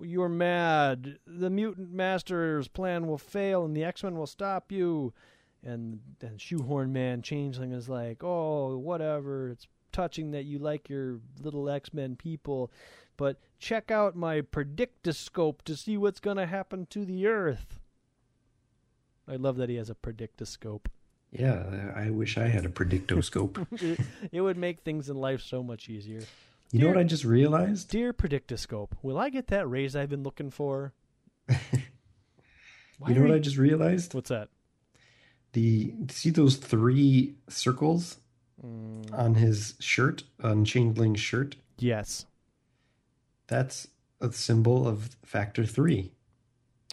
you're 0.03 0.29
mad. 0.29 1.21
The 1.29 1.49
mutant 1.49 1.93
master's 1.93 2.67
plan 2.67 3.07
will 3.07 3.19
fail, 3.19 3.65
and 3.65 3.77
the 3.77 3.85
X 3.85 4.03
Men 4.03 4.17
will 4.17 4.27
stop 4.27 4.73
you. 4.73 5.15
And 5.63 6.01
then 6.19 6.39
Shoehorn 6.39 6.93
Man, 6.93 7.23
Changeling, 7.23 7.71
is 7.71 7.89
like, 7.89 8.25
Oh, 8.25 8.77
whatever. 8.79 9.51
It's 9.51 9.69
touching 9.93 10.33
that 10.33 10.45
you 10.45 10.59
like 10.59 10.89
your 10.89 11.21
little 11.41 11.71
X 11.71 11.95
Men 11.95 12.17
people, 12.17 12.73
but 13.17 13.39
check 13.61 13.93
out 13.93 14.17
my 14.17 14.41
predictoscope 14.41 15.63
to 15.67 15.77
see 15.77 15.97
what's 15.97 16.19
going 16.19 16.39
to 16.39 16.47
happen 16.47 16.87
to 16.87 17.05
the 17.05 17.29
Earth. 17.29 17.80
I 19.31 19.37
love 19.37 19.57
that 19.59 19.69
he 19.69 19.77
has 19.77 19.89
a 19.91 19.95
predictoscope. 19.95 20.87
Yeah, 21.31 21.93
I 21.95 22.11
wish 22.11 22.37
I 22.37 22.49
had 22.49 22.67
a 22.67 22.69
predictoscope. 22.69 23.65
it, 23.81 24.01
it 24.33 24.41
would 24.41 24.57
make 24.57 24.81
things 24.81 25.09
in 25.09 25.17
life 25.17 25.41
so 25.43 25.63
much 25.63 25.89
easier. 25.89 26.23
you 26.73 26.81
know 26.81 26.89
what 26.89 26.99
I 26.99 27.05
just 27.05 27.25
realized? 27.25 27.89
Dear 27.91 28.13
predictoscope, 28.13 28.91
will 29.03 29.17
I 29.19 29.29
get 29.31 29.47
that 29.49 29.69
raise 29.69 29.95
I've 29.95 30.09
been 30.11 30.23
looking 30.25 30.51
for? 30.51 30.93
You 33.09 33.15
know 33.15 33.23
what 33.23 33.31
I 33.33 33.39
just 33.39 33.57
realized? 33.57 34.13
What's 34.13 34.29
that? 34.29 34.51
The 35.55 35.95
see 36.11 36.29
those 36.31 36.57
three 36.57 37.35
circles 37.49 38.19
Mm, 38.63 39.19
on 39.19 39.37
his 39.37 39.73
shirt, 39.81 40.25
on 40.45 40.67
Changeling's 40.67 41.19
shirt? 41.21 41.57
yes. 41.79 42.27
That's 43.47 43.89
a 44.21 44.31
symbol 44.33 44.87
of 44.87 45.17
factor 45.25 45.65
three. 45.65 46.13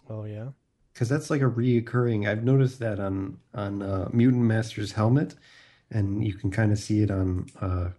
Oh 0.09 0.23
yeah. 0.23 0.51
Because 0.98 1.10
that's 1.10 1.30
like 1.30 1.41
a 1.41 1.45
reoccurring. 1.45 2.28
I've 2.28 2.43
noticed 2.43 2.80
that 2.80 3.00
on 3.00 3.38
on 3.54 3.84
uh, 3.84 4.10
Mutant 4.12 4.41
Master's 4.43 4.93
helmet, 4.93 5.36
and 5.91 6.26
you 6.26 6.34
can 6.34 6.50
kind 6.50 6.72
of 6.72 6.80
see 6.80 7.04
it 7.04 7.12
on 7.12 7.45
uh, 7.62 7.89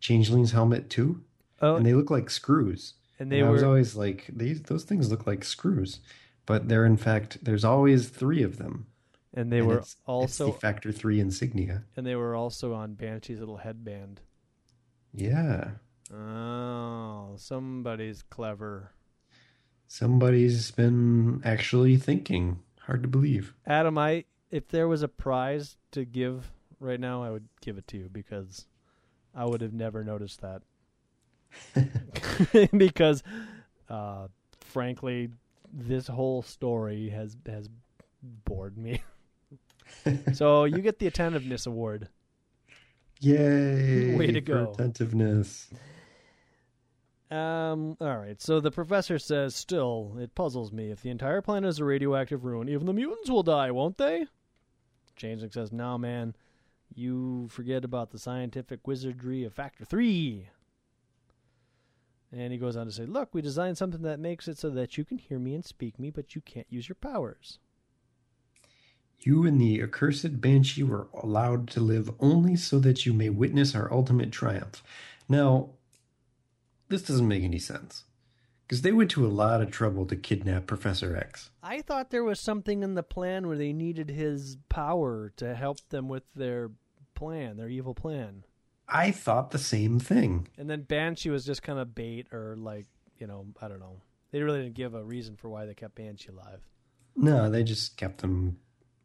Changeling's 0.00 0.50
helmet 0.50 0.90
too. 0.90 1.22
Oh, 1.60 1.76
And 1.76 1.86
they 1.86 1.94
look 1.94 2.10
like 2.10 2.28
screws. 2.30 2.94
and 3.20 3.30
they 3.30 3.38
And 3.38 3.48
I 3.48 3.52
was 3.52 3.62
were 3.62 3.68
always 3.68 3.94
like, 3.94 4.26
these 4.28 4.62
those 4.62 4.82
things 4.82 5.08
look 5.08 5.24
like 5.24 5.44
screws, 5.44 6.00
but 6.44 6.66
they're 6.68 6.84
in 6.84 6.96
fact 6.96 7.38
there's 7.44 7.64
always 7.64 8.08
three 8.08 8.42
of 8.42 8.58
them. 8.58 8.86
and 9.34 9.52
they 9.52 9.58
And 9.60 9.68
were 9.68 9.74
it's- 9.74 9.92
it's 9.92 9.96
also 10.04 10.46
the 10.46 10.58
factor 10.58 10.90
three 10.90 11.20
insignia. 11.20 11.84
and 11.96 12.04
they 12.04 12.16
were 12.16 12.34
also 12.34 12.74
on 12.74 12.94
Banshee's 12.94 13.38
little 13.38 13.58
headband. 13.58 14.20
Yeah, 15.14 15.70
Oh, 16.12 17.34
somebody's 17.36 18.22
clever. 18.22 18.90
Somebody's 19.92 20.70
been 20.70 21.42
actually 21.44 21.98
thinking. 21.98 22.58
Hard 22.80 23.02
to 23.02 23.08
believe. 23.08 23.54
Adam, 23.66 23.98
I 23.98 24.24
if 24.50 24.68
there 24.68 24.88
was 24.88 25.02
a 25.02 25.08
prize 25.08 25.76
to 25.92 26.04
give 26.04 26.50
right 26.80 26.98
now, 26.98 27.22
I 27.22 27.30
would 27.30 27.46
give 27.60 27.76
it 27.76 27.86
to 27.88 27.98
you 27.98 28.08
because 28.10 28.66
I 29.34 29.44
would 29.44 29.60
have 29.60 29.74
never 29.74 30.02
noticed 30.02 30.40
that. 30.40 30.62
because 32.76 33.22
uh 33.90 34.28
frankly, 34.60 35.28
this 35.70 36.06
whole 36.06 36.40
story 36.40 37.10
has 37.10 37.36
has 37.46 37.68
bored 38.46 38.78
me. 38.78 39.02
so 40.32 40.64
you 40.64 40.78
get 40.78 41.00
the 41.00 41.06
attentiveness 41.06 41.66
award. 41.66 42.08
Yay! 43.20 44.16
Way 44.16 44.32
to 44.32 44.40
go. 44.40 44.72
attentiveness. 44.72 45.68
Um, 47.32 47.96
all 47.98 48.18
right. 48.18 48.40
So 48.42 48.60
the 48.60 48.70
professor 48.70 49.18
says, 49.18 49.54
"Still, 49.54 50.16
it 50.18 50.34
puzzles 50.34 50.70
me. 50.70 50.90
If 50.90 51.00
the 51.00 51.08
entire 51.08 51.40
planet 51.40 51.68
is 51.68 51.78
a 51.78 51.84
radioactive 51.84 52.44
ruin, 52.44 52.68
even 52.68 52.84
the 52.84 52.92
mutants 52.92 53.30
will 53.30 53.42
die, 53.42 53.70
won't 53.70 53.96
they?" 53.96 54.26
Changeling 55.16 55.50
says, 55.50 55.72
"No, 55.72 55.96
man. 55.96 56.36
You 56.94 57.48
forget 57.48 57.86
about 57.86 58.10
the 58.10 58.18
scientific 58.18 58.86
wizardry 58.86 59.44
of 59.44 59.54
Factor 59.54 59.86
Three. 59.86 60.50
And 62.30 62.52
he 62.52 62.58
goes 62.58 62.76
on 62.76 62.84
to 62.84 62.92
say, 62.92 63.06
"Look, 63.06 63.32
we 63.32 63.40
designed 63.40 63.78
something 63.78 64.02
that 64.02 64.20
makes 64.20 64.46
it 64.46 64.58
so 64.58 64.68
that 64.68 64.98
you 64.98 65.04
can 65.04 65.16
hear 65.16 65.38
me 65.38 65.54
and 65.54 65.64
speak 65.64 65.98
me, 65.98 66.10
but 66.10 66.34
you 66.34 66.42
can't 66.42 66.66
use 66.70 66.86
your 66.86 66.96
powers." 66.96 67.58
You 69.20 69.46
and 69.46 69.58
the 69.58 69.80
accursed 69.80 70.40
banshee 70.42 70.82
were 70.82 71.08
allowed 71.14 71.68
to 71.68 71.80
live 71.80 72.10
only 72.20 72.56
so 72.56 72.78
that 72.80 73.06
you 73.06 73.14
may 73.14 73.30
witness 73.30 73.74
our 73.74 73.90
ultimate 73.90 74.32
triumph. 74.32 74.82
Now, 75.28 75.70
this 76.92 77.02
doesn't 77.02 77.26
make 77.26 77.42
any 77.42 77.58
sense. 77.58 78.04
Because 78.66 78.82
they 78.82 78.92
went 78.92 79.10
to 79.12 79.26
a 79.26 79.28
lot 79.28 79.60
of 79.60 79.70
trouble 79.70 80.06
to 80.06 80.16
kidnap 80.16 80.66
Professor 80.66 81.16
X. 81.16 81.50
I 81.62 81.80
thought 81.80 82.10
there 82.10 82.22
was 82.22 82.38
something 82.38 82.82
in 82.82 82.94
the 82.94 83.02
plan 83.02 83.48
where 83.48 83.56
they 83.56 83.72
needed 83.72 84.10
his 84.10 84.56
power 84.68 85.32
to 85.36 85.54
help 85.54 85.78
them 85.88 86.08
with 86.08 86.22
their 86.34 86.70
plan, 87.14 87.56
their 87.56 87.68
evil 87.68 87.94
plan. 87.94 88.44
I 88.88 89.10
thought 89.10 89.50
the 89.50 89.58
same 89.58 89.98
thing. 89.98 90.48
And 90.58 90.68
then 90.68 90.82
Banshee 90.82 91.30
was 91.30 91.44
just 91.44 91.62
kind 91.62 91.78
of 91.78 91.94
bait 91.94 92.26
or 92.32 92.56
like, 92.58 92.86
you 93.18 93.26
know, 93.26 93.46
I 93.60 93.68
don't 93.68 93.80
know. 93.80 94.00
They 94.30 94.42
really 94.42 94.62
didn't 94.62 94.74
give 94.74 94.94
a 94.94 95.04
reason 95.04 95.36
for 95.36 95.48
why 95.48 95.66
they 95.66 95.74
kept 95.74 95.94
Banshee 95.94 96.30
alive. 96.30 96.60
No, 97.16 97.50
they 97.50 97.64
just 97.64 97.96
kept 97.96 98.22
him. 98.22 98.58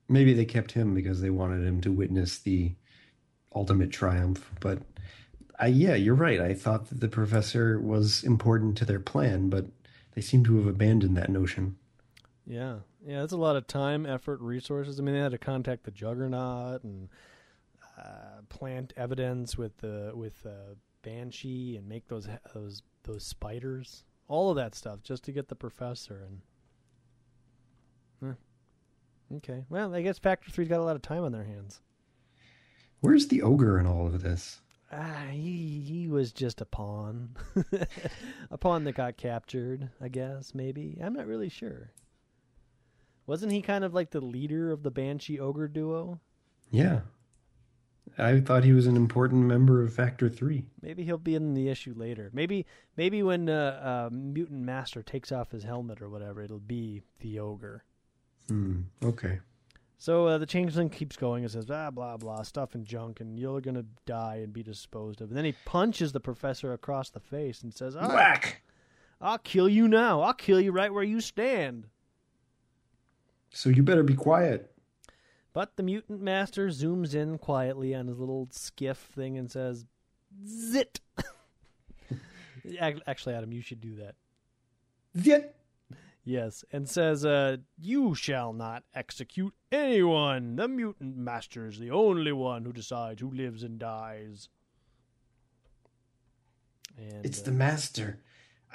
Maybe 0.10 0.34
they 0.34 0.46
kept 0.46 0.72
him 0.72 0.94
because 0.94 1.22
they 1.22 1.30
wanted 1.30 1.66
him 1.66 1.82
to 1.82 1.92
witness 1.92 2.40
the 2.40 2.76
ultimate 3.54 3.92
triumph. 3.92 4.50
But 4.62 4.80
I, 5.60 5.68
yeah, 5.68 5.96
you're 5.96 6.16
right. 6.16 6.40
I 6.40 6.54
thought 6.54 6.90
that 6.90 7.00
the 7.00 7.08
professor 7.08 7.80
was 7.80 8.24
important 8.24 8.78
to 8.78 8.86
their 8.86 9.00
plan, 9.00 9.50
but 9.50 9.66
they 10.14 10.22
seem 10.22 10.44
to 10.46 10.58
have 10.58 10.68
abandoned 10.68 11.18
that 11.18 11.30
notion. 11.30 11.78
Yeah. 12.46 12.78
Yeah, 13.06 13.22
that's 13.22 13.34
a 13.34 13.38
lot 13.38 13.56
of 13.56 13.68
time, 13.68 14.06
effort, 14.06 14.42
resources. 14.42 15.00
I 15.00 15.04
mean, 15.04 15.16
they 15.16 15.22
had 15.22 15.32
to 15.32 15.38
contact 15.38 15.84
the 15.84 15.92
Juggernaut 15.92 16.84
and 16.84 17.10
uh, 17.98 18.42
plant 18.50 18.94
evidence 18.98 19.58
with 19.58 19.78
the 19.78 20.12
with 20.14 20.46
uh, 20.46 20.76
Banshee 21.04 21.78
and 21.78 21.88
make 21.88 22.08
those 22.08 22.28
those 22.54 22.82
those 23.04 23.24
spiders. 23.24 24.04
All 24.28 24.50
of 24.50 24.58
that 24.58 24.76
stuff 24.76 25.02
just 25.04 25.24
to 25.24 25.32
get 25.32 25.48
the 25.48 25.56
professor 25.56 26.28
and 26.28 26.42
Huh. 28.24 29.36
Okay. 29.38 29.66
Well, 29.70 29.94
I 29.94 30.02
guess 30.02 30.18
Factor 30.18 30.50
3's 30.52 30.70
got 30.70 30.80
a 30.80 30.84
lot 30.84 30.96
of 30.96 31.02
time 31.02 31.24
on 31.24 31.32
their 31.32 31.44
hands. 31.44 31.82
Where's 33.00 33.28
the 33.28 33.42
ogre 33.42 33.80
in 33.80 33.86
all 33.86 34.08
of 34.08 34.24
this? 34.24 34.62
Ah, 34.92 35.26
he 35.32 35.84
he 35.86 36.08
was 36.08 36.32
just 36.32 36.62
a 36.62 36.66
pawn, 36.66 37.36
a 38.52 38.58
pawn 38.58 38.86
that 38.86 38.94
got 38.94 39.18
captured. 39.18 39.90
I 40.00 40.08
guess 40.08 40.54
maybe 40.56 40.98
I'm 41.04 41.14
not 41.14 41.28
really 41.28 41.50
sure. 41.50 41.92
Wasn't 43.26 43.52
he 43.52 43.62
kind 43.62 43.84
of 43.84 43.94
like 43.94 44.12
the 44.12 44.22
leader 44.22 44.72
of 44.72 44.84
the 44.84 44.92
Banshee 44.92 45.40
Ogre 45.40 45.68
duo? 45.68 46.22
Yeah. 46.72 47.02
I 48.18 48.40
thought 48.40 48.64
he 48.64 48.72
was 48.72 48.88
an 48.88 48.96
important 48.96 49.46
member 49.46 49.84
of 49.84 49.94
Factor 49.94 50.30
3. 50.30 50.66
Maybe 50.82 51.04
he'll 51.04 51.18
be 51.18 51.36
in 51.36 51.54
the 51.54 51.68
issue 51.68 51.94
later. 51.96 52.30
Maybe 52.34 52.66
maybe 52.96 53.22
when 53.22 53.50
uh, 53.50 54.08
uh, 54.10 54.16
Mutant 54.16 54.62
Master 54.62 55.04
takes 55.04 55.32
off 55.32 55.52
his 55.52 55.64
helmet 55.64 56.02
or 56.02 56.10
whatever, 56.10 56.42
it'll 56.42 56.60
be 56.60 57.04
the 57.20 57.40
ogre. 57.40 57.84
Hmm. 58.48 58.84
Okay. 59.04 59.40
So 60.00 60.28
uh, 60.28 60.38
the 60.38 60.46
changeling 60.46 60.90
keeps 60.90 61.18
going 61.18 61.44
and 61.44 61.52
says 61.52 61.66
blah 61.66 61.90
blah 61.90 62.18
blah 62.18 62.44
stuff 62.44 62.76
and 62.76 62.86
junk, 62.86 63.20
and 63.20 63.38
you're 63.40 63.62
gonna 63.62 63.86
die 64.06 64.42
and 64.44 64.54
be 64.54 64.62
disposed 64.62 65.22
of. 65.22 65.30
And 65.30 65.38
then 65.38 65.46
he 65.46 65.56
punches 65.66 66.12
the 66.12 66.20
professor 66.20 66.72
across 66.72 67.10
the 67.10 67.20
face 67.20 67.64
and 67.64 67.74
says, 67.74 67.96
"All 67.96 68.04
right, 68.04 68.14
Whack! 68.14 68.62
I'll 69.20 69.40
kill 69.40 69.68
you 69.68 69.88
now. 69.88 70.22
I'll 70.22 70.34
kill 70.34 70.62
you 70.62 70.72
right 70.72 70.94
where 70.94 71.04
you 71.04 71.20
stand." 71.20 71.88
So 73.50 73.70
you 73.70 73.82
better 73.82 74.04
be 74.04 74.14
quiet. 74.14 74.72
But 75.52 75.76
the 75.78 75.84
mutant 75.84 76.22
master 76.22 76.68
zooms 76.68 77.16
in 77.16 77.40
quietly 77.40 77.96
on 77.96 78.06
his 78.06 78.20
little 78.20 78.48
skiff 78.52 78.98
thing 79.00 79.36
and 79.36 79.50
says, 79.50 79.86
"Zit." 80.46 81.00
Actually, 83.08 83.34
Adam, 83.34 83.52
you 83.52 83.62
should 83.62 83.82
do 83.82 83.96
that. 83.96 84.14
Zit! 85.20 85.56
Yes, 86.28 86.66
and 86.74 86.90
says, 86.90 87.24
uh, 87.24 87.56
"You 87.80 88.14
shall 88.14 88.52
not 88.52 88.84
execute 88.94 89.54
anyone. 89.72 90.58
The 90.58 90.68
mutant 90.68 91.16
master 91.16 91.68
is 91.68 91.80
the 91.80 91.92
only 91.92 92.34
one 92.34 92.66
who 92.66 92.74
decides 92.74 93.22
who 93.22 93.32
lives 93.32 93.64
and 93.64 93.80
dies." 93.80 94.50
And 96.98 97.26
It's 97.26 97.40
uh, 97.40 97.46
the 97.46 97.52
master. 97.52 98.20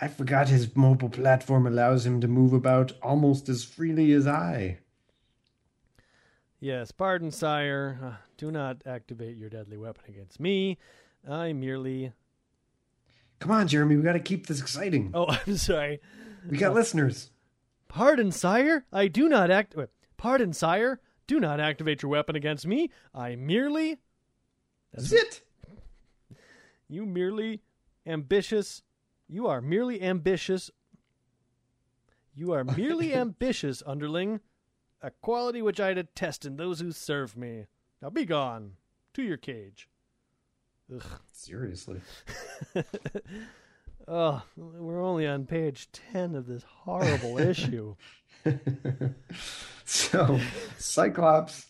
I 0.01 0.09
forgot 0.09 0.49
his 0.49 0.75
mobile 0.75 1.11
platform 1.11 1.67
allows 1.67 2.07
him 2.07 2.23
to 2.23 2.27
move 2.27 2.55
about 2.55 2.93
almost 3.03 3.51
as 3.51 3.65
freely 3.65 4.13
as 4.13 4.27
I. 4.27 4.79
Yes, 6.59 6.91
pardon, 6.91 7.31
sire. 7.31 7.99
Uh, 8.03 8.25
do 8.39 8.51
not 8.51 8.79
activate 8.87 9.37
your 9.37 9.51
deadly 9.51 9.77
weapon 9.77 10.05
against 10.09 10.41
me. 10.41 10.79
I 11.29 11.53
merely. 11.53 12.15
Come 13.41 13.51
on, 13.51 13.69
Jeremy, 13.69 13.97
we 13.97 14.03
got 14.03 14.15
to 14.15 14.21
keep 14.21 14.47
this 14.47 14.63
exciting. 14.63 15.11
Oh, 15.13 15.27
I'm 15.47 15.59
sorry. 15.59 16.01
We 16.49 16.57
got 16.57 16.73
listeners. 16.73 17.29
Pardon, 17.93 18.33
sire. 18.33 18.87
I 18.91 19.09
do 19.09 19.29
not 19.29 19.51
act. 19.51 19.75
wait, 19.77 19.89
Pardon, 20.17 20.53
sire. 20.55 21.01
Do 21.27 21.39
not 21.39 21.61
activate 21.61 22.03
your 22.03 22.11
weapon 22.11 22.37
against 22.37 22.67
me. 22.67 22.91
I 23.15 23.37
merely. 23.37 23.99
That's 24.93 25.13
it. 25.13 25.43
You 26.89 27.07
merely 27.07 27.63
ambitious. 28.07 28.83
You 29.27 29.47
are 29.47 29.63
merely 29.63 30.03
ambitious. 30.03 30.71
You 32.35 32.53
are 32.53 32.65
merely 32.65 33.15
ambitious, 33.15 33.83
underling. 33.87 34.41
A 35.01 35.11
quality 35.11 35.63
which 35.63 35.81
I 35.81 35.95
detest 35.95 36.45
in 36.45 36.57
those 36.57 36.81
who 36.81 36.93
serve 36.93 37.35
me. 37.35 37.65
Now 38.03 38.11
be 38.11 38.27
gone 38.27 38.73
to 39.15 39.23
your 39.23 39.39
cage. 39.39 39.89
Ugh. 40.95 41.03
Seriously. 41.33 42.03
Oh, 44.15 44.43
we're 44.59 45.03
only 45.03 45.27
on 45.27 45.47
page 45.47 45.89
10 46.13 46.35
of 46.35 46.45
this 46.47 46.65
horrible 46.65 47.39
issue. 47.51 47.97
so, 49.87 50.39
Cyclops 50.77 51.69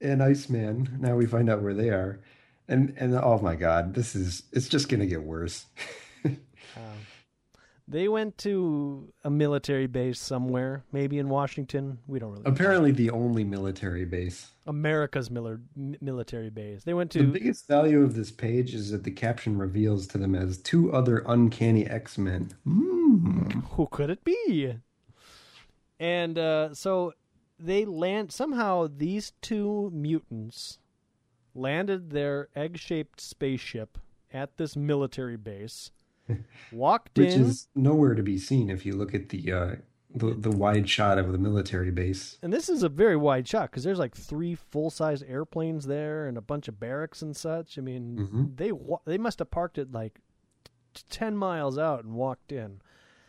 and 0.00 0.22
Iceman, 0.22 0.98
now 1.00 1.16
we 1.16 1.26
find 1.26 1.50
out 1.50 1.62
where 1.62 1.74
they 1.74 1.88
are. 1.88 2.20
And 2.68 2.94
and 2.96 3.16
oh 3.16 3.40
my 3.42 3.56
god, 3.56 3.94
this 3.94 4.14
is 4.14 4.44
it's 4.52 4.68
just 4.68 4.88
going 4.88 5.00
to 5.00 5.06
get 5.06 5.22
worse. 5.22 5.66
Um, 6.76 6.98
they 7.90 8.06
went 8.06 8.38
to 8.38 9.12
a 9.24 9.30
military 9.30 9.88
base 9.88 10.20
somewhere, 10.20 10.84
maybe 10.92 11.18
in 11.18 11.28
Washington. 11.28 11.98
We 12.06 12.20
don't 12.20 12.30
really. 12.30 12.44
know. 12.44 12.50
Apparently 12.50 12.92
the 12.92 13.10
only 13.10 13.42
military 13.42 14.04
base. 14.04 14.52
America's 14.66 15.28
miller, 15.30 15.60
military 15.74 16.50
base. 16.50 16.84
They 16.84 16.94
went 16.94 17.10
to. 17.12 17.18
The 17.18 17.24
biggest 17.24 17.66
value 17.66 18.02
of 18.02 18.14
this 18.14 18.30
page 18.30 18.74
is 18.74 18.92
that 18.92 19.02
the 19.02 19.10
caption 19.10 19.58
reveals 19.58 20.06
to 20.08 20.18
them 20.18 20.36
as 20.36 20.58
two 20.58 20.92
other 20.92 21.24
uncanny 21.26 21.84
X-Men. 21.86 22.52
Mm. 22.66 23.64
Who 23.70 23.88
could 23.90 24.10
it 24.10 24.22
be? 24.24 24.76
And 25.98 26.38
uh, 26.38 26.74
so 26.74 27.12
they 27.58 27.84
land. 27.84 28.30
Somehow 28.30 28.88
these 28.96 29.32
two 29.42 29.90
mutants 29.92 30.78
landed 31.56 32.10
their 32.10 32.48
egg-shaped 32.54 33.20
spaceship 33.20 33.98
at 34.32 34.56
this 34.56 34.76
military 34.76 35.36
base. 35.36 35.90
Walked 36.72 37.18
Which 37.18 37.34
in. 37.34 37.42
is 37.46 37.68
nowhere 37.74 38.14
to 38.14 38.22
be 38.22 38.38
seen 38.38 38.70
if 38.70 38.84
you 38.86 38.94
look 38.94 39.14
at 39.14 39.28
the 39.30 39.52
uh 39.52 39.74
the, 40.12 40.34
the 40.34 40.50
wide 40.50 40.88
shot 40.88 41.18
of 41.18 41.30
the 41.30 41.38
military 41.38 41.92
base. 41.92 42.36
And 42.42 42.52
this 42.52 42.68
is 42.68 42.82
a 42.82 42.88
very 42.88 43.16
wide 43.16 43.46
shot 43.46 43.70
because 43.70 43.84
there's 43.84 43.98
like 44.00 44.16
three 44.16 44.56
full 44.56 44.90
size 44.90 45.22
airplanes 45.22 45.86
there 45.86 46.26
and 46.26 46.36
a 46.36 46.40
bunch 46.40 46.66
of 46.66 46.80
barracks 46.80 47.22
and 47.22 47.36
such. 47.36 47.78
I 47.78 47.80
mean, 47.80 48.16
Mhm. 48.18 48.56
they 48.56 48.72
wa- 48.72 48.98
they 49.04 49.18
must 49.18 49.38
have 49.38 49.52
parked 49.52 49.78
it 49.78 49.92
like 49.92 50.20
t- 50.94 51.02
ten 51.10 51.36
miles 51.36 51.78
out 51.78 52.02
and 52.04 52.14
walked 52.14 52.50
in. 52.50 52.80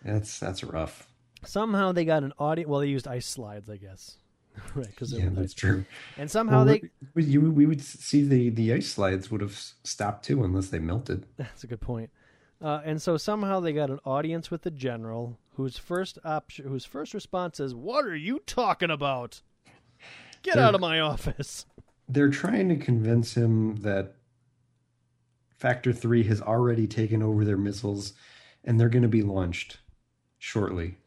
That's 0.03 0.39
that's 0.39 0.63
rough. 0.63 1.07
Somehow 1.45 1.91
they 1.91 2.03
got 2.05 2.23
an 2.23 2.33
audience. 2.39 2.67
Well, 2.69 2.79
they 2.79 2.87
used 2.87 3.07
ice 3.07 3.27
slides, 3.27 3.69
I 3.69 3.77
guess, 3.77 4.17
right? 4.75 4.87
Because 4.87 5.13
Yeah, 5.13 5.29
that's 5.31 5.53
true. 5.53 5.85
And 6.17 6.31
somehow 6.31 6.57
Well, 6.57 6.65
they. 6.65 6.81
we, 7.13 7.23
you, 7.25 7.41
we 7.51 7.67
would 7.67 7.81
see 7.81 8.23
the, 8.23 8.49
the 8.49 8.73
ice 8.73 8.87
slides 8.89 9.29
would 9.29 9.41
have 9.41 9.53
stopped 9.83 10.25
too 10.25 10.43
unless 10.43 10.69
they 10.69 10.79
melted. 10.79 11.27
That's 11.37 11.63
a 11.63 11.67
good 11.67 11.81
point. 11.81 12.09
Uh, 12.61 12.81
and 12.85 13.01
so 13.01 13.17
somehow 13.17 13.59
they 13.59 13.73
got 13.73 13.89
an 13.89 13.99
audience 14.05 14.51
with 14.51 14.61
the 14.61 14.71
general, 14.71 15.37
whose 15.55 15.77
first 15.77 16.19
option, 16.23 16.67
whose 16.67 16.85
first 16.85 17.13
response 17.13 17.59
is, 17.59 17.73
"What 17.73 18.05
are 18.05 18.15
you 18.15 18.39
talking 18.45 18.91
about? 18.91 19.41
Get 20.43 20.55
They're- 20.55 20.63
out 20.63 20.75
of 20.75 20.81
my 20.81 20.99
office!" 20.99 21.65
They're 22.07 22.29
trying 22.29 22.67
to 22.69 22.75
convince 22.75 23.35
him 23.37 23.77
that 23.77 24.15
Factor 25.55 25.93
3 25.93 26.23
has 26.23 26.41
already 26.41 26.85
taken 26.87 27.23
over 27.23 27.45
their 27.45 27.57
missiles 27.57 28.13
and 28.63 28.79
they're 28.79 28.89
going 28.89 29.03
to 29.03 29.07
be 29.07 29.21
launched 29.21 29.79
shortly. 30.39 30.97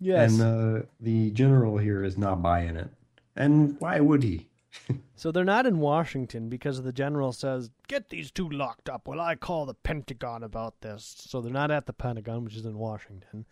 Yes. 0.00 0.32
And 0.32 0.42
uh, 0.42 0.86
the 1.00 1.30
general 1.30 1.78
here 1.78 2.02
is 2.02 2.18
not 2.18 2.42
buying 2.42 2.76
it. 2.76 2.88
And 3.36 3.76
why 3.80 4.00
would 4.00 4.22
he? 4.22 4.48
So 5.18 5.32
they're 5.32 5.44
not 5.44 5.64
in 5.64 5.78
Washington 5.78 6.50
because 6.50 6.82
the 6.82 6.92
general 6.92 7.32
says, 7.32 7.70
"Get 7.86 8.10
these 8.10 8.30
two 8.30 8.48
locked 8.48 8.88
up 8.88 9.06
while 9.06 9.20
I 9.20 9.34
call 9.34 9.66
the 9.66 9.74
Pentagon 9.74 10.42
about 10.42 10.80
this." 10.80 11.16
So 11.18 11.40
they're 11.40 11.52
not 11.52 11.70
at 11.70 11.86
the 11.86 11.92
Pentagon, 11.92 12.44
which 12.44 12.56
is 12.56 12.66
in 12.66 12.78
Washington. 12.78 13.46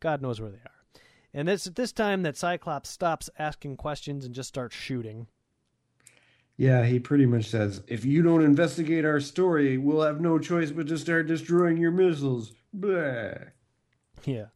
God 0.00 0.22
knows 0.22 0.40
where 0.40 0.50
they 0.50 0.58
are. 0.58 1.02
And 1.32 1.48
it's 1.48 1.66
at 1.66 1.76
this 1.76 1.92
time 1.92 2.22
that 2.22 2.36
Cyclops 2.36 2.90
stops 2.90 3.30
asking 3.38 3.76
questions 3.76 4.24
and 4.24 4.34
just 4.34 4.48
starts 4.48 4.74
shooting. 4.74 5.28
Yeah, 6.56 6.84
he 6.84 6.98
pretty 6.98 7.24
much 7.24 7.46
says, 7.46 7.82
if 7.86 8.04
you 8.04 8.22
don't 8.22 8.44
investigate 8.44 9.04
our 9.04 9.20
story, 9.20 9.78
we'll 9.78 10.02
have 10.02 10.20
no 10.20 10.38
choice 10.38 10.70
but 10.70 10.88
to 10.88 10.98
start 10.98 11.26
destroying 11.26 11.78
your 11.78 11.90
missiles. 11.90 12.52
Blah. 12.72 13.32
Yeah. 14.24 14.46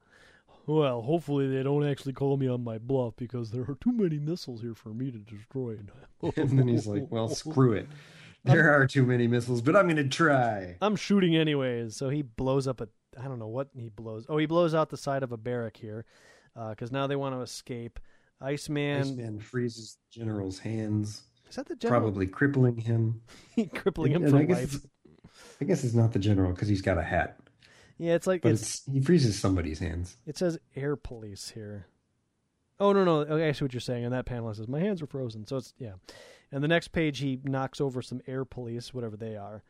Well, 0.66 1.02
hopefully 1.02 1.48
they 1.48 1.62
don't 1.62 1.86
actually 1.86 2.12
call 2.12 2.36
me 2.36 2.48
on 2.48 2.64
my 2.64 2.78
bluff 2.78 3.14
because 3.16 3.50
there 3.50 3.62
are 3.62 3.76
too 3.80 3.92
many 3.92 4.18
missiles 4.18 4.62
here 4.62 4.74
for 4.74 4.90
me 4.90 5.10
to 5.10 5.18
destroy. 5.18 5.78
And 6.36 6.58
then 6.58 6.68
he's 6.68 6.86
like, 6.86 7.06
well, 7.10 7.28
screw 7.28 7.72
it. 7.72 7.86
There 8.44 8.72
are 8.72 8.86
too 8.86 9.04
many 9.06 9.26
missiles, 9.26 9.62
but 9.62 9.74
I'm 9.74 9.84
going 9.86 9.96
to 9.96 10.08
try. 10.08 10.76
I'm 10.82 10.96
shooting 10.96 11.34
anyways. 11.34 11.96
So 11.96 12.10
he 12.10 12.22
blows 12.22 12.66
up 12.68 12.80
a 12.80 12.88
I 13.18 13.24
don't 13.24 13.38
know 13.38 13.48
what 13.48 13.68
he 13.74 13.88
blows. 13.88 14.26
Oh, 14.28 14.36
he 14.38 14.46
blows 14.46 14.74
out 14.74 14.90
the 14.90 14.96
side 14.96 15.22
of 15.22 15.32
a 15.32 15.36
barrack 15.36 15.76
here 15.76 16.04
uh, 16.56 16.70
because 16.70 16.90
now 16.92 17.06
they 17.06 17.16
want 17.16 17.34
to 17.34 17.40
escape. 17.40 17.98
Iceman, 18.40 19.00
Iceman 19.02 19.38
freezes 19.40 19.96
the 20.12 20.20
general's 20.20 20.58
hands, 20.58 21.22
is 21.48 21.56
that 21.56 21.66
the 21.66 21.76
general? 21.76 22.00
probably 22.00 22.26
crippling 22.26 22.76
him. 22.76 23.22
crippling 23.74 24.12
him 24.12 24.24
And 24.24 24.32
for 24.32 24.38
I 24.38 24.42
guess, 24.42 24.74
life. 24.74 24.86
I 25.60 25.64
guess 25.64 25.84
it's 25.84 25.94
not 25.94 26.12
the 26.12 26.18
general 26.18 26.52
because 26.52 26.68
he's 26.68 26.82
got 26.82 26.98
a 26.98 27.02
hat, 27.02 27.38
Yeah, 27.96 28.14
it's 28.14 28.26
like 28.26 28.42
but 28.42 28.52
it's, 28.52 28.62
it's, 28.62 28.92
he 28.92 29.00
freezes 29.00 29.38
somebody's 29.38 29.78
hands. 29.78 30.16
it 30.26 30.36
says 30.36 30.58
air 30.74 30.96
police 30.96 31.50
here. 31.50 31.86
Oh 32.80 32.92
no 32.92 33.04
no! 33.04 33.20
Okay, 33.20 33.48
I 33.48 33.52
see 33.52 33.64
what 33.64 33.72
you're 33.72 33.80
saying. 33.80 34.04
And 34.04 34.12
that 34.12 34.26
panel, 34.26 34.52
says 34.52 34.66
my 34.66 34.80
hands 34.80 35.00
are 35.00 35.06
frozen. 35.06 35.46
So 35.46 35.58
it's 35.58 35.72
yeah. 35.78 35.92
And 36.54 36.62
the 36.62 36.68
next 36.68 36.88
page, 36.88 37.18
he 37.18 37.40
knocks 37.42 37.80
over 37.80 38.00
some 38.00 38.20
air 38.28 38.44
police, 38.44 38.94
whatever 38.94 39.16
they 39.16 39.36
are, 39.36 39.64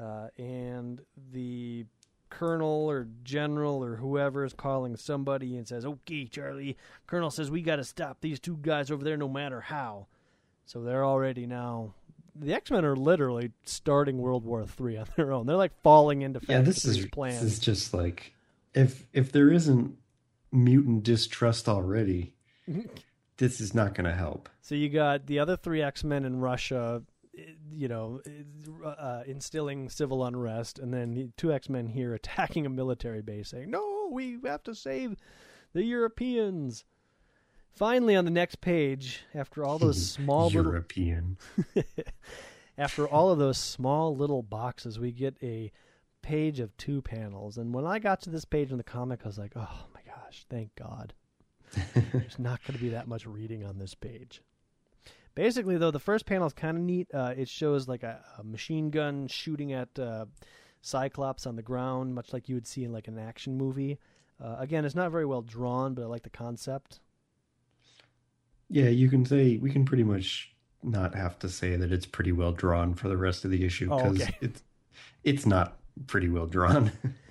uh, 0.00 0.26
and 0.36 1.00
the 1.32 1.86
colonel 2.28 2.90
or 2.90 3.06
general 3.22 3.84
or 3.84 3.94
whoever 3.94 4.44
is 4.44 4.52
calling 4.52 4.96
somebody 4.96 5.56
and 5.56 5.68
says, 5.68 5.84
"Okay, 5.86 6.26
Charlie." 6.26 6.76
Colonel 7.06 7.30
says 7.30 7.52
we 7.52 7.62
got 7.62 7.76
to 7.76 7.84
stop 7.84 8.20
these 8.20 8.40
two 8.40 8.56
guys 8.60 8.90
over 8.90 9.04
there, 9.04 9.16
no 9.16 9.28
matter 9.28 9.60
how. 9.60 10.08
So 10.66 10.82
they're 10.82 11.04
already 11.04 11.46
now. 11.46 11.94
The 12.34 12.52
X 12.52 12.72
Men 12.72 12.84
are 12.84 12.96
literally 12.96 13.52
starting 13.62 14.18
World 14.18 14.44
War 14.44 14.66
Three 14.66 14.96
on 14.96 15.06
their 15.14 15.30
own. 15.30 15.46
They're 15.46 15.54
like 15.54 15.80
falling 15.84 16.22
into 16.22 16.40
Yeah, 16.48 16.62
this 16.62 16.84
is 16.84 17.06
plans. 17.06 17.42
this 17.42 17.52
is 17.52 17.58
just 17.60 17.94
like 17.94 18.34
if 18.74 19.06
if 19.12 19.30
there 19.30 19.52
isn't 19.52 19.96
mutant 20.50 21.04
distrust 21.04 21.68
already, 21.68 22.34
this 23.36 23.60
is 23.60 23.74
not 23.74 23.94
going 23.94 24.04
to 24.04 24.14
help. 24.14 24.48
So 24.60 24.74
you 24.74 24.88
got 24.88 25.26
the 25.26 25.38
other 25.38 25.56
three 25.56 25.82
X 25.82 26.04
Men 26.04 26.24
in 26.24 26.40
Russia, 26.40 27.02
you 27.72 27.88
know, 27.88 28.20
uh, 28.84 29.22
instilling 29.26 29.88
civil 29.88 30.24
unrest, 30.24 30.78
and 30.78 30.92
then 30.92 31.14
the 31.14 31.30
two 31.36 31.52
X 31.52 31.68
Men 31.68 31.86
here 31.86 32.14
attacking 32.14 32.66
a 32.66 32.70
military 32.70 33.22
base, 33.22 33.48
saying, 33.48 33.70
"No, 33.70 34.08
we 34.12 34.38
have 34.44 34.62
to 34.64 34.74
save 34.74 35.16
the 35.72 35.84
Europeans." 35.84 36.84
Finally, 37.72 38.14
on 38.14 38.24
the 38.24 38.30
next 38.30 38.60
page, 38.60 39.24
after 39.34 39.64
all 39.64 39.78
those 39.78 40.10
small 40.12 40.46
little, 40.46 40.70
European. 40.70 41.36
after 42.78 43.08
all 43.08 43.30
of 43.30 43.38
those 43.38 43.58
small 43.58 44.14
little 44.14 44.44
boxes, 44.44 45.00
we 45.00 45.10
get 45.10 45.36
a 45.42 45.72
page 46.22 46.60
of 46.60 46.76
two 46.76 47.02
panels. 47.02 47.58
And 47.58 47.74
when 47.74 47.84
I 47.84 47.98
got 47.98 48.20
to 48.22 48.30
this 48.30 48.44
page 48.44 48.70
in 48.70 48.78
the 48.78 48.84
comic, 48.84 49.20
I 49.24 49.28
was 49.28 49.38
like, 49.38 49.54
"Oh 49.56 49.86
my 49.92 50.00
gosh, 50.06 50.46
thank 50.48 50.76
God." 50.76 51.14
There's 52.12 52.38
not 52.38 52.62
going 52.64 52.76
to 52.78 52.82
be 52.82 52.90
that 52.90 53.08
much 53.08 53.26
reading 53.26 53.64
on 53.64 53.78
this 53.78 53.94
page. 53.94 54.42
Basically, 55.34 55.76
though, 55.76 55.90
the 55.90 55.98
first 55.98 56.26
panel 56.26 56.46
is 56.46 56.52
kind 56.52 56.76
of 56.76 56.84
neat. 56.84 57.08
Uh, 57.12 57.34
it 57.36 57.48
shows 57.48 57.88
like 57.88 58.02
a, 58.02 58.20
a 58.38 58.44
machine 58.44 58.90
gun 58.90 59.26
shooting 59.26 59.72
at 59.72 59.98
uh, 59.98 60.26
Cyclops 60.80 61.46
on 61.46 61.56
the 61.56 61.62
ground, 61.62 62.14
much 62.14 62.32
like 62.32 62.48
you 62.48 62.54
would 62.54 62.66
see 62.66 62.84
in 62.84 62.92
like 62.92 63.08
an 63.08 63.18
action 63.18 63.56
movie. 63.56 63.98
Uh, 64.42 64.56
again, 64.58 64.84
it's 64.84 64.94
not 64.94 65.10
very 65.10 65.26
well 65.26 65.42
drawn, 65.42 65.94
but 65.94 66.02
I 66.02 66.06
like 66.06 66.22
the 66.22 66.30
concept. 66.30 67.00
Yeah, 68.68 68.88
you 68.88 69.08
can 69.08 69.24
say 69.24 69.56
we 69.58 69.70
can 69.70 69.84
pretty 69.84 70.04
much 70.04 70.54
not 70.82 71.14
have 71.14 71.38
to 71.40 71.48
say 71.48 71.76
that 71.76 71.92
it's 71.92 72.06
pretty 72.06 72.32
well 72.32 72.52
drawn 72.52 72.94
for 72.94 73.08
the 73.08 73.16
rest 73.16 73.44
of 73.44 73.50
the 73.50 73.64
issue 73.64 73.88
Oh, 73.90 73.96
because 73.96 74.22
okay. 74.22 74.36
it's 74.40 74.62
it's 75.22 75.46
not 75.46 75.78
pretty 76.06 76.28
well 76.28 76.46
drawn. 76.46 76.92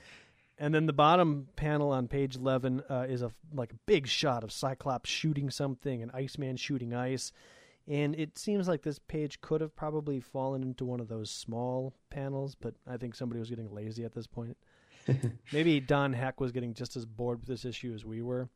And 0.58 0.74
then 0.74 0.86
the 0.86 0.94
bottom 0.94 1.48
panel 1.56 1.92
on 1.92 2.08
page 2.08 2.36
eleven 2.36 2.82
uh, 2.90 3.06
is 3.10 3.22
a 3.22 3.32
like 3.54 3.72
a 3.72 3.78
big 3.86 4.08
shot 4.08 4.44
of 4.44 4.52
Cyclops 4.52 5.10
shooting 5.10 5.50
something 5.50 6.02
and 6.02 6.12
Iceman 6.12 6.58
shooting 6.58 6.94
ice. 6.94 7.32
And 7.88 8.16
it 8.16 8.38
seems 8.38 8.68
like 8.68 8.82
this 8.82 9.00
page 9.00 9.42
could 9.42 9.60
have 9.60 9.76
probably 9.76 10.22
fallen 10.22 10.64
into 10.64 10.86
one 10.86 11.02
of 11.02 11.10
those 11.10 11.30
small 11.30 11.94
panels, 12.10 12.56
but 12.56 12.76
I 12.88 12.96
think 12.96 13.14
somebody 13.14 13.40
was 13.40 13.50
getting 13.50 13.74
lazy 13.74 14.06
at 14.06 14.14
this 14.14 14.28
point. 14.28 14.56
Maybe 15.52 15.82
Don 15.82 16.14
Heck 16.14 16.40
was 16.40 16.54
getting 16.54 16.74
just 16.74 16.96
as 16.96 17.06
bored 17.06 17.40
with 17.40 17.50
this 17.50 17.66
issue 17.66 17.94
as 17.94 18.06
we 18.06 18.22
were. 18.22 18.48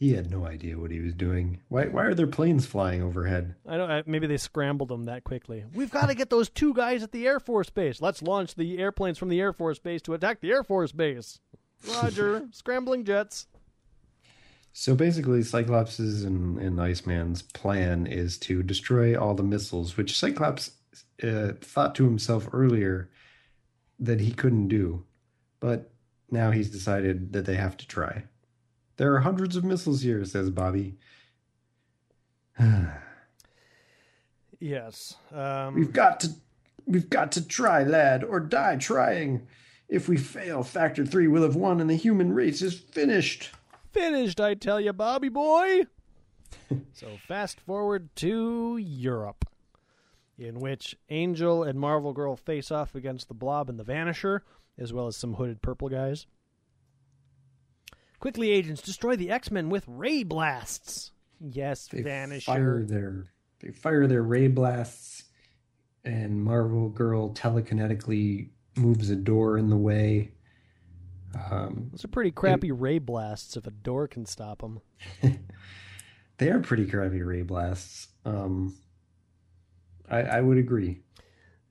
He 0.00 0.14
had 0.14 0.30
no 0.30 0.46
idea 0.46 0.78
what 0.78 0.90
he 0.90 0.98
was 0.98 1.12
doing. 1.12 1.60
Why? 1.68 1.84
Why 1.84 2.04
are 2.06 2.14
there 2.14 2.26
planes 2.26 2.64
flying 2.64 3.02
overhead? 3.02 3.54
I 3.68 3.76
don't. 3.76 3.90
uh, 3.90 4.02
Maybe 4.06 4.26
they 4.26 4.38
scrambled 4.38 4.88
them 4.88 5.04
that 5.04 5.24
quickly. 5.24 5.64
We've 5.74 5.90
got 5.90 6.06
to 6.08 6.14
get 6.16 6.30
those 6.30 6.48
two 6.48 6.72
guys 6.72 7.02
at 7.02 7.12
the 7.12 7.26
Air 7.26 7.38
Force 7.38 7.68
Base. 7.68 8.00
Let's 8.00 8.22
launch 8.22 8.54
the 8.54 8.78
airplanes 8.78 9.18
from 9.18 9.28
the 9.28 9.38
Air 9.38 9.52
Force 9.52 9.78
Base 9.78 10.00
to 10.02 10.14
attack 10.14 10.40
the 10.40 10.50
Air 10.52 10.64
Force 10.64 10.90
Base. 10.92 11.38
Roger. 11.86 12.48
Scrambling 12.52 13.04
jets. 13.04 13.46
So 14.72 14.94
basically, 14.94 15.42
Cyclops's 15.42 16.24
and, 16.24 16.58
and 16.58 16.80
Iceman's 16.80 17.42
plan 17.42 18.06
is 18.06 18.38
to 18.38 18.62
destroy 18.62 19.20
all 19.20 19.34
the 19.34 19.42
missiles, 19.42 19.98
which 19.98 20.18
Cyclops 20.18 20.70
uh, 21.22 21.52
thought 21.60 21.94
to 21.96 22.04
himself 22.04 22.48
earlier 22.54 23.10
that 23.98 24.20
he 24.20 24.30
couldn't 24.32 24.68
do, 24.68 25.04
but 25.58 25.90
now 26.30 26.52
he's 26.52 26.70
decided 26.70 27.34
that 27.34 27.44
they 27.44 27.56
have 27.56 27.76
to 27.78 27.86
try. 27.86 28.24
There 29.00 29.14
are 29.14 29.20
hundreds 29.20 29.56
of 29.56 29.64
missiles 29.64 30.02
here, 30.02 30.22
says 30.26 30.50
Bobby. 30.50 30.98
Yes. 34.62 35.16
Um, 35.32 35.74
We've 35.74 35.90
got 35.90 36.20
to, 36.20 36.28
we've 36.84 37.08
got 37.08 37.32
to 37.32 37.48
try, 37.48 37.82
lad, 37.82 38.22
or 38.22 38.40
die 38.40 38.76
trying. 38.76 39.48
If 39.88 40.06
we 40.06 40.18
fail, 40.18 40.62
Factor 40.62 41.06
Three 41.06 41.28
will 41.28 41.44
have 41.44 41.56
won, 41.56 41.80
and 41.80 41.88
the 41.88 41.94
human 41.94 42.34
race 42.34 42.60
is 42.60 42.78
finished. 42.78 43.52
finished, 43.90 44.38
I 44.38 44.52
tell 44.52 44.78
you, 44.78 44.92
Bobby 44.92 45.30
boy. 45.30 45.86
so 46.92 47.06
fast 47.26 47.58
forward 47.58 48.14
to 48.16 48.76
Europe, 48.76 49.46
in 50.36 50.60
which 50.60 50.94
Angel 51.08 51.62
and 51.62 51.80
Marvel 51.80 52.12
Girl 52.12 52.36
face 52.36 52.70
off 52.70 52.94
against 52.94 53.28
the 53.28 53.34
Blob 53.34 53.70
and 53.70 53.78
the 53.78 53.84
Vanisher, 53.84 54.40
as 54.76 54.92
well 54.92 55.06
as 55.06 55.16
some 55.16 55.36
hooded 55.36 55.62
purple 55.62 55.88
guys. 55.88 56.26
Quickly, 58.20 58.50
agents 58.50 58.82
destroy 58.82 59.16
the 59.16 59.30
X 59.30 59.50
Men 59.50 59.70
with 59.70 59.84
ray 59.88 60.22
blasts. 60.22 61.12
Yes, 61.40 61.88
They 61.88 62.02
Vanisher. 62.02 62.44
fire 62.44 62.84
their 62.84 63.32
they 63.60 63.70
fire 63.72 64.06
their 64.06 64.22
ray 64.22 64.48
blasts, 64.48 65.24
and 66.04 66.42
Marvel 66.44 66.88
Girl 66.90 67.32
telekinetically 67.32 68.50
moves 68.76 69.10
a 69.10 69.16
door 69.16 69.56
in 69.58 69.70
the 69.70 69.76
way. 69.76 70.32
Um, 71.50 71.88
Those 71.92 72.04
are 72.04 72.08
pretty 72.08 72.30
crappy 72.32 72.72
ray 72.72 72.98
blasts 72.98 73.56
if 73.56 73.66
a 73.66 73.70
door 73.70 74.06
can 74.08 74.26
stop 74.26 74.60
them. 74.60 74.80
they 76.38 76.50
are 76.50 76.60
pretty 76.60 76.86
crappy 76.86 77.22
ray 77.22 77.42
blasts. 77.42 78.08
Um, 78.24 78.76
I, 80.10 80.22
I 80.22 80.40
would 80.40 80.58
agree. 80.58 81.00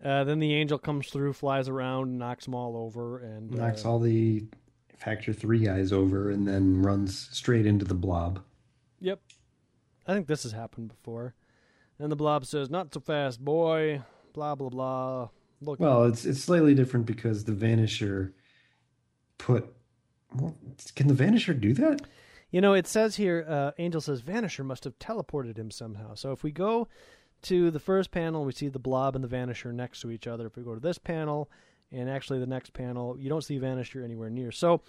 Uh, 0.04 0.24
then 0.24 0.40
the 0.40 0.54
angel 0.56 0.78
comes 0.80 1.10
through, 1.10 1.34
flies 1.34 1.68
around, 1.68 2.18
knocks 2.18 2.46
them 2.46 2.56
all 2.56 2.78
over, 2.78 3.20
and 3.20 3.52
Knocks 3.52 3.84
uh, 3.86 3.90
all 3.90 4.00
the 4.00 4.46
Factor 5.00 5.34
Three 5.34 5.68
eyes 5.68 5.92
over, 5.92 6.30
and 6.30 6.48
then 6.48 6.82
runs 6.82 7.30
straight 7.32 7.66
into 7.66 7.86
the 7.86 7.94
blob. 7.94 8.44
Yep. 9.00 9.20
I 10.06 10.14
think 10.14 10.28
this 10.28 10.44
has 10.44 10.52
happened 10.52 10.90
before. 10.90 11.36
And 11.98 12.12
the 12.12 12.16
blob 12.16 12.46
says, 12.46 12.70
Not 12.70 12.94
so 12.94 13.00
fast, 13.00 13.44
boy. 13.44 14.02
Blah, 14.34 14.56
blah, 14.56 14.70
blah. 14.70 15.30
Look. 15.62 15.80
Well, 15.80 16.06
it's 16.06 16.26
it's 16.26 16.42
slightly 16.42 16.74
different 16.74 17.06
because 17.06 17.46
the 17.46 17.52
Vanisher 17.52 18.34
put. 19.38 19.74
Well, 20.36 20.56
can 20.96 21.08
the 21.08 21.14
Vanisher 21.14 21.60
do 21.60 21.74
that? 21.74 22.02
you 22.52 22.62
know, 22.62 22.74
it 22.74 22.88
says 22.88 23.16
here, 23.16 23.46
uh, 23.48 23.72
Angel 23.78 24.02
says, 24.02 24.22
Vanisher 24.22 24.66
must 24.66 24.84
have 24.84 24.98
teleported 24.98 25.58
him 25.58 25.70
somehow. 25.70 26.16
So 26.16 26.32
if 26.32 26.44
we 26.44 26.52
go 26.52 26.88
to 27.44 27.72
the 27.72 27.80
first 27.80 28.12
panel, 28.12 28.44
we 28.44 28.52
see 28.52 28.70
the 28.70 28.80
blob 28.80 29.16
and 29.16 29.24
the 29.24 29.28
Vanisher 29.28 29.72
next 29.72 30.02
to 30.02 30.12
each 30.12 30.28
other. 30.28 30.48
If 30.48 30.58
we 30.58 30.64
go 30.64 30.74
to 30.74 30.80
this 30.80 30.98
panel, 30.98 31.50
and 31.92 32.10
actually 32.10 32.40
the 32.40 32.48
next 32.48 32.74
panel, 32.74 33.18
you 33.18 33.30
don't 33.30 33.44
see 33.44 33.60
Vanisher 33.60 34.04
anywhere 34.04 34.30
near. 34.30 34.52
So 34.52 34.82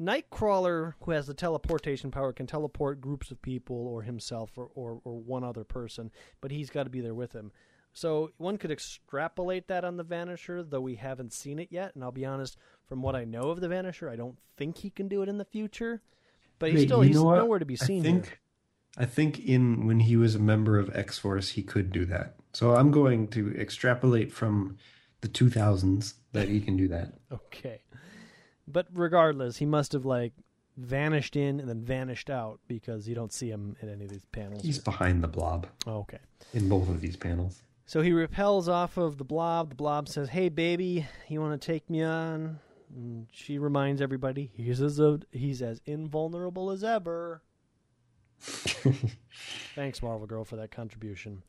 Nightcrawler, 0.00 0.94
who 1.02 1.12
has 1.12 1.26
the 1.26 1.34
teleportation 1.34 2.10
power, 2.10 2.32
can 2.32 2.46
teleport 2.46 3.00
groups 3.00 3.30
of 3.30 3.40
people 3.40 3.86
or 3.86 4.02
himself 4.02 4.50
or, 4.56 4.68
or, 4.74 5.00
or 5.04 5.18
one 5.20 5.44
other 5.44 5.64
person, 5.64 6.10
but 6.40 6.50
he's 6.50 6.70
got 6.70 6.84
to 6.84 6.90
be 6.90 7.00
there 7.00 7.14
with 7.14 7.32
him. 7.32 7.52
So 7.92 8.30
one 8.38 8.56
could 8.56 8.70
extrapolate 8.70 9.68
that 9.68 9.84
on 9.84 9.96
the 9.96 10.04
Vanisher, 10.04 10.68
though 10.68 10.80
we 10.80 10.94
haven't 10.94 11.32
seen 11.32 11.58
it 11.58 11.68
yet. 11.70 11.94
And 11.94 12.02
I'll 12.02 12.10
be 12.10 12.24
honest, 12.24 12.56
from 12.86 13.02
what 13.02 13.14
I 13.14 13.24
know 13.24 13.50
of 13.50 13.60
the 13.60 13.68
Vanisher, 13.68 14.10
I 14.10 14.16
don't 14.16 14.38
think 14.56 14.78
he 14.78 14.90
can 14.90 15.08
do 15.08 15.22
it 15.22 15.28
in 15.28 15.38
the 15.38 15.44
future. 15.44 16.00
But 16.58 16.70
he's 16.70 16.80
Wait, 16.80 16.88
still 16.88 17.00
he's 17.02 17.16
know 17.16 17.24
what? 17.24 17.36
nowhere 17.36 17.58
to 17.58 17.66
be 17.66 17.76
seen. 17.76 18.00
I 18.00 18.04
think, 18.04 18.26
here. 18.26 18.38
I 18.96 19.04
think 19.04 19.40
in 19.40 19.86
when 19.86 20.00
he 20.00 20.16
was 20.16 20.34
a 20.34 20.38
member 20.38 20.78
of 20.78 20.94
X 20.96 21.18
Force, 21.18 21.50
he 21.50 21.62
could 21.62 21.92
do 21.92 22.06
that. 22.06 22.36
So 22.54 22.74
I'm 22.74 22.90
going 22.90 23.28
to 23.28 23.54
extrapolate 23.58 24.32
from 24.32 24.78
the 25.22 25.28
2000s 25.28 26.14
that 26.32 26.48
he 26.48 26.60
can 26.60 26.76
do 26.76 26.88
that. 26.88 27.14
Okay. 27.32 27.80
But 28.68 28.86
regardless, 28.92 29.56
he 29.56 29.66
must 29.66 29.92
have 29.92 30.04
like 30.04 30.32
vanished 30.76 31.34
in 31.36 31.60
and 31.60 31.68
then 31.68 31.82
vanished 31.82 32.28
out 32.30 32.60
because 32.68 33.08
you 33.08 33.14
don't 33.14 33.32
see 33.32 33.48
him 33.50 33.76
in 33.82 33.88
any 33.88 34.04
of 34.04 34.10
these 34.10 34.24
panels. 34.32 34.62
He's 34.62 34.78
behind 34.78 35.22
the 35.22 35.28
blob 35.28 35.66
Oh, 35.86 35.98
okay. 36.00 36.18
in 36.54 36.68
both 36.68 36.88
of 36.88 37.00
these 37.00 37.16
panels. 37.16 37.62
So 37.86 38.00
he 38.00 38.12
repels 38.12 38.68
off 38.68 38.96
of 38.96 39.18
the 39.18 39.24
blob. 39.24 39.70
The 39.70 39.74
blob 39.74 40.08
says, 40.08 40.28
"Hey, 40.30 40.48
baby, 40.48 41.06
you 41.28 41.40
want 41.40 41.60
to 41.60 41.66
take 41.66 41.90
me 41.90 42.02
on?" 42.02 42.58
And 42.94 43.26
she 43.32 43.58
reminds 43.58 44.00
everybody 44.00 44.50
he's 44.54 44.80
as 44.80 45.00
he's 45.32 45.60
as 45.62 45.80
invulnerable 45.84 46.70
as 46.70 46.84
ever. 46.84 47.42
Thanks, 49.74 50.02
Marvel 50.02 50.26
Girl, 50.26 50.44
for 50.44 50.56
that 50.56 50.70
contribution. 50.70 51.42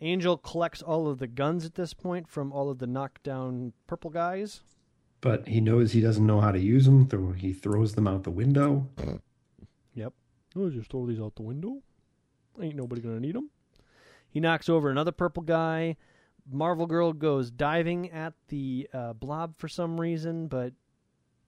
Angel 0.00 0.36
collects 0.36 0.80
all 0.82 1.08
of 1.08 1.18
the 1.18 1.26
guns 1.26 1.64
at 1.64 1.74
this 1.74 1.92
point 1.92 2.28
from 2.28 2.52
all 2.52 2.70
of 2.70 2.78
the 2.78 2.86
knockdown 2.86 3.72
purple 3.86 4.10
guys. 4.10 4.60
But 5.20 5.48
he 5.48 5.60
knows 5.60 5.92
he 5.92 6.00
doesn't 6.00 6.24
know 6.26 6.40
how 6.40 6.52
to 6.52 6.60
use 6.60 6.84
them, 6.84 7.08
so 7.10 7.32
he 7.32 7.52
throws 7.52 7.94
them 7.94 8.06
out 8.06 8.22
the 8.22 8.30
window. 8.30 8.88
Yep. 9.94 10.12
Oh, 10.54 10.70
just 10.70 10.90
throw 10.90 11.06
these 11.06 11.20
out 11.20 11.34
the 11.34 11.42
window. 11.42 11.82
Ain't 12.60 12.76
nobody 12.76 13.00
gonna 13.00 13.18
need 13.20 13.34
them. 13.34 13.50
He 14.30 14.38
knocks 14.40 14.68
over 14.68 14.90
another 14.90 15.12
purple 15.12 15.42
guy. 15.42 15.96
Marvel 16.50 16.86
Girl 16.86 17.12
goes 17.12 17.50
diving 17.50 18.10
at 18.10 18.34
the 18.48 18.88
uh, 18.94 19.12
blob 19.12 19.56
for 19.56 19.68
some 19.68 20.00
reason, 20.00 20.46
but 20.46 20.72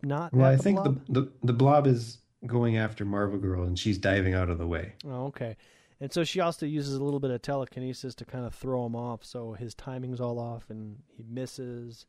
not. 0.02 0.32
Well, 0.32 0.46
I 0.46 0.56
the 0.56 0.62
think 0.62 0.82
blob. 0.82 1.00
the, 1.08 1.20
the 1.20 1.32
the 1.44 1.52
blob 1.52 1.86
is 1.86 2.18
going 2.46 2.76
after 2.76 3.04
Marvel 3.04 3.38
Girl, 3.38 3.62
and 3.62 3.78
she's 3.78 3.98
diving 3.98 4.34
out 4.34 4.50
of 4.50 4.58
the 4.58 4.66
way. 4.66 4.94
Oh, 5.06 5.26
okay. 5.26 5.56
And 6.00 6.12
so 6.12 6.24
she 6.24 6.40
also 6.40 6.64
uses 6.64 6.94
a 6.94 7.04
little 7.04 7.20
bit 7.20 7.30
of 7.30 7.42
telekinesis 7.42 8.14
to 8.16 8.24
kind 8.24 8.46
of 8.46 8.54
throw 8.54 8.86
him 8.86 8.96
off, 8.96 9.24
so 9.24 9.52
his 9.52 9.74
timing's 9.74 10.20
all 10.20 10.38
off 10.38 10.70
and 10.70 10.98
he 11.14 11.24
misses. 11.28 12.06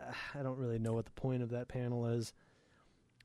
Uh, 0.00 0.12
I 0.34 0.42
don't 0.42 0.58
really 0.58 0.80
know 0.80 0.92
what 0.92 1.04
the 1.04 1.12
point 1.12 1.42
of 1.42 1.50
that 1.50 1.68
panel 1.68 2.06
is. 2.06 2.32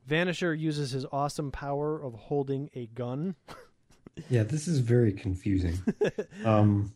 Vanisher 0.07 0.57
uses 0.57 0.91
his 0.91 1.05
awesome 1.11 1.51
power 1.51 2.01
of 2.01 2.13
holding 2.13 2.69
a 2.75 2.87
gun. 2.87 3.35
Yeah, 4.29 4.43
this 4.43 4.67
is 4.67 4.79
very 4.79 5.13
confusing. 5.13 5.77
um, 6.45 6.93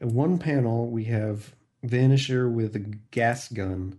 one 0.00 0.38
panel 0.38 0.90
we 0.90 1.04
have 1.04 1.54
Vanisher 1.84 2.52
with 2.52 2.74
a 2.74 2.80
gas 2.80 3.48
gun 3.48 3.98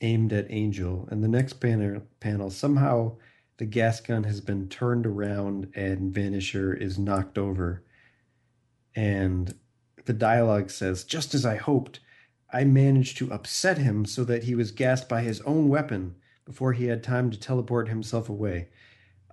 aimed 0.00 0.32
at 0.32 0.46
Angel, 0.50 1.06
and 1.10 1.22
the 1.22 1.28
next 1.28 1.54
panel 1.60 2.02
panel 2.18 2.50
somehow 2.50 3.16
the 3.60 3.66
gas 3.66 4.00
gun 4.00 4.24
has 4.24 4.40
been 4.40 4.70
turned 4.70 5.04
around 5.04 5.70
and 5.74 6.14
Vanisher 6.14 6.74
is 6.74 6.98
knocked 6.98 7.36
over, 7.36 7.84
and 8.96 9.54
the 10.06 10.14
dialogue 10.14 10.70
says, 10.70 11.04
"Just 11.04 11.34
as 11.34 11.44
I 11.44 11.56
hoped, 11.56 12.00
I 12.50 12.64
managed 12.64 13.18
to 13.18 13.30
upset 13.30 13.76
him 13.76 14.06
so 14.06 14.24
that 14.24 14.44
he 14.44 14.54
was 14.54 14.70
gassed 14.70 15.10
by 15.10 15.20
his 15.20 15.42
own 15.42 15.68
weapon 15.68 16.14
before 16.46 16.72
he 16.72 16.86
had 16.86 17.02
time 17.02 17.30
to 17.30 17.38
teleport 17.38 17.88
himself 17.88 18.30
away." 18.30 18.70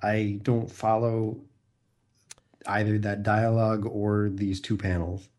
I 0.03 0.41
don't 0.43 0.69
follow 0.69 1.39
either 2.65 2.99
that 2.99 3.23
dialogue 3.23 3.85
or 3.85 4.29
these 4.29 4.59
two 4.59 4.75
panels. 4.75 5.29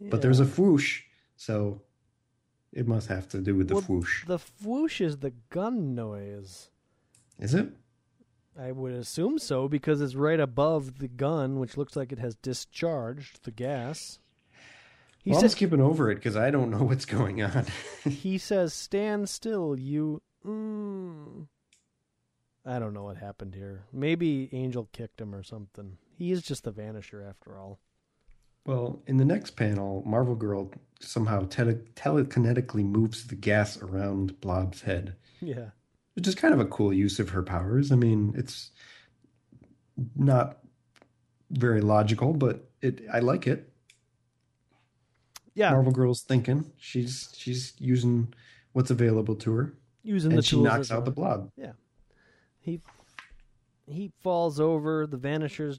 But 0.00 0.22
there's 0.22 0.40
a 0.40 0.46
whoosh, 0.46 1.02
so 1.36 1.82
it 2.72 2.88
must 2.88 3.08
have 3.08 3.28
to 3.28 3.42
do 3.42 3.54
with 3.54 3.68
the 3.68 3.74
Well, 3.74 3.82
whoosh. 3.82 4.24
The 4.24 4.38
whoosh 4.62 5.02
is 5.02 5.18
the 5.18 5.34
gun 5.50 5.94
noise. 5.94 6.70
Is 7.38 7.52
it? 7.52 7.70
I 8.60 8.72
would 8.72 8.92
assume 8.92 9.38
so 9.38 9.68
because 9.68 10.00
it's 10.00 10.14
right 10.16 10.40
above 10.40 10.98
the 10.98 11.06
gun, 11.08 11.60
which 11.60 11.76
looks 11.76 11.94
like 11.94 12.10
it 12.10 12.18
has 12.18 12.34
discharged 12.36 13.44
the 13.44 13.50
gas. 13.52 14.18
He 15.22 15.30
well, 15.30 15.40
I'm 15.40 15.48
skipping 15.48 15.80
over 15.80 16.10
it 16.10 16.16
because 16.16 16.36
I 16.36 16.50
don't 16.50 16.70
know 16.70 16.82
what's 16.82 17.04
going 17.04 17.42
on. 17.42 17.66
he 18.04 18.38
says, 18.38 18.72
"Stand 18.74 19.28
still, 19.28 19.78
you." 19.78 20.22
Mm. 20.46 21.46
I 22.66 22.78
don't 22.78 22.94
know 22.94 23.04
what 23.04 23.16
happened 23.16 23.54
here. 23.54 23.84
Maybe 23.92 24.48
Angel 24.52 24.88
kicked 24.92 25.20
him 25.20 25.34
or 25.34 25.42
something. 25.42 25.96
He 26.16 26.32
is 26.32 26.42
just 26.42 26.64
the 26.64 26.72
Vanisher 26.72 27.26
after 27.28 27.56
all. 27.58 27.78
well, 28.66 29.00
in 29.06 29.16
the 29.16 29.24
next 29.24 29.52
panel, 29.56 30.02
Marvel 30.04 30.34
Girl 30.34 30.70
somehow 31.00 31.46
tele- 31.46 31.80
telekinetically 31.94 32.84
moves 32.84 33.26
the 33.26 33.36
gas 33.36 33.80
around 33.80 34.40
Blob's 34.40 34.82
head, 34.82 35.14
Yeah. 35.40 35.70
Which 36.18 36.26
is 36.26 36.34
kind 36.34 36.52
of 36.52 36.58
a 36.58 36.66
cool 36.66 36.92
use 36.92 37.20
of 37.20 37.28
her 37.28 37.44
powers. 37.44 37.92
I 37.92 37.94
mean, 37.94 38.34
it's 38.36 38.72
not 40.16 40.58
very 41.52 41.80
logical, 41.80 42.32
but 42.32 42.68
it 42.82 43.02
I 43.12 43.20
like 43.20 43.46
it. 43.46 43.70
Yeah. 45.54 45.70
Marvel 45.70 45.92
Girl's 45.92 46.22
thinking. 46.22 46.72
She's 46.76 47.32
she's 47.36 47.74
using 47.78 48.34
what's 48.72 48.90
available 48.90 49.36
to 49.36 49.52
her, 49.54 49.74
Using 50.02 50.30
the 50.30 50.38
and 50.38 50.44
she 50.44 50.56
tools 50.56 50.64
knocks 50.64 50.90
out 50.90 51.04
the 51.04 51.12
blob. 51.12 51.52
Yeah, 51.56 51.74
he 52.58 52.80
he 53.86 54.10
falls 54.20 54.58
over 54.58 55.06
the 55.06 55.18
vanishers 55.18 55.78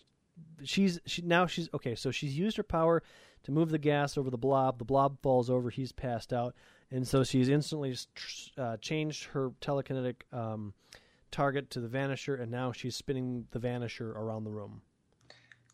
she's 0.64 1.02
she 1.06 1.22
now 1.22 1.48
she's 1.48 1.68
okay 1.74 1.96
so 1.96 2.12
she's 2.12 2.38
used 2.38 2.56
her 2.56 2.64
power 2.64 3.04
to 3.44 3.52
move 3.52 3.72
the 3.72 3.78
gas 3.78 4.18
over 4.18 4.30
the 4.30 4.38
blob 4.38 4.80
the 4.80 4.86
blob 4.86 5.22
falls 5.22 5.50
over 5.50 5.70
he's 5.70 5.92
passed 5.92 6.32
out 6.32 6.56
and 6.92 7.08
so 7.08 7.24
she's 7.24 7.50
instantly 7.50 7.96
uh, 8.58 8.78
changed 8.78 9.26
her 9.26 9.52
telekinetic 9.62 10.16
um, 10.34 10.74
target 11.32 11.70
to 11.70 11.80
the 11.80 11.88
vanisher 11.88 12.40
and 12.42 12.52
now 12.52 12.72
she's 12.72 12.96
spinning 12.96 13.46
the 13.52 13.60
vanisher 13.60 14.10
around 14.16 14.44
the 14.44 14.52
room 14.52 14.82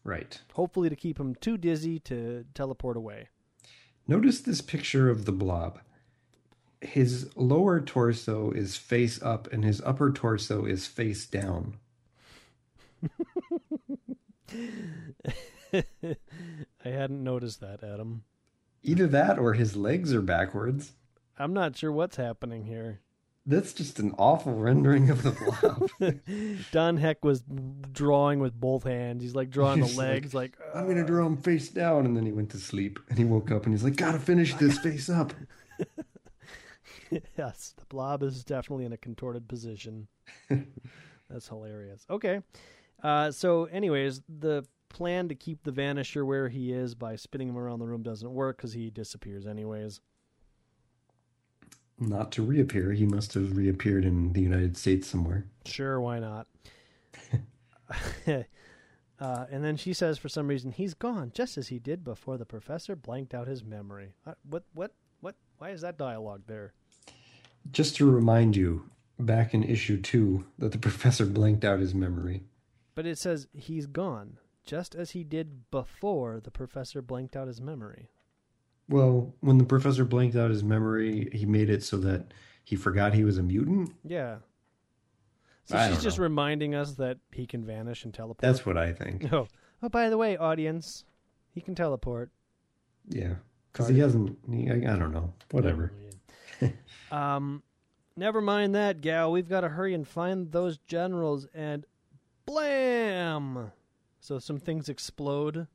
Right. 0.03 0.39
hopefully 0.53 0.89
to 0.89 0.95
keep 0.95 1.20
him 1.20 1.36
too 1.36 1.57
dizzy 1.57 1.99
to 1.99 2.45
teleport 2.53 2.97
away 2.97 3.30
Notice 4.07 4.39
this 4.41 4.61
picture 4.61 5.09
of 5.09 5.26
the 5.26 5.32
blob. 5.32 5.80
His 6.80 7.36
lower 7.36 7.82
torso 7.82 8.51
is 8.51 8.78
face 8.78 9.20
up 9.24 9.51
and 9.51 9.66
his 9.66 9.82
upper 9.82 10.11
torso 10.11 10.66
is 10.66 10.86
face 10.86 11.26
down. 11.26 11.78
i 15.74 15.84
hadn't 16.84 17.24
noticed 17.24 17.59
that 17.61 17.84
adam 17.84 18.24
Either 18.84 19.07
that 19.07 19.39
or 19.39 19.53
his 19.53 19.76
legs 19.76 20.13
are 20.13 20.22
backwards. 20.22 20.91
I'm 21.38 21.54
not 21.54 21.76
sure 21.78 21.92
what's 21.92 22.16
happening 22.16 22.66
here 22.66 23.00
That's 23.46 23.74
just 23.74 24.00
an 24.00 24.14
awful 24.18 24.54
rendering 24.56 25.12
of 25.12 25.22
the 25.22 25.32
blob. 25.32 25.90
Don 26.72 26.98
Heck 26.98 27.24
was 27.24 27.44
drawing 27.92 28.40
with 28.40 28.60
both 28.60 28.84
hands. 28.86 29.22
He's 29.22 29.36
like 29.36 29.52
drawing 29.52 29.82
the 29.82 29.86
He's 29.86 29.98
like, 29.98 30.08
legs, 30.08 30.34
like, 30.34 30.58
I'm 30.74 30.88
gonna 30.88 31.06
draw 31.06 31.28
him 31.28 31.38
face 31.38 31.70
down, 31.70 32.08
and 32.08 32.18
then 32.18 32.26
he 32.26 32.32
went 32.32 32.50
to 32.52 32.58
sleep. 32.58 33.00
And 33.08 33.20
he 33.20 33.24
woke 33.24 33.52
up 33.52 33.66
and 33.66 33.74
he's 33.74 33.84
like, 33.84 33.98
"Gotta 33.98 34.18
finish 34.18 34.56
this 34.56 34.80
face 34.80 35.10
up." 35.10 35.32
yes, 37.38 37.74
the 37.78 37.86
blob 37.86 38.24
is 38.24 38.44
definitely 38.44 38.86
in 38.86 38.94
a 38.94 38.98
contorted 38.98 39.48
position. 39.48 40.08
That's 41.30 41.48
hilarious. 41.48 42.06
Okay. 42.10 42.42
Uh, 43.04 43.30
so, 43.32 43.66
anyways, 43.66 44.22
the 44.28 44.66
plan 44.90 45.28
to 45.30 45.36
keep 45.36 45.64
the 45.64 45.72
Vanisher 45.72 46.26
where 46.26 46.50
he 46.50 46.72
is 46.72 46.96
by 46.96 47.16
spinning 47.16 47.50
him 47.50 47.58
around 47.58 47.80
the 47.80 47.86
room 47.86 48.02
doesn't 48.04 48.32
work 48.34 48.58
because 48.58 48.74
he 48.74 48.90
disappears, 48.90 49.46
anyways. 49.46 50.02
Not 52.00 52.32
to 52.34 52.43
reappear. 52.43 52.91
He 52.91 53.06
must 53.06 53.34
have 53.36 53.56
reappeared 53.56 54.04
in 54.04 54.34
the 54.34 54.41
United 54.41 54.76
States 54.78 55.08
somewhere. 55.08 55.46
Sure, 55.66 56.00
why 56.02 56.20
not? 56.20 56.48
uh, 58.28 59.46
and 59.50 59.64
then 59.64 59.78
she 59.78 59.93
says, 59.93 60.18
for 60.18 60.28
some 60.28 60.48
reason, 60.48 60.72
he's 60.72 60.93
gone, 60.93 61.32
just 61.34 61.58
as 61.58 61.70
he 61.70 61.80
did 61.80 62.04
before 62.04 62.38
the 62.38 62.46
professor 62.46 62.96
blanked 62.96 63.34
out 63.34 63.48
his 63.48 63.64
memory. 63.64 64.14
Uh, 64.26 64.34
what? 64.50 64.64
What? 64.74 64.91
What? 65.22 65.36
Why 65.58 65.70
is 65.70 65.82
that 65.82 65.98
dialogue 65.98 66.43
there? 66.48 66.74
Just 67.72 67.96
to 67.98 68.10
remind 68.10 68.56
you, 68.56 68.89
back 69.18 69.54
in 69.54 69.64
issue 69.64 70.02
two, 70.02 70.46
that 70.60 70.74
the 70.74 70.78
professor 70.89 71.26
blanked 71.26 71.64
out 71.64 71.80
his 71.80 71.96
memory. 71.96 72.43
But 72.93 73.06
it 73.06 73.18
says 73.18 73.48
he's 73.54 73.88
gone, 73.88 74.38
just 74.66 74.96
as 74.96 75.12
he 75.12 75.24
did 75.24 75.70
before 75.72 76.41
the 76.41 76.52
professor 76.52 77.02
blanked 77.02 77.36
out 77.36 77.48
his 77.48 77.62
memory. 77.62 78.10
Well, 78.88 79.34
when 79.40 79.58
the 79.58 79.66
professor 79.66 80.06
blanked 80.06 80.36
out 80.36 80.52
his 80.52 80.64
memory, 80.64 81.30
he 81.34 81.46
made 81.46 81.70
it 81.70 81.84
so 81.84 81.98
that 81.98 82.34
he 82.64 82.76
forgot 82.76 83.14
he 83.14 83.24
was 83.24 83.38
a 83.38 83.44
mutant. 83.44 83.94
Yeah. 84.04 84.38
So 85.66 85.78
I 85.78 85.90
she's 85.90 86.04
just 86.04 86.20
know. 86.20 86.24
reminding 86.24 86.76
us 86.76 86.94
that 86.94 87.18
he 87.32 87.48
can 87.48 87.66
vanish 87.66 88.04
and 88.06 88.14
teleport. 88.14 88.42
That's 88.42 88.66
what 88.66 88.78
I 88.78 88.94
think. 88.94 89.32
Oh, 89.34 89.48
oh, 89.82 89.90
by 89.90 90.10
the 90.10 90.18
way, 90.18 90.38
audience, 90.38 91.04
he 91.52 91.62
can 91.62 91.74
teleport. 91.74 92.30
Yeah, 93.10 93.36
because 93.72 93.88
he 93.88 94.00
hasn't. 94.00 94.38
He, 94.52 94.70
I, 94.70 94.76
I 94.76 94.98
don't 94.98 95.12
know. 95.12 95.34
Whatever. 95.52 95.92
um, 97.12 97.64
never 98.16 98.42
mind 98.42 98.76
that, 98.76 99.02
gal. 99.02 99.32
We've 99.32 99.50
got 99.50 99.62
to 99.62 99.70
hurry 99.70 99.94
and 99.96 100.08
find 100.08 100.52
those 100.52 100.78
generals 100.78 101.48
and 101.54 101.86
blam. 102.46 103.72
So 104.20 104.38
some 104.40 104.58
things 104.58 104.90
explode. 104.90 105.68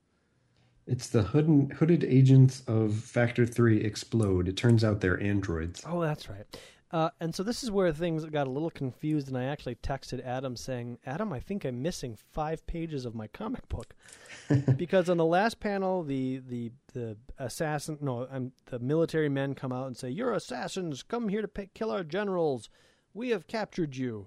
It's 0.90 1.06
the 1.06 1.22
hooded, 1.22 1.74
hooded 1.74 2.02
agents 2.02 2.64
of 2.66 2.92
Factor 2.92 3.46
3 3.46 3.80
explode. 3.80 4.48
It 4.48 4.56
turns 4.56 4.82
out 4.82 5.00
they're 5.00 5.22
androids. 5.22 5.84
Oh, 5.86 6.00
that's 6.00 6.28
right. 6.28 6.44
Uh, 6.90 7.10
and 7.20 7.32
so 7.32 7.44
this 7.44 7.62
is 7.62 7.70
where 7.70 7.92
things 7.92 8.24
got 8.24 8.48
a 8.48 8.50
little 8.50 8.70
confused, 8.70 9.28
and 9.28 9.38
I 9.38 9.44
actually 9.44 9.76
texted 9.76 10.20
Adam 10.24 10.56
saying, 10.56 10.98
"Adam, 11.06 11.32
I 11.32 11.38
think 11.38 11.64
I'm 11.64 11.80
missing 11.80 12.18
five 12.32 12.66
pages 12.66 13.04
of 13.04 13.14
my 13.14 13.28
comic 13.28 13.68
book 13.68 13.94
because 14.76 15.08
on 15.08 15.16
the 15.16 15.24
last 15.24 15.60
panel, 15.60 16.02
the 16.02 16.38
the 16.38 16.72
the 16.92 17.16
assassin, 17.38 17.96
no, 18.00 18.26
um, 18.28 18.50
the 18.66 18.80
military 18.80 19.28
men 19.28 19.54
come 19.54 19.70
out 19.70 19.86
and 19.86 19.96
say, 19.96 20.10
"You're 20.10 20.32
assassins! 20.32 21.04
Come 21.04 21.28
here 21.28 21.42
to 21.42 21.46
pick, 21.46 21.72
kill 21.72 21.92
our 21.92 22.02
generals. 22.02 22.68
We 23.14 23.28
have 23.28 23.46
captured 23.46 23.96
you." 23.96 24.26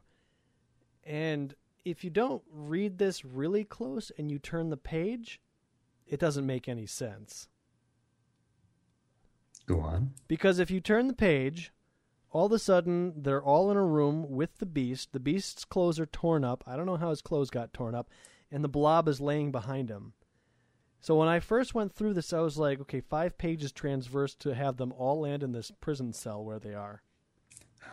And 1.04 1.56
if 1.84 2.06
you 2.06 2.10
don't 2.10 2.44
read 2.50 2.98
this 2.98 3.26
really 3.26 3.66
close 3.66 4.10
and 4.18 4.32
you 4.32 4.40
turn 4.40 4.70
the 4.70 4.78
page, 4.78 5.42
it 6.08 6.20
doesn't 6.20 6.46
make 6.46 6.68
any 6.68 6.86
sense. 6.86 7.48
Go 9.66 9.80
on. 9.80 10.12
Because 10.28 10.60
if 10.60 10.70
you 10.70 10.82
turn 10.82 11.08
the 11.08 11.14
page, 11.14 11.72
all 12.32 12.48
of 12.48 12.52
a 12.52 12.60
sudden 12.60 13.14
they're 13.16 13.44
all 13.44 13.72
in 13.72 13.78
a 13.78 13.86
room 13.86 14.26
with 14.30 14.58
the 14.58 14.66
beast. 14.66 15.14
The 15.14 15.20
beast's 15.20 15.66
clothes 15.66 16.00
are 16.00 16.06
torn 16.06 16.44
up. 16.44 16.64
I 16.68 16.76
don't 16.76 16.86
know 16.86 16.98
how 16.98 17.12
his 17.12 17.22
clothes 17.22 17.50
got 17.50 17.74
torn 17.74 17.96
up. 17.96 18.10
And 18.52 18.64
the 18.64 18.70
blob 18.70 19.08
is 19.08 19.22
laying 19.22 19.52
behind 19.52 19.90
him. 19.90 20.14
So 21.00 21.18
when 21.18 21.28
I 21.28 21.40
first 21.40 21.74
went 21.74 21.94
through 21.94 22.14
this, 22.14 22.32
I 22.32 22.40
was 22.40 22.58
like, 22.58 22.80
okay, 22.82 23.02
five 23.02 23.38
pages 23.38 23.72
transverse 23.72 24.36
to 24.36 24.56
have 24.56 24.78
them 24.78 24.94
all 24.98 25.20
land 25.20 25.44
in 25.44 25.52
this 25.52 25.72
prison 25.82 26.14
cell 26.14 26.44
where 26.44 26.60
they 26.60 26.74
are. 26.74 27.02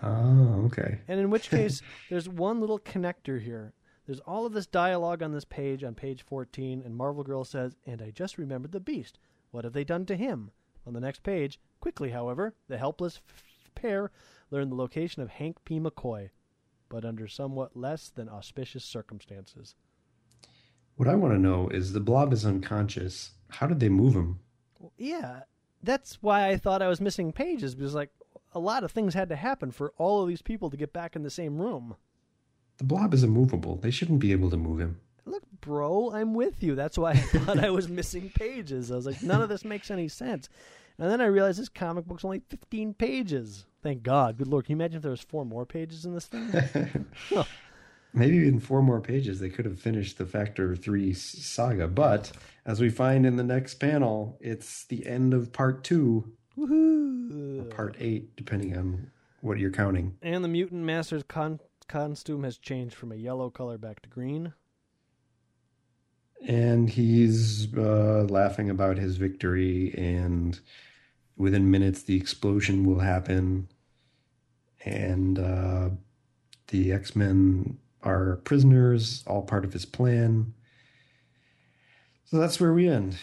Oh, 0.02 0.62
okay. 0.66 1.00
And 1.08 1.18
in 1.18 1.30
which 1.30 1.50
case, 1.50 1.82
there's 2.10 2.28
one 2.28 2.60
little 2.60 2.78
connector 2.78 3.42
here. 3.42 3.72
There's 4.06 4.20
all 4.20 4.46
of 4.46 4.52
this 4.52 4.66
dialogue 4.66 5.22
on 5.22 5.32
this 5.32 5.44
page, 5.44 5.84
on 5.84 5.94
page 5.94 6.22
14, 6.22 6.82
and 6.84 6.96
Marvel 6.96 7.22
Girl 7.22 7.44
says, 7.44 7.76
And 7.86 8.02
I 8.02 8.10
just 8.10 8.38
remembered 8.38 8.72
the 8.72 8.80
beast. 8.80 9.18
What 9.50 9.64
have 9.64 9.72
they 9.72 9.84
done 9.84 10.06
to 10.06 10.16
him? 10.16 10.50
On 10.86 10.92
the 10.94 11.00
next 11.00 11.22
page, 11.22 11.60
quickly, 11.80 12.10
however, 12.10 12.54
the 12.68 12.78
helpless 12.78 13.20
f- 13.28 13.44
pair 13.74 14.10
learn 14.50 14.70
the 14.70 14.76
location 14.76 15.22
of 15.22 15.30
Hank 15.30 15.58
P. 15.64 15.78
McCoy, 15.78 16.30
but 16.88 17.04
under 17.04 17.28
somewhat 17.28 17.76
less 17.76 18.08
than 18.08 18.28
auspicious 18.28 18.84
circumstances. 18.84 19.74
What 20.96 21.08
I 21.08 21.14
want 21.14 21.34
to 21.34 21.38
know 21.38 21.68
is 21.68 21.92
the 21.92 22.00
blob 22.00 22.32
is 22.32 22.44
unconscious. 22.44 23.32
How 23.48 23.66
did 23.66 23.80
they 23.80 23.88
move 23.88 24.14
him? 24.14 24.40
Well, 24.78 24.92
yeah, 24.96 25.40
that's 25.82 26.18
why 26.20 26.48
I 26.48 26.56
thought 26.56 26.82
I 26.82 26.88
was 26.88 27.00
missing 27.00 27.32
pages, 27.32 27.74
because, 27.74 27.94
like, 27.94 28.10
a 28.52 28.58
lot 28.58 28.84
of 28.84 28.90
things 28.90 29.14
had 29.14 29.28
to 29.28 29.36
happen 29.36 29.70
for 29.70 29.92
all 29.96 30.22
of 30.22 30.28
these 30.28 30.42
people 30.42 30.70
to 30.70 30.76
get 30.76 30.92
back 30.92 31.14
in 31.14 31.22
the 31.22 31.30
same 31.30 31.58
room. 31.58 31.96
The 32.80 32.86
blob 32.86 33.12
is 33.12 33.22
immovable. 33.22 33.76
They 33.76 33.90
shouldn't 33.90 34.20
be 34.20 34.32
able 34.32 34.48
to 34.48 34.56
move 34.56 34.80
him. 34.80 34.98
Look, 35.26 35.42
bro, 35.60 36.12
I'm 36.14 36.32
with 36.32 36.62
you. 36.62 36.74
That's 36.74 36.96
why 36.96 37.10
I 37.10 37.16
thought 37.18 37.62
I 37.62 37.68
was 37.68 37.90
missing 37.90 38.32
pages. 38.34 38.90
I 38.90 38.96
was 38.96 39.04
like, 39.04 39.22
none 39.22 39.42
of 39.42 39.50
this 39.50 39.66
makes 39.66 39.90
any 39.90 40.08
sense. 40.08 40.48
And 40.98 41.10
then 41.10 41.20
I 41.20 41.26
realized 41.26 41.60
this 41.60 41.68
comic 41.68 42.06
book's 42.06 42.24
only 42.24 42.40
15 42.48 42.94
pages. 42.94 43.66
Thank 43.82 44.02
God. 44.02 44.38
Good 44.38 44.48
Lord. 44.48 44.64
Can 44.64 44.72
you 44.72 44.76
imagine 44.76 44.96
if 44.96 45.02
there 45.02 45.10
was 45.10 45.20
four 45.20 45.44
more 45.44 45.66
pages 45.66 46.06
in 46.06 46.14
this 46.14 46.24
thing? 46.24 46.50
Maybe 48.14 48.48
in 48.48 48.60
four 48.60 48.80
more 48.80 49.02
pages 49.02 49.40
they 49.40 49.50
could 49.50 49.66
have 49.66 49.78
finished 49.78 50.16
the 50.16 50.24
Factor 50.24 50.74
3 50.74 51.12
saga. 51.12 51.86
But 51.86 52.32
as 52.64 52.80
we 52.80 52.88
find 52.88 53.26
in 53.26 53.36
the 53.36 53.44
next 53.44 53.74
panel, 53.74 54.38
it's 54.40 54.84
the 54.84 55.06
end 55.06 55.34
of 55.34 55.52
part 55.52 55.84
two, 55.84 56.32
or 56.58 57.64
part 57.64 57.96
eight, 58.00 58.34
depending 58.36 58.74
on 58.74 59.10
what 59.42 59.58
you're 59.58 59.70
counting. 59.70 60.16
And 60.22 60.42
the 60.42 60.48
Mutant 60.48 60.82
Master's 60.82 61.22
con- 61.22 61.60
costume 61.90 62.44
has 62.44 62.56
changed 62.56 62.94
from 62.94 63.10
a 63.10 63.16
yellow 63.16 63.50
color 63.50 63.76
back 63.76 64.00
to 64.00 64.08
green. 64.08 64.52
And 66.46 66.88
he's 66.88 67.74
uh, 67.76 68.26
laughing 68.30 68.70
about 68.70 68.96
his 68.96 69.16
victory, 69.16 69.92
and 69.98 70.58
within 71.36 71.70
minutes, 71.70 72.04
the 72.04 72.16
explosion 72.16 72.86
will 72.86 73.00
happen. 73.00 73.68
And 74.84 75.38
uh, 75.38 75.90
the 76.68 76.92
X 76.92 77.14
Men 77.14 77.78
are 78.02 78.36
prisoners, 78.44 79.24
all 79.26 79.42
part 79.42 79.64
of 79.64 79.72
his 79.72 79.84
plan. 79.84 80.54
So 82.24 82.38
that's 82.38 82.60
where 82.60 82.72
we 82.72 82.88
end. 82.88 83.18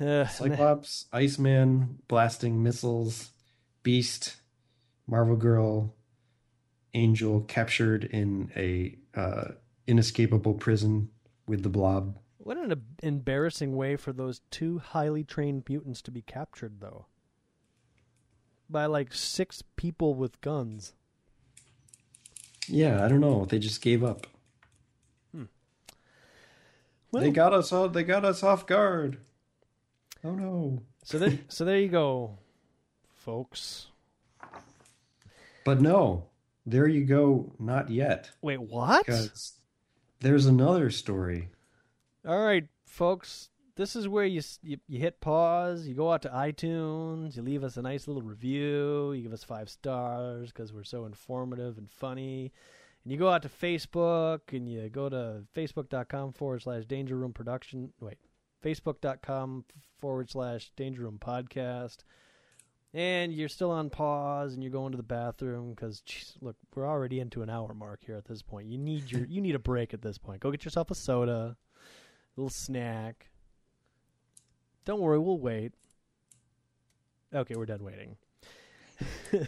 Uh, 0.00 0.26
Cyclops, 0.26 1.04
Iceman, 1.12 1.98
blasting 2.08 2.62
missiles, 2.62 3.30
Beast, 3.82 4.36
Marvel 5.06 5.36
Girl, 5.36 5.95
Angel 6.96 7.42
captured 7.42 8.04
in 8.04 8.50
a 8.56 8.96
uh, 9.14 9.52
inescapable 9.86 10.54
prison 10.54 11.10
with 11.46 11.62
the 11.62 11.68
Blob. 11.68 12.18
what 12.38 12.56
an 12.56 12.82
embarrassing 13.02 13.76
way 13.76 13.96
for 13.96 14.12
those 14.12 14.40
two 14.50 14.78
highly 14.78 15.22
trained 15.22 15.64
mutants 15.68 16.02
to 16.02 16.10
be 16.10 16.22
captured, 16.22 16.80
though. 16.80 17.06
By 18.68 18.86
like 18.86 19.12
six 19.12 19.62
people 19.76 20.14
with 20.14 20.40
guns. 20.40 20.94
Yeah, 22.66 23.04
I 23.04 23.08
don't 23.08 23.20
know. 23.20 23.44
They 23.44 23.60
just 23.60 23.80
gave 23.80 24.02
up. 24.02 24.26
Well, 27.12 27.22
they 27.22 27.30
got 27.30 27.54
us 27.54 27.72
all. 27.72 27.88
They 27.88 28.02
got 28.02 28.24
us 28.24 28.42
off 28.42 28.66
guard. 28.66 29.18
Oh 30.24 30.34
no! 30.34 30.82
So 31.04 31.18
there, 31.18 31.38
so 31.48 31.64
there 31.64 31.78
you 31.78 31.88
go, 31.88 32.38
folks. 33.14 33.86
But 35.64 35.80
no, 35.80 36.26
there 36.66 36.88
you 36.88 37.04
go. 37.04 37.52
Not 37.58 37.90
yet. 37.90 38.30
Wait, 38.42 38.60
what? 38.60 39.06
Because 39.06 39.54
there's 40.20 40.46
another 40.46 40.90
story. 40.90 41.50
All 42.26 42.40
right, 42.40 42.66
folks. 42.84 43.50
This 43.76 43.94
is 43.94 44.08
where 44.08 44.24
you, 44.24 44.40
you 44.62 44.78
you 44.88 44.98
hit 44.98 45.20
pause. 45.20 45.86
You 45.86 45.94
go 45.94 46.10
out 46.10 46.22
to 46.22 46.30
iTunes. 46.30 47.36
You 47.36 47.42
leave 47.42 47.62
us 47.62 47.76
a 47.76 47.82
nice 47.82 48.08
little 48.08 48.22
review. 48.22 49.12
You 49.12 49.22
give 49.22 49.34
us 49.34 49.44
five 49.44 49.68
stars 49.68 50.50
because 50.50 50.72
we're 50.72 50.82
so 50.82 51.04
informative 51.04 51.76
and 51.76 51.90
funny. 51.90 52.52
And 53.04 53.12
you 53.12 53.18
go 53.18 53.28
out 53.28 53.42
to 53.42 53.48
Facebook 53.48 54.40
and 54.52 54.66
you 54.66 54.88
go 54.88 55.08
to 55.08 55.42
facebook.com 55.54 56.32
forward 56.32 56.62
slash 56.62 56.86
Danger 56.86 57.16
Room 57.16 57.34
Production. 57.34 57.92
Wait, 58.00 58.16
facebook.com 58.64 59.64
forward 60.00 60.30
slash 60.30 60.72
Danger 60.74 61.02
Room 61.02 61.18
Podcast. 61.20 61.98
And 62.96 63.34
you're 63.34 63.50
still 63.50 63.72
on 63.72 63.90
pause 63.90 64.54
and 64.54 64.62
you're 64.62 64.72
going 64.72 64.92
to 64.92 64.96
the 64.96 65.02
bathroom 65.02 65.74
because 65.74 66.02
look, 66.40 66.56
we're 66.74 66.88
already 66.88 67.20
into 67.20 67.42
an 67.42 67.50
hour 67.50 67.74
mark 67.74 68.00
here 68.06 68.16
at 68.16 68.24
this 68.24 68.40
point. 68.40 68.68
You 68.68 68.78
need 68.78 69.12
your 69.12 69.26
you 69.26 69.42
need 69.42 69.54
a 69.54 69.58
break 69.58 69.92
at 69.92 70.00
this 70.00 70.16
point. 70.16 70.40
Go 70.40 70.50
get 70.50 70.64
yourself 70.64 70.90
a 70.90 70.94
soda, 70.94 71.58
a 71.76 72.40
little 72.40 72.48
snack. 72.48 73.28
Don't 74.86 75.02
worry, 75.02 75.18
we'll 75.18 75.38
wait. 75.38 75.74
Okay, 77.34 77.54
we're 77.54 77.66
done 77.66 77.84
waiting. 77.84 78.16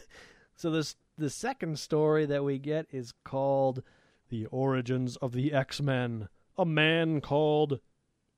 so 0.54 0.70
this 0.70 0.96
the 1.16 1.30
second 1.30 1.78
story 1.78 2.26
that 2.26 2.44
we 2.44 2.58
get 2.58 2.86
is 2.90 3.14
called 3.24 3.82
The 4.28 4.44
Origins 4.46 5.16
of 5.16 5.32
the 5.32 5.54
X-Men. 5.54 6.28
A 6.58 6.66
man 6.66 7.22
called 7.22 7.80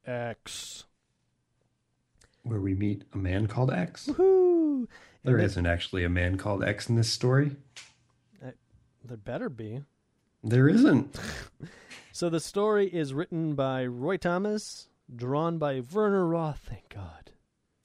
X. 0.07 0.85
Where 2.45 2.61
we 2.61 2.77
meet 2.77 3.03
a 3.13 3.19
man 3.19 3.49
called 3.49 3.73
X. 3.73 4.07
Woohoo! 4.07 4.50
There 5.23 5.37
And 5.37 5.45
isn't 5.45 5.67
actually 5.67 6.05
a 6.05 6.09
man 6.09 6.37
called 6.37 6.65
X 6.65 6.89
in 6.89 6.97
this 6.97 7.11
story. 7.11 7.57
There 9.05 9.17
better 9.17 9.49
be. 9.49 9.83
There 10.43 10.69
isn't. 10.69 11.19
So 12.13 12.29
the 12.29 12.41
story 12.41 12.89
is 12.89 13.15
written 13.15 13.55
by 13.55 13.87
Roy 13.87 14.17
Thomas, 14.17 14.89
drawn 15.15 15.59
by 15.59 15.81
Werner 15.93 16.27
Roth, 16.27 16.69
thank 16.69 16.89
God. 16.89 17.31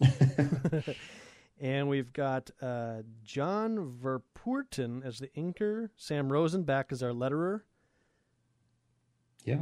and 1.61 1.87
we've 1.87 2.11
got 2.11 2.49
uh, 2.59 3.03
John 3.23 3.93
Verpoorten 4.01 5.05
as 5.05 5.19
the 5.19 5.27
inker, 5.37 5.89
Sam 5.95 6.29
Rosenbach 6.29 6.91
as 6.91 7.03
our 7.03 7.11
letterer, 7.11 7.61
yeah. 9.45 9.59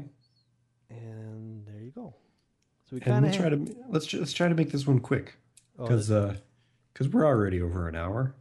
and 0.89 1.67
there 1.67 1.81
you 1.81 1.91
go. 1.91 2.15
So 2.89 2.95
we 2.95 3.01
kind 3.01 3.25
of 3.25 3.35
try 3.35 3.49
to 3.49 3.75
let's 3.89 4.11
let's 4.13 4.33
try 4.33 4.47
to 4.47 4.55
make 4.55 4.71
this 4.71 4.87
one 4.87 5.01
quick 5.01 5.35
Oh, 5.77 5.83
because 5.83 6.09
because 6.93 7.09
we're 7.09 7.25
already 7.25 7.61
over 7.61 7.87
an 7.87 7.95
hour. 7.95 8.35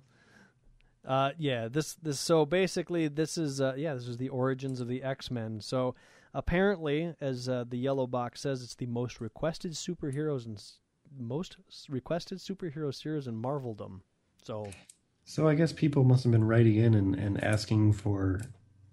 Uh, 1.06 1.30
yeah, 1.38 1.68
this 1.68 1.94
this 1.94 2.20
so 2.20 2.46
basically 2.46 3.08
this 3.08 3.36
is 3.36 3.60
uh, 3.60 3.74
yeah 3.76 3.94
this 3.94 4.06
is 4.06 4.18
the 4.18 4.28
origins 4.28 4.80
of 4.80 4.88
the 4.88 5.02
X 5.02 5.30
Men. 5.30 5.60
So 5.60 5.94
apparently, 6.32 7.14
as 7.20 7.48
uh, 7.48 7.64
the 7.68 7.78
yellow 7.78 8.06
box 8.06 8.40
says, 8.40 8.62
it's 8.62 8.76
the 8.76 8.86
most 8.86 9.20
requested 9.20 9.72
superheroes 9.72 10.46
and 10.46 10.62
most 11.18 11.56
requested 11.88 12.38
superhero 12.38 12.94
series 12.94 13.26
in 13.26 13.40
Marveldom. 13.40 14.00
So 14.44 14.70
So 15.24 15.48
I 15.48 15.54
guess 15.54 15.72
people 15.72 16.04
must 16.04 16.22
have 16.22 16.32
been 16.32 16.44
writing 16.44 16.76
in 16.76 16.94
and, 16.94 17.14
and 17.16 17.42
asking 17.42 17.94
for. 17.94 18.40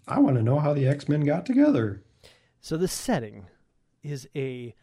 I 0.07 0.18
want 0.20 0.38
to 0.38 0.43
know 0.43 0.57
how 0.57 0.74
the 0.74 0.88
X 0.88 1.07
Men 1.07 1.22
got 1.22 1.45
together. 1.45 2.03
so 2.60 2.76
the 2.76 2.88
setting 2.88 3.45
is 4.01 4.28
a 4.36 4.74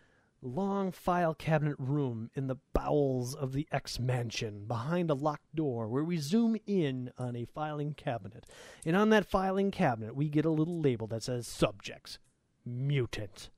long 0.46 0.92
file 0.92 1.34
cabinet 1.34 1.76
room 1.78 2.30
in 2.34 2.46
the 2.46 2.56
bowels 2.72 3.34
of 3.34 3.52
the 3.52 3.66
X 3.72 3.98
Mansion 3.98 4.64
behind 4.66 5.10
a 5.10 5.14
locked 5.14 5.54
door 5.54 5.88
where 5.88 6.04
we 6.04 6.16
zoom 6.18 6.56
in 6.66 7.10
on 7.18 7.36
a 7.36 7.44
filing 7.44 7.94
cabinet. 7.94 8.46
And 8.84 8.96
on 8.96 9.10
that 9.10 9.26
filing 9.26 9.70
cabinet, 9.70 10.14
we 10.14 10.28
get 10.28 10.44
a 10.44 10.50
little 10.50 10.80
label 10.80 11.06
that 11.08 11.24
says 11.24 11.46
Subjects, 11.46 12.18
Mutant. 12.64 13.50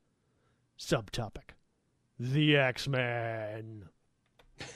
Subtopic, 0.79 1.55
The 2.19 2.57
X 2.57 2.87
Men. 2.87 3.89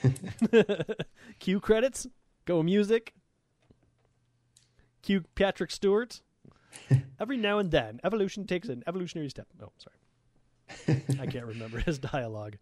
Cue 1.39 1.59
credits, 1.59 2.07
go 2.45 2.61
music. 2.61 3.13
Cue 5.01 5.23
Patrick 5.35 5.71
Stewart. 5.71 6.21
Every 7.19 7.37
now 7.37 7.59
and 7.59 7.71
then, 7.71 7.99
evolution 8.03 8.45
takes 8.45 8.69
an 8.69 8.83
evolutionary 8.87 9.29
step. 9.29 9.47
Oh, 9.61 9.71
sorry. 9.77 9.95
I 11.19 11.25
can't 11.25 11.45
remember 11.45 11.79
his 11.79 11.99
dialogue. 11.99 12.57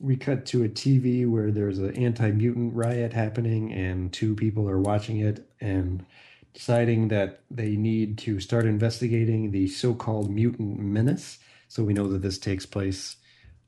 We 0.00 0.16
cut 0.16 0.44
to 0.46 0.62
a 0.64 0.68
TV 0.68 1.26
where 1.28 1.50
there's 1.50 1.78
an 1.78 1.96
anti 1.96 2.30
mutant 2.30 2.74
riot 2.74 3.12
happening, 3.12 3.72
and 3.72 4.12
two 4.12 4.34
people 4.34 4.68
are 4.68 4.78
watching 4.78 5.18
it 5.18 5.48
and 5.60 6.04
deciding 6.52 7.08
that 7.08 7.40
they 7.50 7.76
need 7.76 8.18
to 8.18 8.40
start 8.40 8.66
investigating 8.66 9.50
the 9.50 9.68
so 9.68 9.94
called 9.94 10.30
mutant 10.30 10.78
menace. 10.78 11.38
So 11.68 11.82
we 11.82 11.94
know 11.94 12.08
that 12.08 12.22
this 12.22 12.38
takes 12.38 12.66
place 12.66 13.16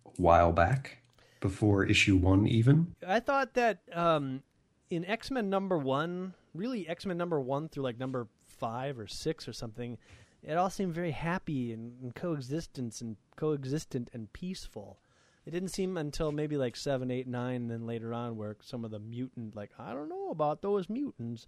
a 0.07 0.11
while 0.21 0.53
back, 0.53 0.99
before 1.41 1.85
issue 1.85 2.17
one, 2.17 2.47
even. 2.47 2.95
I 3.07 3.21
thought 3.21 3.55
that 3.55 3.81
um, 3.93 4.43
in 4.91 5.05
X 5.05 5.31
Men 5.31 5.51
number 5.51 5.79
one, 5.79 6.35
really 6.55 6.89
X 6.89 7.07
Men 7.07 7.17
number 7.17 7.41
one 7.41 7.69
through 7.69 7.85
like 7.85 7.99
number 7.99 8.29
five 8.47 8.99
or 8.99 9.07
six 9.07 9.47
or 9.49 9.53
something, 9.53 9.99
it 10.43 10.57
all 10.57 10.71
seemed 10.71 10.95
very 10.95 11.11
happy 11.13 11.73
and, 11.73 12.01
and 12.03 12.15
coexistence 12.15 13.01
and 13.01 13.17
coexistent 13.37 14.09
and 14.13 14.33
peaceful. 14.33 14.99
It 15.47 15.51
didn't 15.53 15.71
seem 15.71 15.97
until 15.97 16.31
maybe 16.31 16.57
like 16.57 16.77
seven, 16.77 17.11
eight, 17.11 17.27
nine, 17.27 17.63
and 17.63 17.71
then 17.71 17.87
later 17.87 18.13
on 18.13 18.37
where 18.37 18.57
some 18.61 18.85
of 18.85 18.91
the 18.91 18.99
mutant, 18.99 19.57
like 19.57 19.71
I 19.79 19.93
don't 19.95 20.09
know 20.11 20.31
about 20.31 20.61
those 20.63 20.89
mutants, 20.91 21.47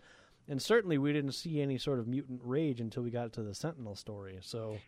and 0.49 0.61
certainly 0.61 0.97
we 0.99 1.12
didn't 1.12 1.32
see 1.32 1.61
any 1.61 1.76
sort 1.76 1.99
of 1.99 2.09
mutant 2.09 2.41
rage 2.43 2.80
until 2.80 3.03
we 3.03 3.11
got 3.11 3.32
to 3.34 3.43
the 3.43 3.55
Sentinel 3.55 3.95
story. 3.95 4.38
So 4.41 4.78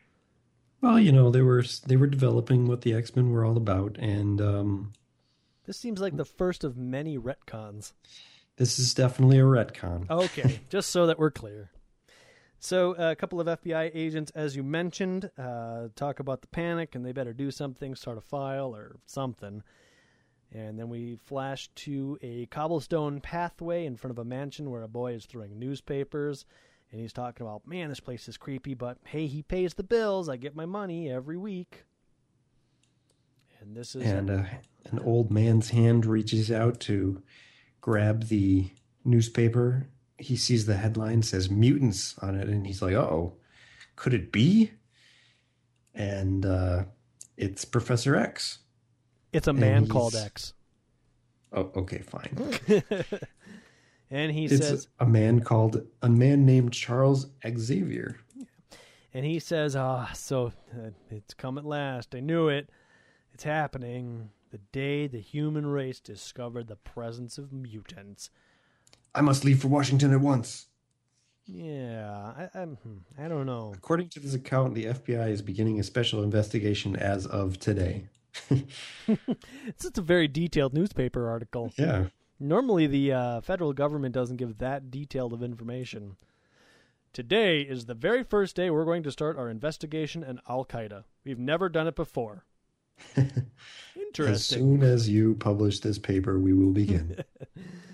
Well, 0.81 0.99
you 0.99 1.13
know, 1.13 1.31
they 1.31 1.43
were 1.43 1.63
they 1.87 1.97
were 1.97 2.07
developing 2.07 2.67
what 2.67 2.81
the 2.81 2.95
X 2.95 3.15
Men 3.15 3.31
were 3.31 3.45
all 3.45 3.57
about, 3.59 3.99
and 3.99 4.41
um, 4.41 4.93
this 5.67 5.77
seems 5.77 6.01
like 6.01 6.17
the 6.17 6.25
first 6.25 6.65
of 6.65 6.77
many 6.79 7.19
retcons. 7.19 7.93
this 8.57 8.79
is 8.79 8.95
definitely 8.95 9.39
a 9.39 9.43
retcon. 9.45 10.09
Okay, 10.11 10.61
just 10.71 10.89
so 10.91 11.07
that 11.07 11.19
we're 11.19 11.31
clear. 11.31 11.71
So, 12.65 12.95
uh, 12.95 13.11
a 13.11 13.17
couple 13.17 13.41
of 13.41 13.49
FBI 13.49 13.91
agents, 13.93 14.31
as 14.37 14.55
you 14.55 14.63
mentioned, 14.63 15.29
uh, 15.37 15.89
talk 15.97 16.21
about 16.21 16.43
the 16.43 16.47
panic 16.47 16.95
and 16.95 17.05
they 17.05 17.11
better 17.11 17.33
do 17.33 17.51
something, 17.51 17.97
start 17.97 18.19
a 18.19 18.21
file 18.21 18.73
or 18.73 19.01
something. 19.05 19.65
And 20.53 20.79
then 20.79 20.89
we 20.89 21.17
flash 21.17 21.69
to 21.75 22.17
a 22.23 22.47
cobblestone 22.47 23.21
pathway 23.21 23.85
in 23.85 23.97
front 23.97 24.13
of 24.13 24.19
a 24.21 24.25
mansion 24.25 24.71
where 24.71 24.85
a 24.85 24.89
boy 24.89 25.15
is 25.15 25.27
throwing 25.27 25.59
newspapers. 25.59 26.47
And 26.93 27.01
he's 27.01 27.13
talking 27.13 27.45
about, 27.45 27.67
man, 27.67 27.89
this 27.89 27.99
place 27.99 28.29
is 28.29 28.37
creepy, 28.37 28.75
but 28.75 28.97
hey, 29.07 29.27
he 29.27 29.43
pays 29.43 29.75
the 29.75 29.83
bills. 29.83 30.29
I 30.29 30.37
get 30.37 30.55
my 30.55 30.67
money 30.67 31.11
every 31.11 31.37
week. 31.37 31.83
And 33.61 33.77
this 33.77 33.97
is. 33.97 34.03
and 34.05 34.31
uh, 34.31 34.45
an 34.85 35.01
old 35.01 35.33
man's 35.33 35.71
hand 35.71 36.07
reaches 36.07 36.53
out 36.53 36.79
to 36.81 37.25
grab 37.81 38.29
the 38.29 38.71
newspaper. 39.05 39.89
He 40.23 40.37
sees 40.37 40.67
the 40.67 40.77
headline 40.77 41.23
says 41.23 41.51
mutants 41.51 42.17
on 42.21 42.35
it, 42.37 42.49
and 42.49 42.67
he's 42.67 42.81
like, 42.83 42.95
"Oh, 42.95 43.35
could 43.97 44.15
it 44.15 44.31
be?" 44.33 44.73
And 45.95 46.47
uh, 46.47 46.85
it's 47.37 47.65
Professor 47.65 48.17
X. 48.17 48.59
it's 49.33 49.49
a 49.49 49.53
man 49.53 49.87
called 49.89 50.15
X. 50.15 50.55
Oh, 51.53 51.71
okay, 51.77 51.99
fine. 51.99 52.35
and 54.11 54.33
he 54.33 54.47
It's 54.47 54.57
says, 54.67 54.89
a 54.99 55.07
man 55.07 55.41
called 55.41 55.83
a 56.01 56.09
man 56.09 56.47
named 56.47 56.73
Charles 56.73 57.27
Xavier. 57.47 58.17
And 59.13 59.27
he 59.27 59.39
says, 59.39 59.77
"Ah, 59.77 60.11
so 60.15 60.53
uh, 60.73 60.91
it's 61.11 61.35
come 61.35 61.59
at 61.59 61.67
last. 61.67 62.15
I 62.15 62.21
knew 62.21 62.49
it. 62.49 62.71
It's 63.35 63.45
happening. 63.45 64.31
The 64.51 64.59
day 64.73 65.07
the 65.07 65.21
human 65.21 65.67
race 65.67 66.01
discovered 66.01 66.69
the 66.69 66.77
presence 66.77 67.37
of 67.39 67.53
mutants." 67.53 68.31
I 69.15 69.21
must 69.21 69.45
leave 69.45 69.61
for 69.61 69.69
Washington 69.69 70.13
at 70.13 70.21
once. 70.21 70.67
Yeah, 71.47 72.33
I, 72.37 72.49
I'm, 72.59 72.77
hmm, 72.77 72.99
I 73.19 73.29
don't 73.29 73.47
know. 73.47 73.73
According 73.75 74.09
to 74.11 74.21
this 74.21 74.35
account, 74.35 74.75
the 74.75 74.87
FBI 74.87 75.31
is 75.31 75.43
beginning 75.43 75.81
a 75.81 75.83
special 75.83 76.23
investigation 76.23 76.97
as 76.97 77.27
of 77.27 77.59
today. 77.59 78.09
It's 79.07 79.83
just 79.83 79.99
a 79.99 80.03
very 80.03 80.29
detailed 80.29 80.73
newspaper 80.73 81.29
article. 81.29 81.73
Yeah. 81.77 82.07
Normally, 82.41 82.87
the 82.87 83.13
uh, 83.13 83.41
federal 83.41 83.73
government 83.73 84.15
doesn't 84.15 84.37
give 84.37 84.59
that 84.59 84.91
detailed 84.91 85.33
of 85.33 85.43
information. 85.43 86.17
Today 87.13 87.61
is 87.61 87.85
the 87.87 87.95
very 87.95 88.25
first 88.25 88.57
day 88.57 88.71
we're 88.71 88.87
going 88.87 89.03
to 89.03 89.11
start 89.11 89.37
our 89.37 89.51
investigation 89.51 90.23
in 90.25 90.41
Al 90.49 90.65
Qaeda. 90.65 91.05
We've 91.25 91.39
never 91.39 91.69
done 91.69 91.87
it 91.87 91.95
before. 91.95 92.45
Interesting. 93.97 94.35
As 94.35 94.47
soon 94.47 94.83
as 94.83 95.09
you 95.09 95.35
publish 95.35 95.81
this 95.81 95.99
paper, 95.99 96.39
we 96.39 96.55
will 96.55 96.73
begin. 96.73 97.23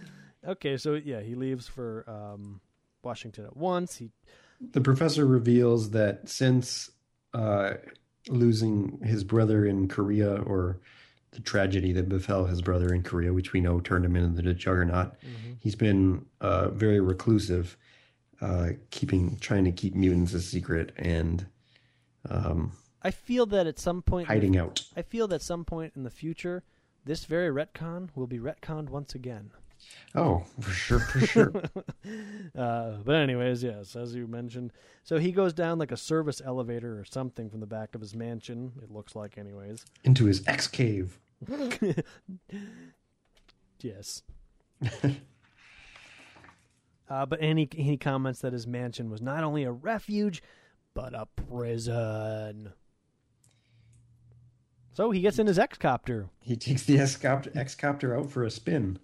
Okay, 0.49 0.79
so 0.79 0.95
yeah, 0.95 1.21
he 1.21 1.35
leaves 1.35 1.69
for 1.69 2.05
um, 2.09 2.61
Washington 3.03 3.45
at 3.45 3.57
once. 3.57 3.97
He 3.97 4.11
the 4.61 4.81
professor 4.81 5.27
reveals 5.27 5.91
that 5.91 6.29
since 6.29 6.91
uh, 7.35 7.75
losing 8.29 8.99
his 9.05 9.23
brother 9.23 9.67
in 9.67 9.89
Korea 9.89 10.43
or 10.43 10.81
the 11.33 11.41
tragedy 11.41 11.93
that 11.93 12.09
befell 12.09 12.47
his 12.47 12.63
brother 12.63 12.93
in 12.93 13.03
Korea, 13.03 13.33
which 13.33 13.53
we 13.53 13.61
know 13.61 13.79
turned 13.81 14.05
him 14.05 14.17
into 14.17 14.43
the 14.43 14.55
juggernaut. 14.55 15.13
He's 15.61 15.75
been 15.75 16.25
uh, 16.41 16.71
very 16.71 16.99
reclusive, 16.99 17.77
uh, 18.41 18.71
keeping 18.91 19.37
trying 19.37 19.65
to 19.65 19.73
keep 19.73 19.95
mutants 19.95 20.33
a 20.33 20.41
secret 20.41 20.93
and 20.97 21.47
um, 22.29 22.73
I 23.03 23.11
feel 23.11 23.47
that 23.47 23.67
at 23.67 23.79
some 23.79 24.03
point, 24.03 24.27
hiding 24.27 24.57
out. 24.57 24.83
I 24.97 25.03
feel 25.03 25.29
that 25.29 25.43
some 25.43 25.65
point 25.65 25.93
in 25.95 26.03
the 26.03 26.11
future, 26.11 26.65
this 27.05 27.25
very 27.25 27.49
retcon 27.49 28.09
will 28.15 28.27
be 28.27 28.39
retconned 28.39 28.89
once 28.91 29.15
again. 29.15 29.51
Oh, 30.15 30.45
for 30.61 30.71
sure, 30.71 30.99
for 31.01 31.21
sure. 31.21 31.53
Uh, 32.57 32.97
but 33.05 33.15
anyways, 33.15 33.63
yes, 33.63 33.95
as 33.95 34.15
you 34.15 34.27
mentioned, 34.27 34.73
so 35.05 35.19
he 35.19 35.31
goes 35.31 35.53
down 35.53 35.79
like 35.79 35.93
a 35.93 35.97
service 35.97 36.41
elevator 36.45 36.99
or 36.99 37.05
something 37.05 37.49
from 37.51 37.61
the 37.61 37.67
back 37.67 37.95
of 37.95 38.01
his 38.01 38.17
mansion. 38.17 38.73
It 38.83 38.91
looks 38.91 39.15
like, 39.15 39.39
anyways. 39.39 39.85
Into 40.03 40.25
his 40.25 40.47
X 40.49 40.67
cave. 40.67 41.21
Yes. 43.81 44.23
uh, 47.09 47.27
but 47.27 47.41
and 47.41 47.59
he, 47.59 47.69
he 47.73 47.97
comments 47.97 48.41
that 48.41 48.53
his 48.53 48.67
mansion 48.67 49.11
was 49.11 49.23
not 49.23 49.45
only 49.45 49.65
a 49.65 49.73
refuge, 49.73 50.43
but 50.95 51.15
a 51.15 51.27
prison. 51.27 52.73
So 54.93 55.11
he 55.13 55.21
gets 55.21 55.39
in 55.39 55.47
his 55.47 55.59
X 55.59 55.79
copter. 55.79 56.29
He 56.43 56.57
takes 56.57 56.83
the 56.83 56.99
X-copter, 56.99 57.53
X-copter 57.55 58.17
out 58.17 58.31
for 58.31 58.43
a 58.43 58.51
spin. 58.51 58.99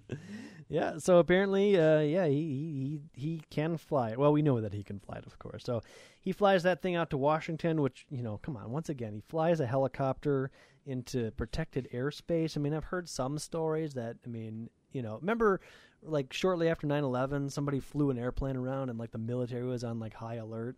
Yeah, 0.68 0.98
so 0.98 1.18
apparently, 1.18 1.78
uh, 1.78 2.00
yeah, 2.00 2.26
he, 2.26 3.00
he 3.14 3.20
he 3.20 3.42
can 3.50 3.76
fly. 3.76 4.14
Well, 4.16 4.32
we 4.32 4.42
know 4.42 4.60
that 4.60 4.72
he 4.72 4.82
can 4.82 4.98
fly 4.98 5.18
it, 5.18 5.26
of 5.26 5.38
course. 5.38 5.64
So 5.64 5.82
he 6.20 6.32
flies 6.32 6.62
that 6.62 6.80
thing 6.80 6.94
out 6.94 7.10
to 7.10 7.18
Washington, 7.18 7.82
which 7.82 8.06
you 8.10 8.22
know, 8.22 8.38
come 8.42 8.56
on, 8.56 8.70
once 8.70 8.88
again, 8.88 9.12
he 9.12 9.20
flies 9.20 9.60
a 9.60 9.66
helicopter 9.66 10.50
into 10.86 11.30
protected 11.32 11.88
airspace. 11.92 12.56
I 12.56 12.60
mean, 12.60 12.74
I've 12.74 12.84
heard 12.84 13.08
some 13.08 13.38
stories 13.38 13.94
that, 13.94 14.16
I 14.24 14.28
mean, 14.28 14.68
you 14.92 15.02
know, 15.02 15.18
remember 15.20 15.60
like 16.02 16.32
shortly 16.32 16.68
after 16.68 16.86
9-11, 16.86 17.50
somebody 17.50 17.80
flew 17.80 18.10
an 18.10 18.18
airplane 18.18 18.56
around 18.56 18.90
and 18.90 18.98
like 18.98 19.10
the 19.10 19.18
military 19.18 19.64
was 19.64 19.84
on 19.84 19.98
like 19.98 20.14
high 20.14 20.34
alert. 20.34 20.76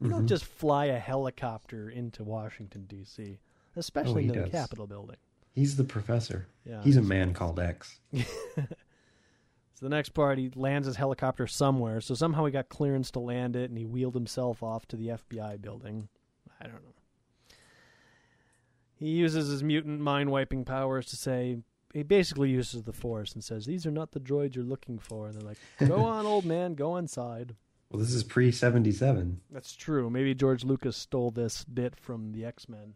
You 0.00 0.10
don't 0.10 0.26
just 0.26 0.44
fly 0.44 0.86
a 0.86 0.98
helicopter 0.98 1.88
into 1.88 2.22
Washington 2.22 2.84
D.C., 2.86 3.38
especially 3.76 4.24
he 4.24 4.28
into 4.28 4.42
the. 4.42 4.50
Capitol 4.50 4.86
building. 4.86 5.16
He's 5.54 5.76
the 5.76 5.84
professor. 5.84 6.48
Yeah. 6.66 6.82
He's 6.82 6.98
a 6.98 7.02
man 7.02 7.32
called 7.32 7.58
X. 7.58 7.98
So 9.78 9.84
the 9.84 9.90
next 9.90 10.10
part, 10.10 10.38
he 10.38 10.50
lands 10.56 10.86
his 10.86 10.96
helicopter 10.96 11.46
somewhere. 11.46 12.00
So 12.00 12.14
somehow 12.14 12.46
he 12.46 12.50
got 12.50 12.70
clearance 12.70 13.10
to 13.10 13.20
land 13.20 13.56
it, 13.56 13.68
and 13.68 13.76
he 13.76 13.84
wheeled 13.84 14.14
himself 14.14 14.62
off 14.62 14.88
to 14.88 14.96
the 14.96 15.08
FBI 15.08 15.60
building. 15.60 16.08
I 16.58 16.64
don't 16.64 16.76
know. 16.82 16.94
He 18.94 19.10
uses 19.10 19.48
his 19.48 19.62
mutant 19.62 20.00
mind 20.00 20.30
wiping 20.30 20.64
powers 20.64 21.04
to 21.08 21.16
say. 21.16 21.58
He 21.92 22.02
basically 22.02 22.48
uses 22.48 22.84
the 22.84 22.94
Force 22.94 23.34
and 23.34 23.44
says, 23.44 23.66
"These 23.66 23.84
are 23.84 23.90
not 23.90 24.12
the 24.12 24.20
droids 24.20 24.54
you're 24.54 24.64
looking 24.64 24.98
for." 24.98 25.26
And 25.26 25.34
they're 25.34 25.46
like, 25.46 25.58
"Go 25.86 25.96
on, 26.06 26.24
old 26.24 26.46
man, 26.46 26.74
go 26.74 26.96
inside." 26.96 27.54
Well, 27.90 28.00
this 28.00 28.14
is 28.14 28.24
pre 28.24 28.50
seventy 28.50 28.92
seven. 28.92 29.42
That's 29.50 29.76
true. 29.76 30.08
Maybe 30.08 30.34
George 30.34 30.64
Lucas 30.64 30.96
stole 30.96 31.30
this 31.30 31.64
bit 31.64 31.94
from 31.94 32.32
the 32.32 32.46
X 32.46 32.66
Men. 32.66 32.94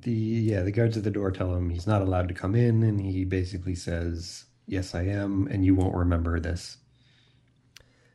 The 0.00 0.10
yeah, 0.10 0.62
the 0.62 0.72
guards 0.72 0.96
at 0.96 1.04
the 1.04 1.10
door 1.10 1.30
tell 1.30 1.54
him 1.54 1.68
he's 1.68 1.86
not 1.86 2.00
allowed 2.00 2.28
to 2.28 2.34
come 2.34 2.54
in, 2.54 2.82
and 2.82 2.98
he 2.98 3.26
basically 3.26 3.74
says, 3.74 4.46
"Yes, 4.68 4.94
I 4.94 5.02
am, 5.02 5.48
and 5.50 5.64
you 5.64 5.74
won't 5.74 5.96
remember 5.96 6.38
this." 6.38 6.78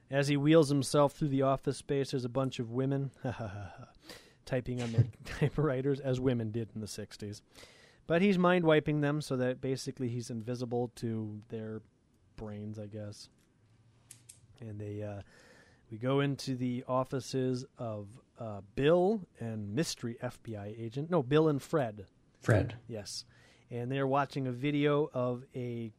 As 0.10 0.28
he 0.28 0.38
wheels 0.38 0.70
himself 0.70 1.14
through 1.14 1.30
the 1.30 1.42
office 1.42 1.78
space, 1.78 2.12
there's 2.12 2.24
a 2.24 2.30
bunch 2.30 2.60
of 2.60 2.72
women 2.72 3.12
typing 4.46 4.82
on 4.82 4.92
their 4.92 5.08
typewriters, 5.26 6.00
as 6.00 6.20
women 6.20 6.52
did 6.52 6.70
in 6.76 6.82
the 6.82 6.88
60s. 6.88 7.42
But 8.06 8.22
he's 8.22 8.38
mind 8.38 8.64
wiping 8.64 9.02
them 9.02 9.22
so 9.22 9.36
that 9.38 9.60
basically 9.60 10.10
he's 10.10 10.30
invisible 10.30 10.92
to 10.98 11.42
their 11.50 11.82
brains, 12.36 12.78
I 12.78 12.86
guess. 12.86 13.30
And 14.60 14.80
they, 14.80 15.02
uh, 15.02 15.22
we 15.90 15.98
go 15.98 16.20
into 16.20 16.56
the 16.56 16.84
offices 16.88 17.66
of 17.80 18.08
uh, 18.40 18.62
Bill 18.76 19.22
and 19.40 19.74
mystery 19.74 20.18
FBI 20.22 20.80
agent. 20.80 21.10
No, 21.10 21.24
Bill 21.24 21.48
and 21.48 21.62
Fred. 21.62 22.06
Fred. 22.40 22.76
Yes. 22.88 23.26
And 23.72 23.92
they're 23.92 24.06
watching 24.06 24.48
a 24.48 24.52
video 24.52 25.10
of 25.14 25.44
a 25.56 25.92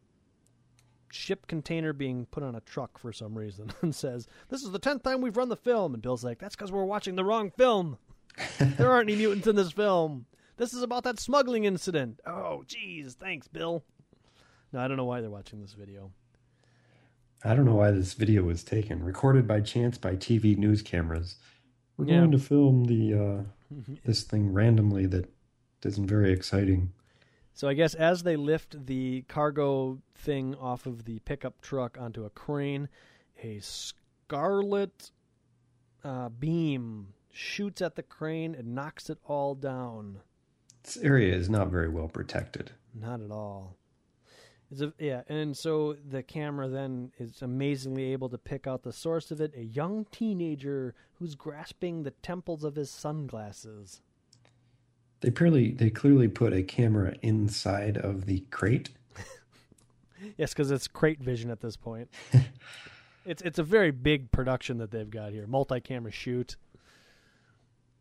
ship 1.15 1.47
container 1.47 1.93
being 1.93 2.27
put 2.27 2.43
on 2.43 2.55
a 2.55 2.61
truck 2.61 2.99
for 2.99 3.13
some 3.13 3.37
reason 3.37 3.73
and 3.83 3.95
says, 3.95 4.27
This 4.49 4.63
is 4.63 4.71
the 4.73 4.81
10th 4.81 5.03
time 5.03 5.21
we've 5.21 5.37
run 5.37 5.49
the 5.49 5.57
film. 5.57 5.95
And 5.95 6.03
Bill's 6.03 6.25
like, 6.25 6.39
That's 6.39 6.57
because 6.57 6.73
we're 6.73 6.85
watching 6.85 7.17
the 7.17 7.25
wrong 7.25 7.51
film. 7.51 7.99
there 8.59 8.91
aren't 8.91 9.09
any 9.11 9.17
mutants 9.19 9.47
in 9.47 9.57
this 9.57 9.73
film. 9.73 10.27
This 10.57 10.73
is 10.73 10.83
about 10.83 11.05
that 11.05 11.19
smuggling 11.21 11.65
incident. 11.65 12.21
Oh, 12.27 12.63
geez. 12.67 13.15
Thanks, 13.15 13.49
Bill. 13.49 13.85
No, 14.73 14.81
I 14.81 14.89
don't 14.89 14.97
know 14.97 15.05
why 15.05 15.21
they're 15.21 15.31
watching 15.31 15.61
this 15.61 15.73
video. 15.75 16.11
I 17.45 17.55
don't 17.55 17.65
know 17.67 17.75
why 17.75 17.91
this 17.91 18.15
video 18.15 18.43
was 18.43 18.65
taken. 18.65 19.03
Recorded 19.05 19.47
by 19.47 19.61
chance 19.61 19.99
by 19.99 20.17
TV 20.17 20.57
news 20.57 20.81
cameras. 20.83 21.37
We're 21.97 22.07
Yeah. 22.07 22.19
going 22.21 22.33
to 22.33 22.39
film 22.39 22.85
the 22.85 23.15
uh, 23.15 23.75
this 24.05 24.23
thing 24.23 24.53
randomly 24.53 25.07
that 25.07 25.29
isn't 25.85 26.07
very 26.07 26.33
exciting. 26.33 26.93
So 27.55 27.69
I 27.69 27.75
guess 27.75 27.95
as 27.95 28.25
they 28.25 28.35
lift 28.35 28.87
the 28.87 29.23
cargo 29.29 29.99
thing 30.17 30.57
off 30.57 30.87
of 30.87 31.05
the 31.05 31.21
pickup 31.21 31.61
truck 31.61 31.97
onto 31.99 32.25
a 32.25 32.31
crane, 32.31 32.89
a 33.43 33.61
scarlet 33.61 35.13
uh, 36.03 36.31
beam 36.31 37.15
shoots 37.33 37.81
at 37.81 37.95
the 37.95 38.03
crane 38.03 38.57
and 38.57 38.75
knocks 38.75 39.09
it 39.09 39.19
all 39.25 39.55
down. 39.55 40.19
This 40.83 40.97
area 40.97 41.35
is 41.35 41.49
not 41.49 41.69
very 41.69 41.89
well 41.89 42.09
protected. 42.09 42.73
Not 42.93 43.21
at 43.21 43.31
all. 43.31 43.77
It's 44.71 44.81
a, 44.81 44.93
yeah, 44.99 45.23
and 45.29 45.57
so 45.57 45.97
the 46.11 46.25
camera 46.25 46.69
then 46.69 47.13
is 47.19 47.41
amazingly 47.41 48.13
able 48.13 48.29
to 48.31 48.39
pick 48.39 48.67
out 48.67 48.83
the 48.83 48.93
source 48.93 49.31
of 49.31 49.41
it 49.41 49.53
a 49.57 49.63
young 49.63 50.07
teenager 50.11 50.95
who's 51.15 51.37
grasping 51.37 52.03
the 52.03 52.11
temples 52.11 52.65
of 52.65 52.75
his 52.75 52.91
sunglasses. 52.91 54.01
They 55.25 55.31
clearly 55.31 55.71
they 55.73 55.89
clearly 55.89 56.29
put 56.29 56.53
a 56.53 56.63
camera 56.63 57.15
inside 57.23 57.97
of 57.97 58.27
the 58.27 58.41
crate. 58.51 58.91
Yes, 60.39 60.53
because 60.55 60.71
it's 60.71 60.89
crate 60.89 61.21
vision 61.21 61.51
at 61.51 61.61
this 61.61 61.77
point. 61.77 62.09
it's 63.27 63.43
it's 63.43 63.59
a 63.59 63.63
very 63.63 63.91
big 63.91 64.31
production 64.31 64.79
that 64.79 64.91
they've 64.91 65.11
got 65.11 65.33
here, 65.33 65.47
multi-camera 65.47 66.11
shoot, 66.13 66.57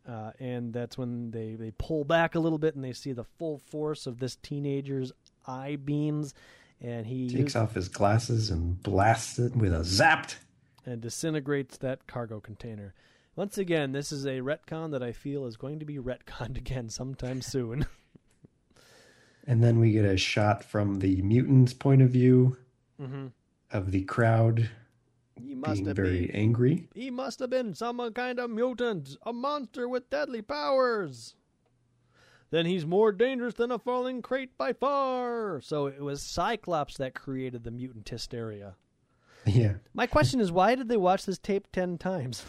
uh, 0.08 0.32
and 0.40 0.72
that's 0.74 0.98
when 0.98 1.32
they 1.32 1.56
they 1.56 1.72
pull 1.78 2.04
back 2.06 2.36
a 2.36 2.40
little 2.40 2.58
bit 2.58 2.76
and 2.76 2.84
they 2.84 2.94
see 2.94 3.12
the 3.12 3.24
full 3.26 3.58
force 3.58 4.06
of 4.08 4.20
this 4.20 4.38
teenager's 4.38 5.12
eye 5.48 5.78
beams, 5.84 6.34
and 6.80 7.06
he 7.06 7.30
Takes 7.30 7.56
off 7.58 7.74
his 7.74 7.90
glasses 7.90 8.50
and 8.50 8.82
blasts 8.84 9.38
it 9.40 9.54
with 9.56 9.74
a 9.74 9.80
zapped. 9.80 10.36
and 10.86 11.02
disintegrates 11.02 11.78
that 11.78 12.08
cargo 12.08 12.40
container. 12.40 12.94
Once 13.36 13.58
again, 13.58 13.92
this 13.92 14.12
is 14.12 14.26
a 14.26 14.40
retcon 14.42 14.92
that 14.92 15.02
I 15.02 15.12
feel 15.12 15.46
is 15.46 15.58
going 15.58 15.80
to 15.80 15.86
be 15.86 15.98
retconned 15.98 16.58
again 16.64 16.90
sometime 16.90 17.42
soon. 17.42 17.86
And 19.46 19.62
then 19.62 19.80
we 19.82 19.92
get 19.92 20.06
a 20.06 20.16
shot 20.16 20.64
from 20.64 21.00
the 21.00 21.22
mutant's 21.22 21.74
point 21.74 22.02
of 22.02 22.10
view 22.10 22.56
mm-hmm. 22.98 23.28
of 23.72 23.92
the 23.92 24.04
crowd 24.04 24.70
He 25.36 25.54
must 25.54 25.74
being 25.74 25.86
have 25.88 25.98
very 25.98 26.28
been. 26.28 26.36
angry. 26.36 26.88
He 26.96 27.12
must 27.12 27.40
have 27.40 27.50
been 27.50 27.74
some 27.74 28.00
kind 28.14 28.40
of 28.40 28.50
mutant, 28.50 29.18
a 29.26 29.34
monster 29.34 29.90
with 29.90 30.10
deadly 30.10 30.42
powers. 30.42 31.36
Then 32.52 32.66
he's 32.66 32.86
more 32.86 33.12
dangerous 33.12 33.56
than 33.56 33.70
a 33.72 33.80
falling 33.80 34.22
crate 34.22 34.58
by 34.58 34.72
far. 34.72 35.60
So 35.60 35.88
it 35.88 36.02
was 36.02 36.22
Cyclops 36.22 36.96
that 36.96 37.14
created 37.14 37.66
the 37.66 37.72
mutant 37.72 38.08
hysteria. 38.08 38.76
Yeah, 39.46 39.74
My 39.94 40.08
question 40.08 40.40
is, 40.40 40.54
why 40.54 40.76
did 40.76 40.88
they 40.88 40.96
watch 40.96 41.26
this 41.26 41.38
tape 41.38 41.68
ten 41.74 41.98
times? 41.98 42.46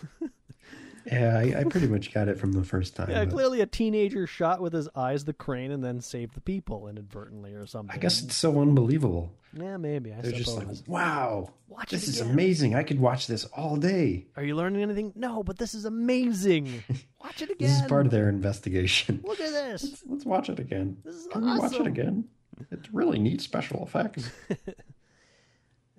Yeah, 1.06 1.38
I, 1.38 1.60
I 1.60 1.64
pretty 1.64 1.86
much 1.86 2.12
got 2.12 2.28
it 2.28 2.38
from 2.38 2.52
the 2.52 2.64
first 2.64 2.96
time. 2.96 3.10
yeah, 3.10 3.24
but 3.24 3.32
clearly 3.34 3.60
a 3.60 3.66
teenager 3.66 4.26
shot 4.26 4.60
with 4.60 4.72
his 4.72 4.88
eyes 4.94 5.24
the 5.24 5.32
crane 5.32 5.70
and 5.70 5.84
then 5.84 6.00
saved 6.00 6.34
the 6.34 6.40
people 6.40 6.88
inadvertently 6.88 7.54
or 7.54 7.66
something. 7.66 7.94
I 7.94 7.98
guess 7.98 8.22
it's 8.22 8.34
so 8.34 8.60
unbelievable. 8.60 9.32
Yeah, 9.56 9.76
maybe. 9.76 10.12
I 10.12 10.20
They're 10.20 10.32
suppose. 10.32 10.44
just 10.44 10.88
like, 10.88 10.88
wow, 10.88 11.50
Watch 11.68 11.90
this 11.90 12.08
is 12.08 12.20
amazing. 12.20 12.74
I 12.74 12.82
could 12.82 12.98
watch 12.98 13.26
this 13.26 13.44
all 13.46 13.76
day. 13.76 14.26
Are 14.36 14.42
you 14.42 14.56
learning 14.56 14.82
anything? 14.82 15.12
No, 15.14 15.42
but 15.42 15.58
this 15.58 15.74
is 15.74 15.84
amazing. 15.84 16.82
Watch 17.22 17.40
it 17.40 17.50
again. 17.50 17.68
This 17.68 17.80
is 17.80 17.86
part 17.86 18.04
of 18.06 18.12
their 18.12 18.28
investigation. 18.28 19.22
Look 19.24 19.40
at 19.40 19.50
this. 19.50 20.02
Let's 20.06 20.26
watch 20.26 20.50
it 20.50 20.58
again. 20.58 20.98
This 21.04 21.14
is 21.14 21.26
Can 21.28 21.42
we 21.42 21.58
watch 21.58 21.72
it 21.72 21.86
again? 21.86 22.24
It's 22.70 22.92
really 22.92 23.18
neat 23.18 23.40
special 23.40 23.82
effects. 23.82 24.30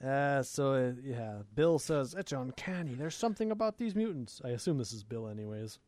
Uh, 0.05 0.43
so 0.43 0.73
uh, 0.73 0.91
yeah, 1.03 1.37
Bill 1.55 1.79
says 1.79 2.13
it's 2.13 2.31
uncanny. 2.31 2.93
There's 2.93 3.15
something 3.15 3.49
about 3.51 3.77
these 3.77 3.95
mutants. 3.95 4.39
I 4.45 4.49
assume 4.49 4.77
this 4.77 4.93
is 4.93 5.03
Bill, 5.03 5.27
anyways. 5.27 5.79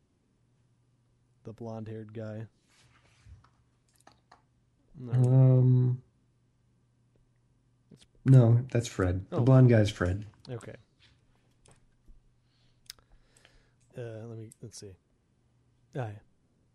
The 1.44 1.52
blonde-haired 1.52 2.12
guy. 2.12 2.46
No. 4.98 5.12
Um, 5.12 6.02
no, 8.24 8.64
that's 8.72 8.88
Fred. 8.88 9.24
The 9.30 9.36
Oh. 9.36 9.42
blonde 9.42 9.68
guy's 9.70 9.90
Fred. 9.90 10.26
Okay. 10.50 10.74
Uh, 13.96 14.26
let 14.26 14.38
me 14.38 14.50
let's 14.62 14.78
see. 14.78 14.96
Ah, 15.96 16.08
yeah. 16.08 16.18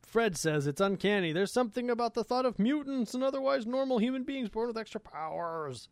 Fred 0.01 0.37
says 0.37 0.67
it's 0.67 0.81
uncanny. 0.81 1.33
There's 1.33 1.51
something 1.51 1.89
about 1.89 2.13
the 2.13 2.23
thought 2.23 2.45
of 2.45 2.59
mutants 2.59 3.13
and 3.13 3.23
otherwise 3.23 3.65
normal 3.65 3.97
human 3.97 4.23
beings 4.23 4.49
born 4.49 4.67
with 4.67 4.77
extra 4.77 5.01
powers 5.01 5.89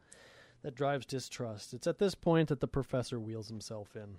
that 0.64 0.76
drives 0.76 1.05
distrust. 1.05 1.74
It's 1.74 1.88
at 1.88 1.99
this 1.99 2.16
point 2.16 2.49
that 2.49 2.59
the 2.59 2.68
professor 2.68 3.20
wheels 3.20 3.47
himself 3.47 3.95
in. 3.95 4.18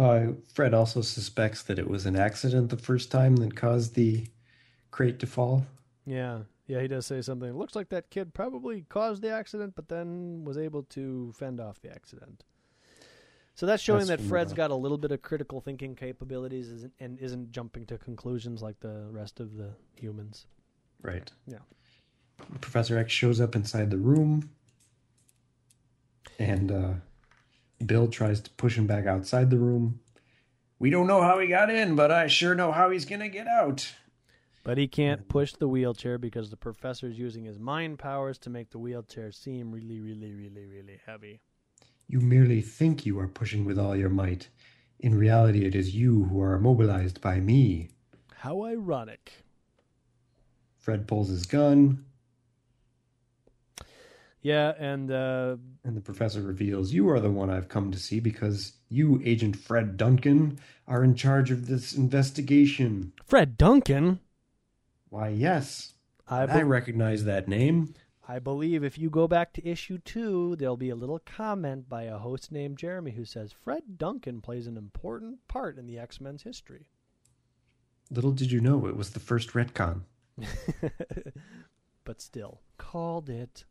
Uh, 0.00 0.32
Fred 0.52 0.74
also 0.74 1.00
suspects 1.00 1.62
that 1.62 1.78
it 1.78 1.88
was 1.88 2.04
an 2.06 2.16
accident 2.16 2.70
the 2.70 2.76
first 2.76 3.10
time 3.10 3.36
that 3.36 3.54
caused 3.54 3.94
the 3.94 4.26
crate 4.90 5.18
to 5.20 5.26
fall. 5.26 5.64
Yeah, 6.04 6.40
yeah, 6.66 6.80
he 6.80 6.88
does 6.88 7.06
say 7.06 7.22
something. 7.22 7.48
It 7.48 7.56
looks 7.56 7.76
like 7.76 7.90
that 7.90 8.10
kid 8.10 8.34
probably 8.34 8.84
caused 8.88 9.22
the 9.22 9.30
accident, 9.30 9.74
but 9.76 9.88
then 9.88 10.44
was 10.44 10.58
able 10.58 10.82
to 10.84 11.32
fend 11.36 11.60
off 11.60 11.80
the 11.80 11.90
accident. 11.90 12.44
So 13.54 13.66
that's 13.66 13.82
showing 13.82 14.06
That's 14.06 14.20
that 14.20 14.28
Fred's 14.28 14.52
uh, 14.52 14.56
got 14.56 14.72
a 14.72 14.74
little 14.74 14.98
bit 14.98 15.12
of 15.12 15.22
critical 15.22 15.60
thinking 15.60 15.94
capabilities 15.94 16.86
and 16.98 17.18
isn't 17.20 17.52
jumping 17.52 17.86
to 17.86 17.98
conclusions 17.98 18.62
like 18.62 18.80
the 18.80 19.06
rest 19.10 19.38
of 19.38 19.56
the 19.56 19.70
humans. 19.94 20.46
Right. 21.02 21.30
Yeah. 21.46 21.58
Professor 22.60 22.98
X 22.98 23.12
shows 23.12 23.40
up 23.40 23.54
inside 23.54 23.90
the 23.90 23.98
room, 23.98 24.50
and 26.38 26.70
uh, 26.70 26.92
Bill 27.84 28.08
tries 28.08 28.40
to 28.42 28.50
push 28.50 28.76
him 28.76 28.86
back 28.86 29.06
outside 29.06 29.50
the 29.50 29.58
room. 29.58 30.00
We 30.78 30.90
don't 30.90 31.06
know 31.06 31.22
how 31.22 31.38
he 31.38 31.46
got 31.46 31.70
in, 31.70 31.96
but 31.96 32.10
I 32.10 32.26
sure 32.26 32.54
know 32.54 32.72
how 32.72 32.90
he's 32.90 33.04
gonna 33.04 33.28
get 33.28 33.46
out. 33.46 33.94
But 34.64 34.78
he 34.78 34.88
can't 34.88 35.28
push 35.28 35.52
the 35.52 35.68
wheelchair 35.68 36.16
because 36.16 36.50
the 36.50 36.56
professor 36.56 37.06
is 37.06 37.18
using 37.18 37.44
his 37.44 37.58
mind 37.58 37.98
powers 37.98 38.38
to 38.38 38.50
make 38.50 38.70
the 38.70 38.78
wheelchair 38.78 39.30
seem 39.30 39.70
really, 39.70 40.00
really, 40.00 40.32
really, 40.32 40.64
really 40.64 41.00
heavy. 41.06 41.40
You 42.08 42.20
merely 42.20 42.62
think 42.62 43.04
you 43.04 43.18
are 43.20 43.28
pushing 43.28 43.64
with 43.64 43.78
all 43.78 43.94
your 43.94 44.08
might. 44.08 44.48
In 45.00 45.14
reality, 45.14 45.66
it 45.66 45.74
is 45.74 45.94
you 45.94 46.24
who 46.24 46.40
are 46.40 46.54
immobilized 46.54 47.20
by 47.20 47.40
me. 47.40 47.90
How 48.36 48.64
ironic. 48.64 49.44
Fred 50.78 51.06
pulls 51.06 51.28
his 51.28 51.46
gun, 51.46 52.04
Yeah, 54.44 54.74
and 54.78 55.10
uh, 55.10 55.56
and 55.84 55.96
the 55.96 56.02
professor 56.02 56.42
reveals 56.42 56.92
you 56.92 57.08
are 57.08 57.18
the 57.18 57.30
one 57.30 57.48
I've 57.48 57.70
come 57.70 57.90
to 57.90 57.98
see 57.98 58.20
because 58.20 58.74
you, 58.90 59.22
Agent 59.24 59.56
Fred 59.56 59.96
Duncan, 59.96 60.60
are 60.86 61.02
in 61.02 61.14
charge 61.14 61.50
of 61.50 61.66
this 61.66 61.94
investigation. 61.94 63.14
Fred 63.24 63.56
Duncan. 63.56 64.20
Why, 65.08 65.30
yes. 65.30 65.94
I, 66.28 66.42
I 66.42 66.60
recognize 66.60 67.24
that 67.24 67.48
name. 67.48 67.94
I 68.28 68.38
believe 68.38 68.84
if 68.84 68.98
you 68.98 69.08
go 69.08 69.26
back 69.26 69.54
to 69.54 69.66
issue 69.66 69.96
two, 69.96 70.56
there'll 70.56 70.76
be 70.76 70.90
a 70.90 70.94
little 70.94 71.20
comment 71.20 71.88
by 71.88 72.02
a 72.02 72.18
host 72.18 72.52
named 72.52 72.76
Jeremy 72.76 73.12
who 73.12 73.24
says 73.24 73.54
Fred 73.64 73.96
Duncan 73.96 74.42
plays 74.42 74.66
an 74.66 74.76
important 74.76 75.46
part 75.48 75.78
in 75.78 75.86
the 75.86 75.98
X 75.98 76.20
Men's 76.20 76.42
history. 76.42 76.90
Little 78.10 78.32
did 78.32 78.52
you 78.52 78.60
know 78.60 78.86
it 78.86 78.96
was 78.96 79.10
the 79.10 79.20
first 79.20 79.52
retcon. 79.52 80.02
but 82.04 82.20
still, 82.20 82.60
called 82.76 83.30
it. 83.30 83.64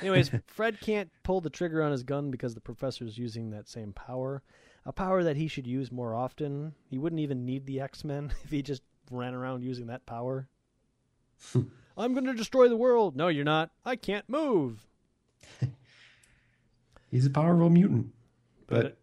Anyways, 0.00 0.30
Fred 0.46 0.80
can't 0.80 1.10
pull 1.22 1.40
the 1.40 1.50
trigger 1.50 1.82
on 1.82 1.92
his 1.92 2.02
gun 2.02 2.30
because 2.30 2.54
the 2.54 2.60
professor's 2.60 3.16
using 3.18 3.50
that 3.50 3.68
same 3.68 3.92
power. 3.92 4.42
A 4.86 4.92
power 4.92 5.22
that 5.24 5.36
he 5.36 5.48
should 5.48 5.66
use 5.66 5.90
more 5.90 6.14
often. 6.14 6.74
He 6.90 6.98
wouldn't 6.98 7.20
even 7.20 7.44
need 7.46 7.64
the 7.66 7.80
X 7.80 8.04
Men 8.04 8.32
if 8.44 8.50
he 8.50 8.62
just 8.62 8.82
ran 9.10 9.34
around 9.34 9.62
using 9.62 9.86
that 9.86 10.04
power. 10.06 10.48
I'm 11.96 12.12
going 12.12 12.26
to 12.26 12.34
destroy 12.34 12.68
the 12.68 12.76
world. 12.76 13.16
No, 13.16 13.28
you're 13.28 13.44
not. 13.44 13.70
I 13.84 13.96
can't 13.96 14.28
move. 14.28 14.86
He's 17.10 17.26
a 17.26 17.30
powerful 17.30 17.70
mutant, 17.70 18.08
but 18.66 18.82
But- 18.82 18.98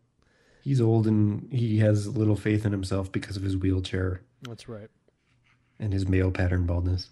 he's 0.63 0.81
old 0.81 1.07
and 1.07 1.51
he 1.51 1.79
has 1.79 2.07
little 2.07 2.35
faith 2.35 2.65
in 2.65 2.71
himself 2.73 3.11
because 3.11 3.37
of 3.37 3.43
his 3.43 3.55
wheelchair 3.55 4.21
That's 4.41 4.67
right. 4.67 4.89
and 5.79 5.93
his 5.93 6.07
male 6.07 6.29
pattern 6.31 6.65
baldness. 6.65 7.09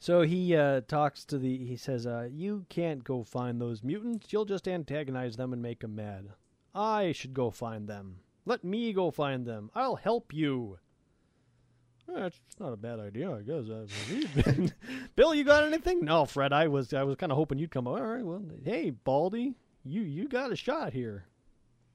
So 0.00 0.22
he 0.22 0.56
uh, 0.56 0.80
talks 0.88 1.26
to 1.26 1.38
the. 1.38 1.58
He 1.58 1.76
says, 1.76 2.06
uh, 2.06 2.28
"You 2.32 2.64
can't 2.70 3.04
go 3.04 3.22
find 3.22 3.60
those 3.60 3.84
mutants. 3.84 4.32
You'll 4.32 4.46
just 4.46 4.66
antagonize 4.66 5.36
them 5.36 5.52
and 5.52 5.60
make 5.60 5.80
them 5.80 5.94
mad. 5.94 6.30
I 6.74 7.12
should 7.12 7.34
go 7.34 7.50
find 7.50 7.86
them. 7.86 8.20
Let 8.46 8.64
me 8.64 8.94
go 8.94 9.10
find 9.10 9.44
them. 9.44 9.70
I'll 9.74 9.96
help 9.96 10.32
you." 10.32 10.78
That's 12.08 12.40
not 12.58 12.72
a 12.72 12.76
bad 12.76 12.98
idea, 12.98 13.30
I 13.30 13.42
guess. 13.42 13.66
Bill, 15.16 15.34
you 15.34 15.44
got 15.44 15.64
anything? 15.64 16.04
No, 16.04 16.24
Fred. 16.24 16.52
I 16.52 16.66
was 16.66 16.92
I 16.94 17.02
was 17.02 17.16
kind 17.16 17.30
of 17.30 17.36
hoping 17.36 17.58
you'd 17.58 17.70
come. 17.70 17.86
All 17.86 18.00
right. 18.00 18.24
Well, 18.24 18.42
hey, 18.64 18.90
Baldy, 18.90 19.54
you 19.84 20.00
you 20.00 20.28
got 20.28 20.50
a 20.50 20.56
shot 20.56 20.94
here. 20.94 21.26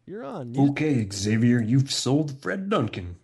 You're 0.05 0.23
on. 0.23 0.53
You 0.53 0.69
Okay, 0.69 1.07
Xavier, 1.11 1.59
you've 1.59 1.91
sold 1.91 2.39
Fred 2.39 2.69
Duncan. 2.69 3.15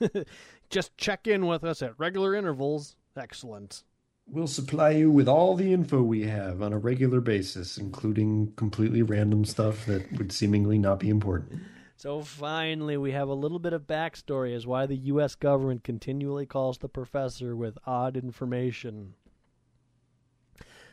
just 0.70 0.96
check 0.98 1.28
in 1.28 1.46
with 1.46 1.62
us 1.62 1.82
at 1.82 1.98
regular 1.98 2.34
intervals. 2.34 2.96
Excellent. 3.16 3.84
We'll 4.26 4.46
supply 4.46 4.90
you 4.90 5.10
with 5.10 5.28
all 5.28 5.54
the 5.54 5.72
info 5.72 6.02
we 6.02 6.24
have 6.24 6.62
on 6.62 6.72
a 6.72 6.78
regular 6.78 7.20
basis, 7.20 7.76
including 7.78 8.52
completely 8.56 9.02
random 9.02 9.44
stuff 9.44 9.84
that 9.86 10.10
would 10.12 10.32
seemingly 10.32 10.78
not 10.78 10.98
be 10.98 11.08
important. 11.10 11.62
So 11.96 12.22
finally, 12.22 12.96
we 12.96 13.12
have 13.12 13.28
a 13.28 13.34
little 13.34 13.58
bit 13.58 13.72
of 13.72 13.82
backstory 13.86 14.54
as 14.56 14.66
why 14.66 14.86
the 14.86 14.96
U.S. 14.96 15.34
government 15.34 15.84
continually 15.84 16.46
calls 16.46 16.78
the 16.78 16.88
professor 16.88 17.54
with 17.54 17.78
odd 17.86 18.16
information. 18.16 19.14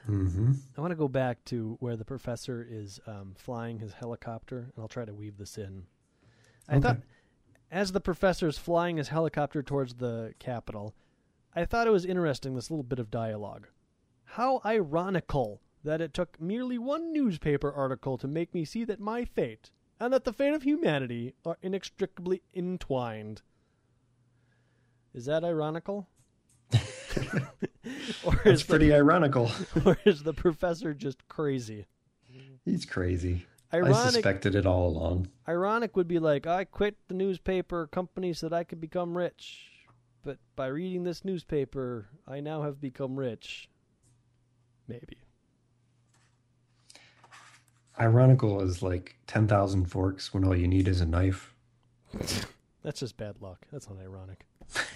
Mm-hmm. 0.09 0.51
I 0.77 0.81
want 0.81 0.91
to 0.91 0.95
go 0.95 1.07
back 1.07 1.43
to 1.45 1.77
where 1.79 1.95
the 1.95 2.05
professor 2.05 2.65
is 2.69 2.99
um, 3.07 3.33
flying 3.35 3.79
his 3.79 3.93
helicopter, 3.93 4.57
and 4.59 4.73
I'll 4.81 4.87
try 4.87 5.05
to 5.05 5.13
weave 5.13 5.37
this 5.37 5.57
in. 5.57 5.83
I 6.67 6.75
Okay. 6.75 6.81
thought, 6.81 6.97
as 7.71 7.91
the 7.91 8.01
professor 8.01 8.47
is 8.47 8.57
flying 8.57 8.97
his 8.97 9.07
helicopter 9.09 9.63
towards 9.63 9.95
the 9.95 10.33
Capitol, 10.39 10.93
I 11.55 11.65
thought 11.65 11.87
it 11.87 11.91
was 11.91 12.05
interesting 12.05 12.55
this 12.55 12.71
little 12.71 12.83
bit 12.83 12.99
of 12.99 13.11
dialogue. 13.11 13.67
How 14.23 14.61
ironical 14.65 15.61
that 15.83 15.99
it 16.01 16.13
took 16.13 16.39
merely 16.39 16.77
one 16.77 17.11
newspaper 17.11 17.71
article 17.71 18.17
to 18.19 18.27
make 18.27 18.53
me 18.53 18.63
see 18.63 18.83
that 18.85 18.99
my 18.99 19.25
fate 19.25 19.71
and 19.99 20.13
that 20.13 20.23
the 20.23 20.33
fate 20.33 20.53
of 20.53 20.63
humanity 20.63 21.33
are 21.45 21.57
inextricably 21.61 22.41
entwined. 22.53 23.41
Is 25.13 25.25
that 25.25 25.43
ironical? 25.43 26.07
or, 28.23 28.41
It's 28.45 28.61
is 28.61 28.63
pretty 28.63 28.93
ironical. 28.93 29.51
or 29.85 29.97
is 30.05 30.23
the 30.23 30.33
professor 30.33 30.93
just 30.93 31.27
crazy? 31.27 31.85
He's 32.63 32.85
crazy. 32.85 33.45
I 33.73 33.91
suspected 33.93 34.55
it 34.55 34.65
all 34.65 34.87
along. 34.89 35.29
ironic 35.47 35.95
would 35.95 36.07
be 36.07 36.19
like, 36.19 36.45
I 36.45 36.65
quit 36.65 36.97
the 37.07 37.13
newspaper 37.13 37.87
company 37.87 38.33
so 38.33 38.49
that 38.49 38.55
I 38.55 38.63
could 38.63 38.81
become 38.81 39.17
rich. 39.17 39.70
But 40.23 40.37
by 40.55 40.67
reading 40.67 41.03
this 41.03 41.25
newspaper, 41.25 42.07
I 42.27 42.39
now 42.41 42.61
have 42.63 42.79
become 42.79 43.17
rich. 43.17 43.69
Maybe. 44.87 45.17
Ironical 47.99 48.61
is 48.61 48.81
like 48.81 49.15
10,000 49.27 49.85
forks 49.85 50.33
when 50.33 50.43
all 50.45 50.55
you 50.55 50.67
need 50.67 50.87
is 50.87 51.01
a 51.01 51.05
knife. 51.05 51.53
That's 52.83 52.99
just 52.99 53.17
bad 53.17 53.41
luck. 53.41 53.65
That's 53.71 53.89
not 53.89 53.99
ironic. 53.99 54.45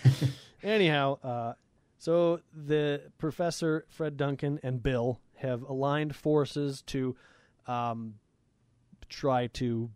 Anyhow, 0.64 1.20
uh, 1.24 1.54
so 1.98 2.40
the 2.54 3.02
professor, 3.18 3.86
Fred 3.90 4.18
Duncan, 4.18 4.60
and 4.64 4.82
Bill 4.82 5.20
have 5.38 5.64
aligned 5.64 6.16
forces 6.16 6.82
to 6.84 7.16
um, 7.68 8.16
try 9.10 9.48
to 9.48 9.92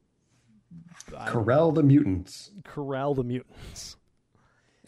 I 1.17 1.27
Corral 1.27 1.71
the 1.71 1.81
mutants. 1.83 2.51
corral 2.63 3.15
the 3.15 3.23
mutants. 3.23 3.97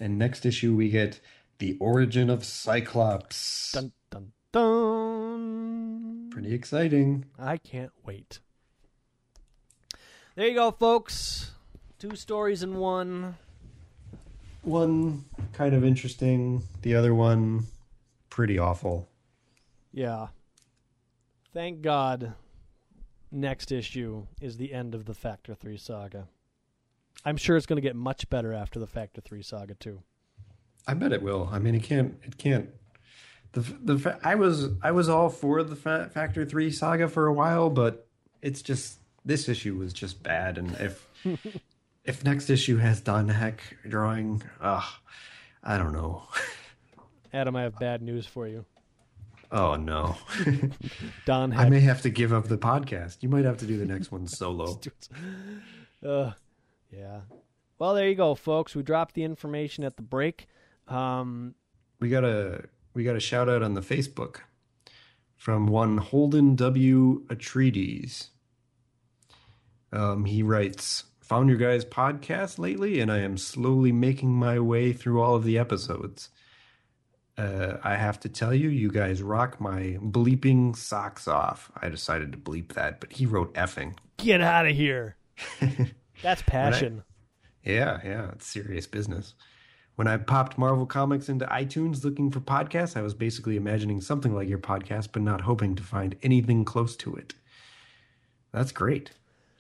And 0.02 0.18
next 0.18 0.48
issue, 0.48 0.76
we 0.76 0.90
get 0.90 1.19
the 1.60 1.78
origin 1.80 2.32
of 2.32 2.44
Cyclops. 2.44 3.72
Dun 3.72 3.91
dun 4.10 4.32
dun. 4.52 6.30
Pretty 6.32 6.56
exciting. 6.56 7.26
I 7.38 7.57
can't 7.57 7.91
wait. 8.03 8.40
There 10.34 10.48
you 10.48 10.56
go, 10.56 10.72
folks. 10.72 11.52
Two 11.99 12.15
stories 12.15 12.64
in 12.64 12.78
one. 12.78 13.38
One 14.64 15.26
kind 15.53 15.76
of 15.76 15.86
interesting, 15.86 16.64
the 16.82 16.95
other 16.95 17.14
one 17.14 17.68
pretty 18.32 18.57
awful. 18.57 19.07
Yeah. 19.91 20.30
Thank 21.53 21.84
God 21.84 22.34
next 23.32 23.72
issue 23.72 24.26
is 24.41 24.57
the 24.57 24.73
end 24.73 24.95
of 24.95 25.06
the 25.06 25.14
Factor 25.14 25.53
3 25.53 25.78
saga. 25.78 26.28
I'm 27.26 27.38
sure 27.38 27.56
it's 27.57 27.65
going 27.65 27.77
to 27.77 27.81
get 27.81 27.95
much 27.95 28.30
better 28.30 28.53
after 28.53 28.80
the 28.80 28.88
Factor 28.88 29.22
3 29.22 29.41
saga 29.41 29.76
too. 29.76 30.02
I 30.88 30.93
bet 30.93 31.14
it 31.14 31.22
will. 31.22 31.49
I 31.52 31.60
mean, 31.60 31.76
it 31.76 31.84
can't. 31.84 32.15
It 32.23 32.38
can't. 32.38 32.69
The 33.53 33.60
the 33.60 34.19
I 34.23 34.35
was 34.35 34.69
I 34.81 34.91
was 34.91 35.10
all 35.10 35.30
for 35.30 35.61
the 35.61 35.76
fa- 35.76 36.10
Factor 36.14 36.45
Three 36.45 36.72
saga 36.72 37.07
for 37.10 37.27
a 37.27 37.34
while, 37.34 37.69
but 37.69 38.07
it's 38.41 38.61
just 38.61 38.99
this 39.26 39.49
issue 39.49 39.76
was 39.76 39.93
just 39.93 40.23
bad. 40.23 40.57
And 40.57 40.72
if 40.80 41.07
if 42.06 42.23
next 42.23 42.49
issue 42.49 42.77
has 42.77 43.02
Don 43.02 43.27
Heck 43.27 43.61
drawing, 43.88 44.41
ah, 44.61 45.02
I 45.64 45.77
don't 45.77 45.91
know. 45.91 46.23
Adam, 47.34 47.56
I 47.56 47.64
have 47.64 47.77
bad 47.77 48.02
news 48.02 48.26
for 48.26 48.48
you. 48.48 48.65
Oh 49.52 49.76
no, 49.76 50.15
Don 51.26 51.52
I 51.52 51.69
may 51.69 51.81
have 51.81 52.02
to 52.03 52.10
give 52.10 52.31
up 52.31 52.48
the 52.48 52.57
podcast. 52.57 53.18
You 53.19 53.27
might 53.27 53.43
have 53.43 53.57
to 53.57 53.65
do 53.65 53.77
the 53.77 53.85
next 53.85 54.10
one 54.11 54.27
solo. 54.27 54.80
uh, 56.07 56.31
yeah. 56.91 57.22
Well, 57.80 57.93
there 57.95 58.07
you 58.07 58.15
go, 58.15 58.35
folks. 58.35 58.76
We 58.76 58.84
dropped 58.84 59.15
the 59.15 59.23
information 59.23 59.84
at 59.84 59.95
the 59.95 60.03
break. 60.03 60.47
Um, 60.88 61.55
We 61.99 62.09
got 62.09 62.23
a 62.23 62.65
we 62.93 63.03
got 63.03 63.15
a 63.15 63.19
shout 63.19 63.49
out 63.49 63.63
on 63.63 63.73
the 63.73 63.81
Facebook 63.81 64.38
from 65.35 65.65
one 65.68 65.97
Holden 65.97 66.55
W. 66.55 67.26
Atreides. 67.27 68.27
Um, 69.91 70.26
he 70.26 70.43
writes, 70.43 71.05
"Found 71.22 71.49
your 71.49 71.57
guys' 71.57 71.84
podcast 71.85 72.59
lately, 72.59 72.99
and 72.99 73.11
I 73.11 73.19
am 73.19 73.38
slowly 73.38 73.91
making 73.91 74.34
my 74.34 74.59
way 74.59 74.93
through 74.93 75.22
all 75.22 75.35
of 75.35 75.43
the 75.43 75.57
episodes. 75.57 76.30
Uh, 77.38 77.77
I 77.84 77.95
have 77.95 78.19
to 78.22 78.30
tell 78.30 78.53
you, 78.53 78.69
you 78.69 78.91
guys 78.91 79.23
rock 79.23 79.59
my 79.59 79.97
bleeping 80.01 80.76
socks 80.76 81.27
off. 81.27 81.72
I 81.76 81.89
decided 81.89 82.31
to 82.34 82.38
bleep 82.38 82.73
that, 82.73 82.99
but 82.99 83.13
he 83.13 83.26
wrote 83.26 83.53
effing. 83.55 83.95
get 84.18 84.41
out 84.41 84.68
of 84.68 84.76
here. 84.76 85.15
That's 86.22 86.41
passion. 86.41 87.03
Yeah, 87.64 87.99
yeah, 88.03 88.31
it's 88.31 88.48
serious 88.48 88.88
business. 88.88 89.35
When 89.95 90.07
I 90.07 90.18
popped 90.18 90.57
Marvel 90.57 90.85
Comics 90.85 91.30
into 91.30 91.45
iTunes 91.45 92.03
looking 92.03 92.31
for 92.31 92.39
podcasts, 92.39 92.98
I 92.98 93.02
was 93.02 93.14
basically 93.14 93.56
imagining 93.56 94.02
something 94.02 94.34
like 94.34 94.49
your 94.49 94.57
podcast, 94.57 95.10
but 95.11 95.22
not 95.22 95.41
hoping 95.41 95.76
to 95.76 95.84
find 95.84 96.15
anything 96.23 96.65
close 96.65 96.95
to 96.98 97.15
it. 97.15 97.35
That's 98.52 98.72
great. 98.72 99.11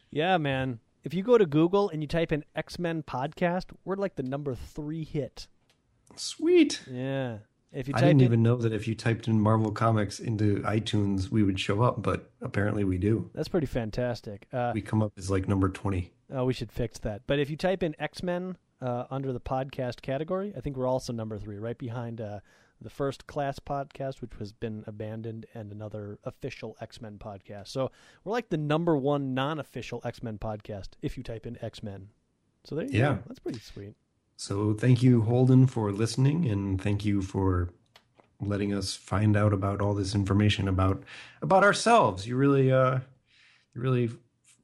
Yeah, 0.09 0.37
man. 0.37 0.79
If 1.03 1.13
you 1.13 1.23
go 1.23 1.37
to 1.37 1.45
Google 1.45 1.89
and 1.89 2.01
you 2.01 2.07
type 2.07 2.31
in 2.31 2.43
X 2.55 2.79
Men 2.79 3.03
podcast, 3.03 3.65
we're 3.85 3.95
like 3.95 4.15
the 4.15 4.23
number 4.23 4.55
three 4.55 5.03
hit. 5.03 5.47
Sweet. 6.15 6.81
Yeah. 6.89 7.37
If 7.73 7.87
you 7.87 7.93
I 7.95 8.01
didn't 8.01 8.21
in, 8.21 8.25
even 8.25 8.43
know 8.43 8.57
that 8.57 8.73
if 8.73 8.87
you 8.87 8.95
typed 8.95 9.27
in 9.27 9.39
Marvel 9.39 9.71
Comics 9.71 10.19
into 10.19 10.57
iTunes, 10.63 11.29
we 11.29 11.41
would 11.43 11.59
show 11.59 11.81
up, 11.81 12.01
but 12.03 12.29
apparently 12.41 12.83
we 12.83 12.97
do. 12.97 13.29
that's 13.33 13.47
pretty 13.47 13.67
fantastic. 13.67 14.47
Uh, 14.51 14.71
We 14.73 14.81
come 14.81 15.01
up 15.01 15.13
as 15.17 15.31
like 15.31 15.47
number 15.47 15.69
20. 15.69 16.11
oh, 16.33 16.45
we 16.45 16.53
should 16.53 16.71
fix 16.71 16.99
that. 16.99 17.21
But 17.27 17.39
if 17.39 17.49
you 17.49 17.55
type 17.57 17.81
in 17.81 17.95
X 17.99 18.21
Men 18.23 18.57
uh, 18.81 19.05
under 19.09 19.31
the 19.31 19.39
podcast 19.39 20.01
category, 20.01 20.53
I 20.57 20.59
think 20.61 20.75
we're 20.75 20.87
also 20.87 21.13
number 21.13 21.37
three, 21.37 21.57
right 21.59 21.77
behind 21.77 22.19
uh, 22.19 22.39
the 22.81 22.89
first 22.89 23.27
class 23.27 23.59
podcast, 23.59 24.21
which 24.21 24.31
has 24.39 24.51
been 24.51 24.83
abandoned, 24.87 25.45
and 25.53 25.71
another 25.71 26.19
official 26.25 26.75
X 26.81 26.99
Men 26.99 27.19
podcast. 27.19 27.67
So 27.69 27.91
we're 28.25 28.31
like 28.33 28.49
the 28.49 28.57
number 28.57 28.97
one 28.97 29.33
non 29.33 29.59
official 29.59 30.01
X 30.03 30.21
Men 30.23 30.37
podcast 30.39 30.89
if 31.01 31.15
you 31.17 31.23
type 31.23 31.45
in 31.45 31.57
X 31.63 31.81
Men. 31.83 32.09
So 32.65 32.75
there 32.75 32.85
you 32.85 32.99
Yeah. 32.99 33.13
go. 33.13 33.19
That's 33.27 33.39
pretty 33.39 33.59
sweet. 33.59 33.93
So 34.41 34.73
thank 34.73 35.03
you, 35.03 35.21
Holden, 35.21 35.67
for 35.67 35.91
listening, 35.91 36.49
and 36.49 36.81
thank 36.81 37.05
you 37.05 37.21
for 37.21 37.69
letting 38.39 38.73
us 38.73 38.95
find 38.95 39.37
out 39.37 39.53
about 39.53 39.81
all 39.81 39.93
this 39.93 40.15
information 40.15 40.67
about 40.67 41.03
about 41.43 41.63
ourselves. 41.63 42.25
You 42.25 42.35
really, 42.37 42.71
uh, 42.71 43.01
you 43.75 43.81
really 43.81 44.09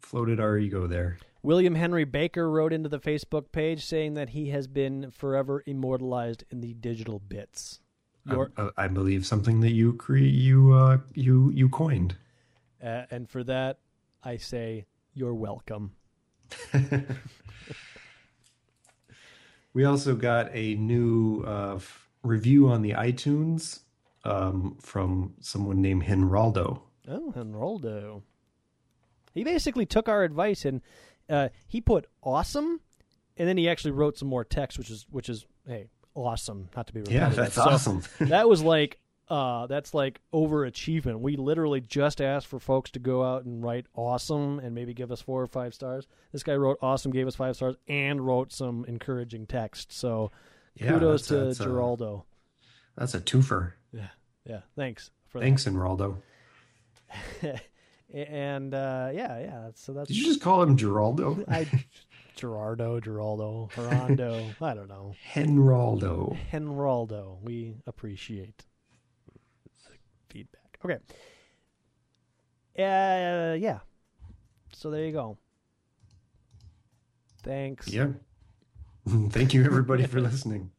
floated 0.02 0.40
our 0.40 0.58
ego 0.58 0.88
there. 0.88 1.20
William 1.44 1.76
Henry 1.76 2.06
Baker 2.06 2.50
wrote 2.50 2.74
into 2.74 2.90
the 2.90 2.98
Facebook 2.98 3.52
page 3.52 3.86
saying 3.86 4.16
that 4.16 4.30
he 4.30 4.50
has 4.50 4.66
been 4.66 5.12
forever 5.12 5.62
immortalized 5.68 6.44
in 6.50 6.62
the 6.62 6.74
digital 6.74 7.20
bits. 7.20 7.80
Your, 8.26 8.52
I, 8.58 8.70
I 8.78 8.88
believe 8.88 9.28
something 9.28 9.60
that 9.60 9.74
you 9.74 9.94
cre- 9.94 10.18
you 10.18 10.74
uh, 10.74 10.98
you 11.14 11.52
you 11.52 11.70
coined. 11.70 12.16
uh, 12.84 13.04
and 13.12 13.30
for 13.30 13.44
that, 13.44 13.78
I 14.24 14.38
say 14.38 14.88
you're 15.14 15.36
welcome. 15.36 15.92
We 19.78 19.86
also 19.86 20.16
got 20.16 20.50
a 20.56 20.74
new 20.74 21.44
uh, 21.44 21.78
review 22.24 22.68
on 22.68 22.82
the 22.82 22.94
iTunes 22.94 23.82
um, 24.24 24.76
from 24.82 25.36
someone 25.40 25.84
named 25.84 26.02
Henraldo. 26.02 26.82
Oh, 27.08 27.32
Enroldo. 27.38 28.24
He 29.36 29.44
basically 29.44 29.86
took 29.86 30.10
our 30.10 30.24
advice 30.24 30.66
and 30.66 30.82
uh, 31.30 31.50
he 31.68 31.80
put 31.80 32.08
awesome, 32.24 32.82
and 33.38 33.48
then 33.48 33.56
he 33.56 33.70
actually 33.70 33.92
wrote 33.92 34.18
some 34.18 34.28
more 34.28 34.44
text, 34.44 34.80
which 34.80 34.90
is 34.90 35.06
which 35.12 35.30
is 35.30 35.46
hey 35.68 35.90
awesome, 36.16 36.70
not 36.76 36.88
to 36.88 36.94
be 36.94 37.02
Yeah, 37.02 37.30
repetitive. 37.30 37.36
that's 37.36 37.54
So 37.54 37.62
awesome. 37.62 38.02
that 38.30 38.50
was 38.50 38.64
like 38.64 38.98
uh, 39.30 39.68
that's 39.68 39.94
like 39.94 40.22
overachievement. 40.34 41.20
We 41.20 41.36
literally 41.36 41.82
just 41.82 42.22
asked 42.22 42.48
for 42.48 42.60
folks 42.60 42.92
to 42.92 43.00
go 43.00 43.24
out 43.24 43.44
and 43.46 43.64
write 43.64 43.86
awesome 43.96 44.60
and 44.60 44.74
maybe 44.74 44.94
give 44.94 45.12
us 45.12 45.22
four 45.22 45.42
or 45.42 45.48
five 45.48 45.74
stars. 45.74 46.08
This 46.32 46.44
guy 46.44 46.56
wrote 46.56 46.78
awesome, 46.82 47.12
gave 47.12 47.28
us 47.28 47.36
five 47.36 47.56
stars, 47.56 47.76
and 47.88 48.26
wrote 48.26 48.52
some 48.54 48.86
encouraging 48.86 49.46
text. 49.48 49.92
So 49.92 50.32
Yeah, 50.76 50.94
kudos 50.94 51.28
that's- 51.28 51.58
to 51.58 51.64
that's, 51.64 51.72
Geraldo. 51.72 52.24
That's 52.98 53.14
a 53.14 53.22
twofer. 53.22 53.74
Yeah, 53.92 54.08
yeah. 54.46 54.62
Thanks 54.76 55.12
for 55.28 55.40
Thanks, 55.40 55.66
Henraldo. 55.66 56.18
that. 57.42 57.62
and 58.14 58.74
uh, 58.74 59.10
yeah, 59.14 59.40
yeah. 59.40 59.70
So 59.76 59.94
that's 59.94 60.08
Did 60.08 60.18
you 60.18 60.26
just 60.26 60.42
call 60.42 60.62
him 60.64 60.78
Geraldo? 60.78 61.44
I 61.52 61.68
Gerardo, 62.36 63.00
Geraldo, 63.00 63.72
Gerando. 63.72 64.54
I 64.62 64.74
don't 64.74 64.88
know. 64.88 65.14
Henraldo. 65.34 66.38
Henraldo. 66.52 67.40
We 67.42 67.76
appreciate 67.88 68.66
feedback. 70.30 70.78
Okay. 70.84 70.98
Uh, 72.78 73.54
yeah. 73.54 73.80
So 74.74 74.92
there 74.92 75.06
you 75.06 75.12
go. 75.12 75.38
Thanks. 77.44 77.88
Yeah. 77.88 78.10
Thank 79.30 79.54
you, 79.54 79.64
everybody, 79.64 80.06
for 80.06 80.20
listening. 80.20 80.72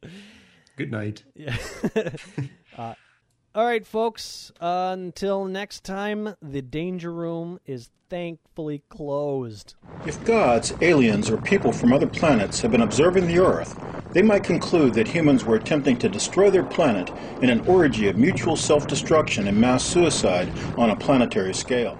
Good 0.75 0.91
night. 0.91 1.23
Yeah. 1.35 1.57
uh, 2.77 2.93
all 3.59 3.65
right, 3.65 3.85
folks. 3.85 4.53
Uh, 4.61 4.91
until 4.97 5.43
next 5.43 5.83
time, 5.83 6.33
the 6.41 6.61
danger 6.61 7.11
room 7.11 7.59
is 7.65 7.89
thankfully 8.09 8.83
closed. 8.87 9.75
If 10.05 10.23
gods, 10.23 10.73
aliens, 10.79 11.29
or 11.29 11.35
people 11.35 11.73
from 11.73 11.91
other 11.91 12.07
planets 12.07 12.61
have 12.61 12.71
been 12.71 12.81
observing 12.81 13.27
the 13.27 13.39
Earth, 13.39 13.77
they 14.13 14.21
might 14.21 14.45
conclude 14.45 14.93
that 14.93 15.09
humans 15.09 15.43
were 15.43 15.57
attempting 15.57 15.97
to 15.99 16.07
destroy 16.07 16.49
their 16.49 16.63
planet 16.63 17.11
in 17.41 17.49
an 17.49 17.59
orgy 17.67 18.07
of 18.07 18.17
mutual 18.17 18.55
self 18.55 18.87
destruction 18.87 19.45
and 19.45 19.59
mass 19.59 19.83
suicide 19.83 20.49
on 20.77 20.89
a 20.89 20.95
planetary 20.95 21.53
scale. 21.53 21.97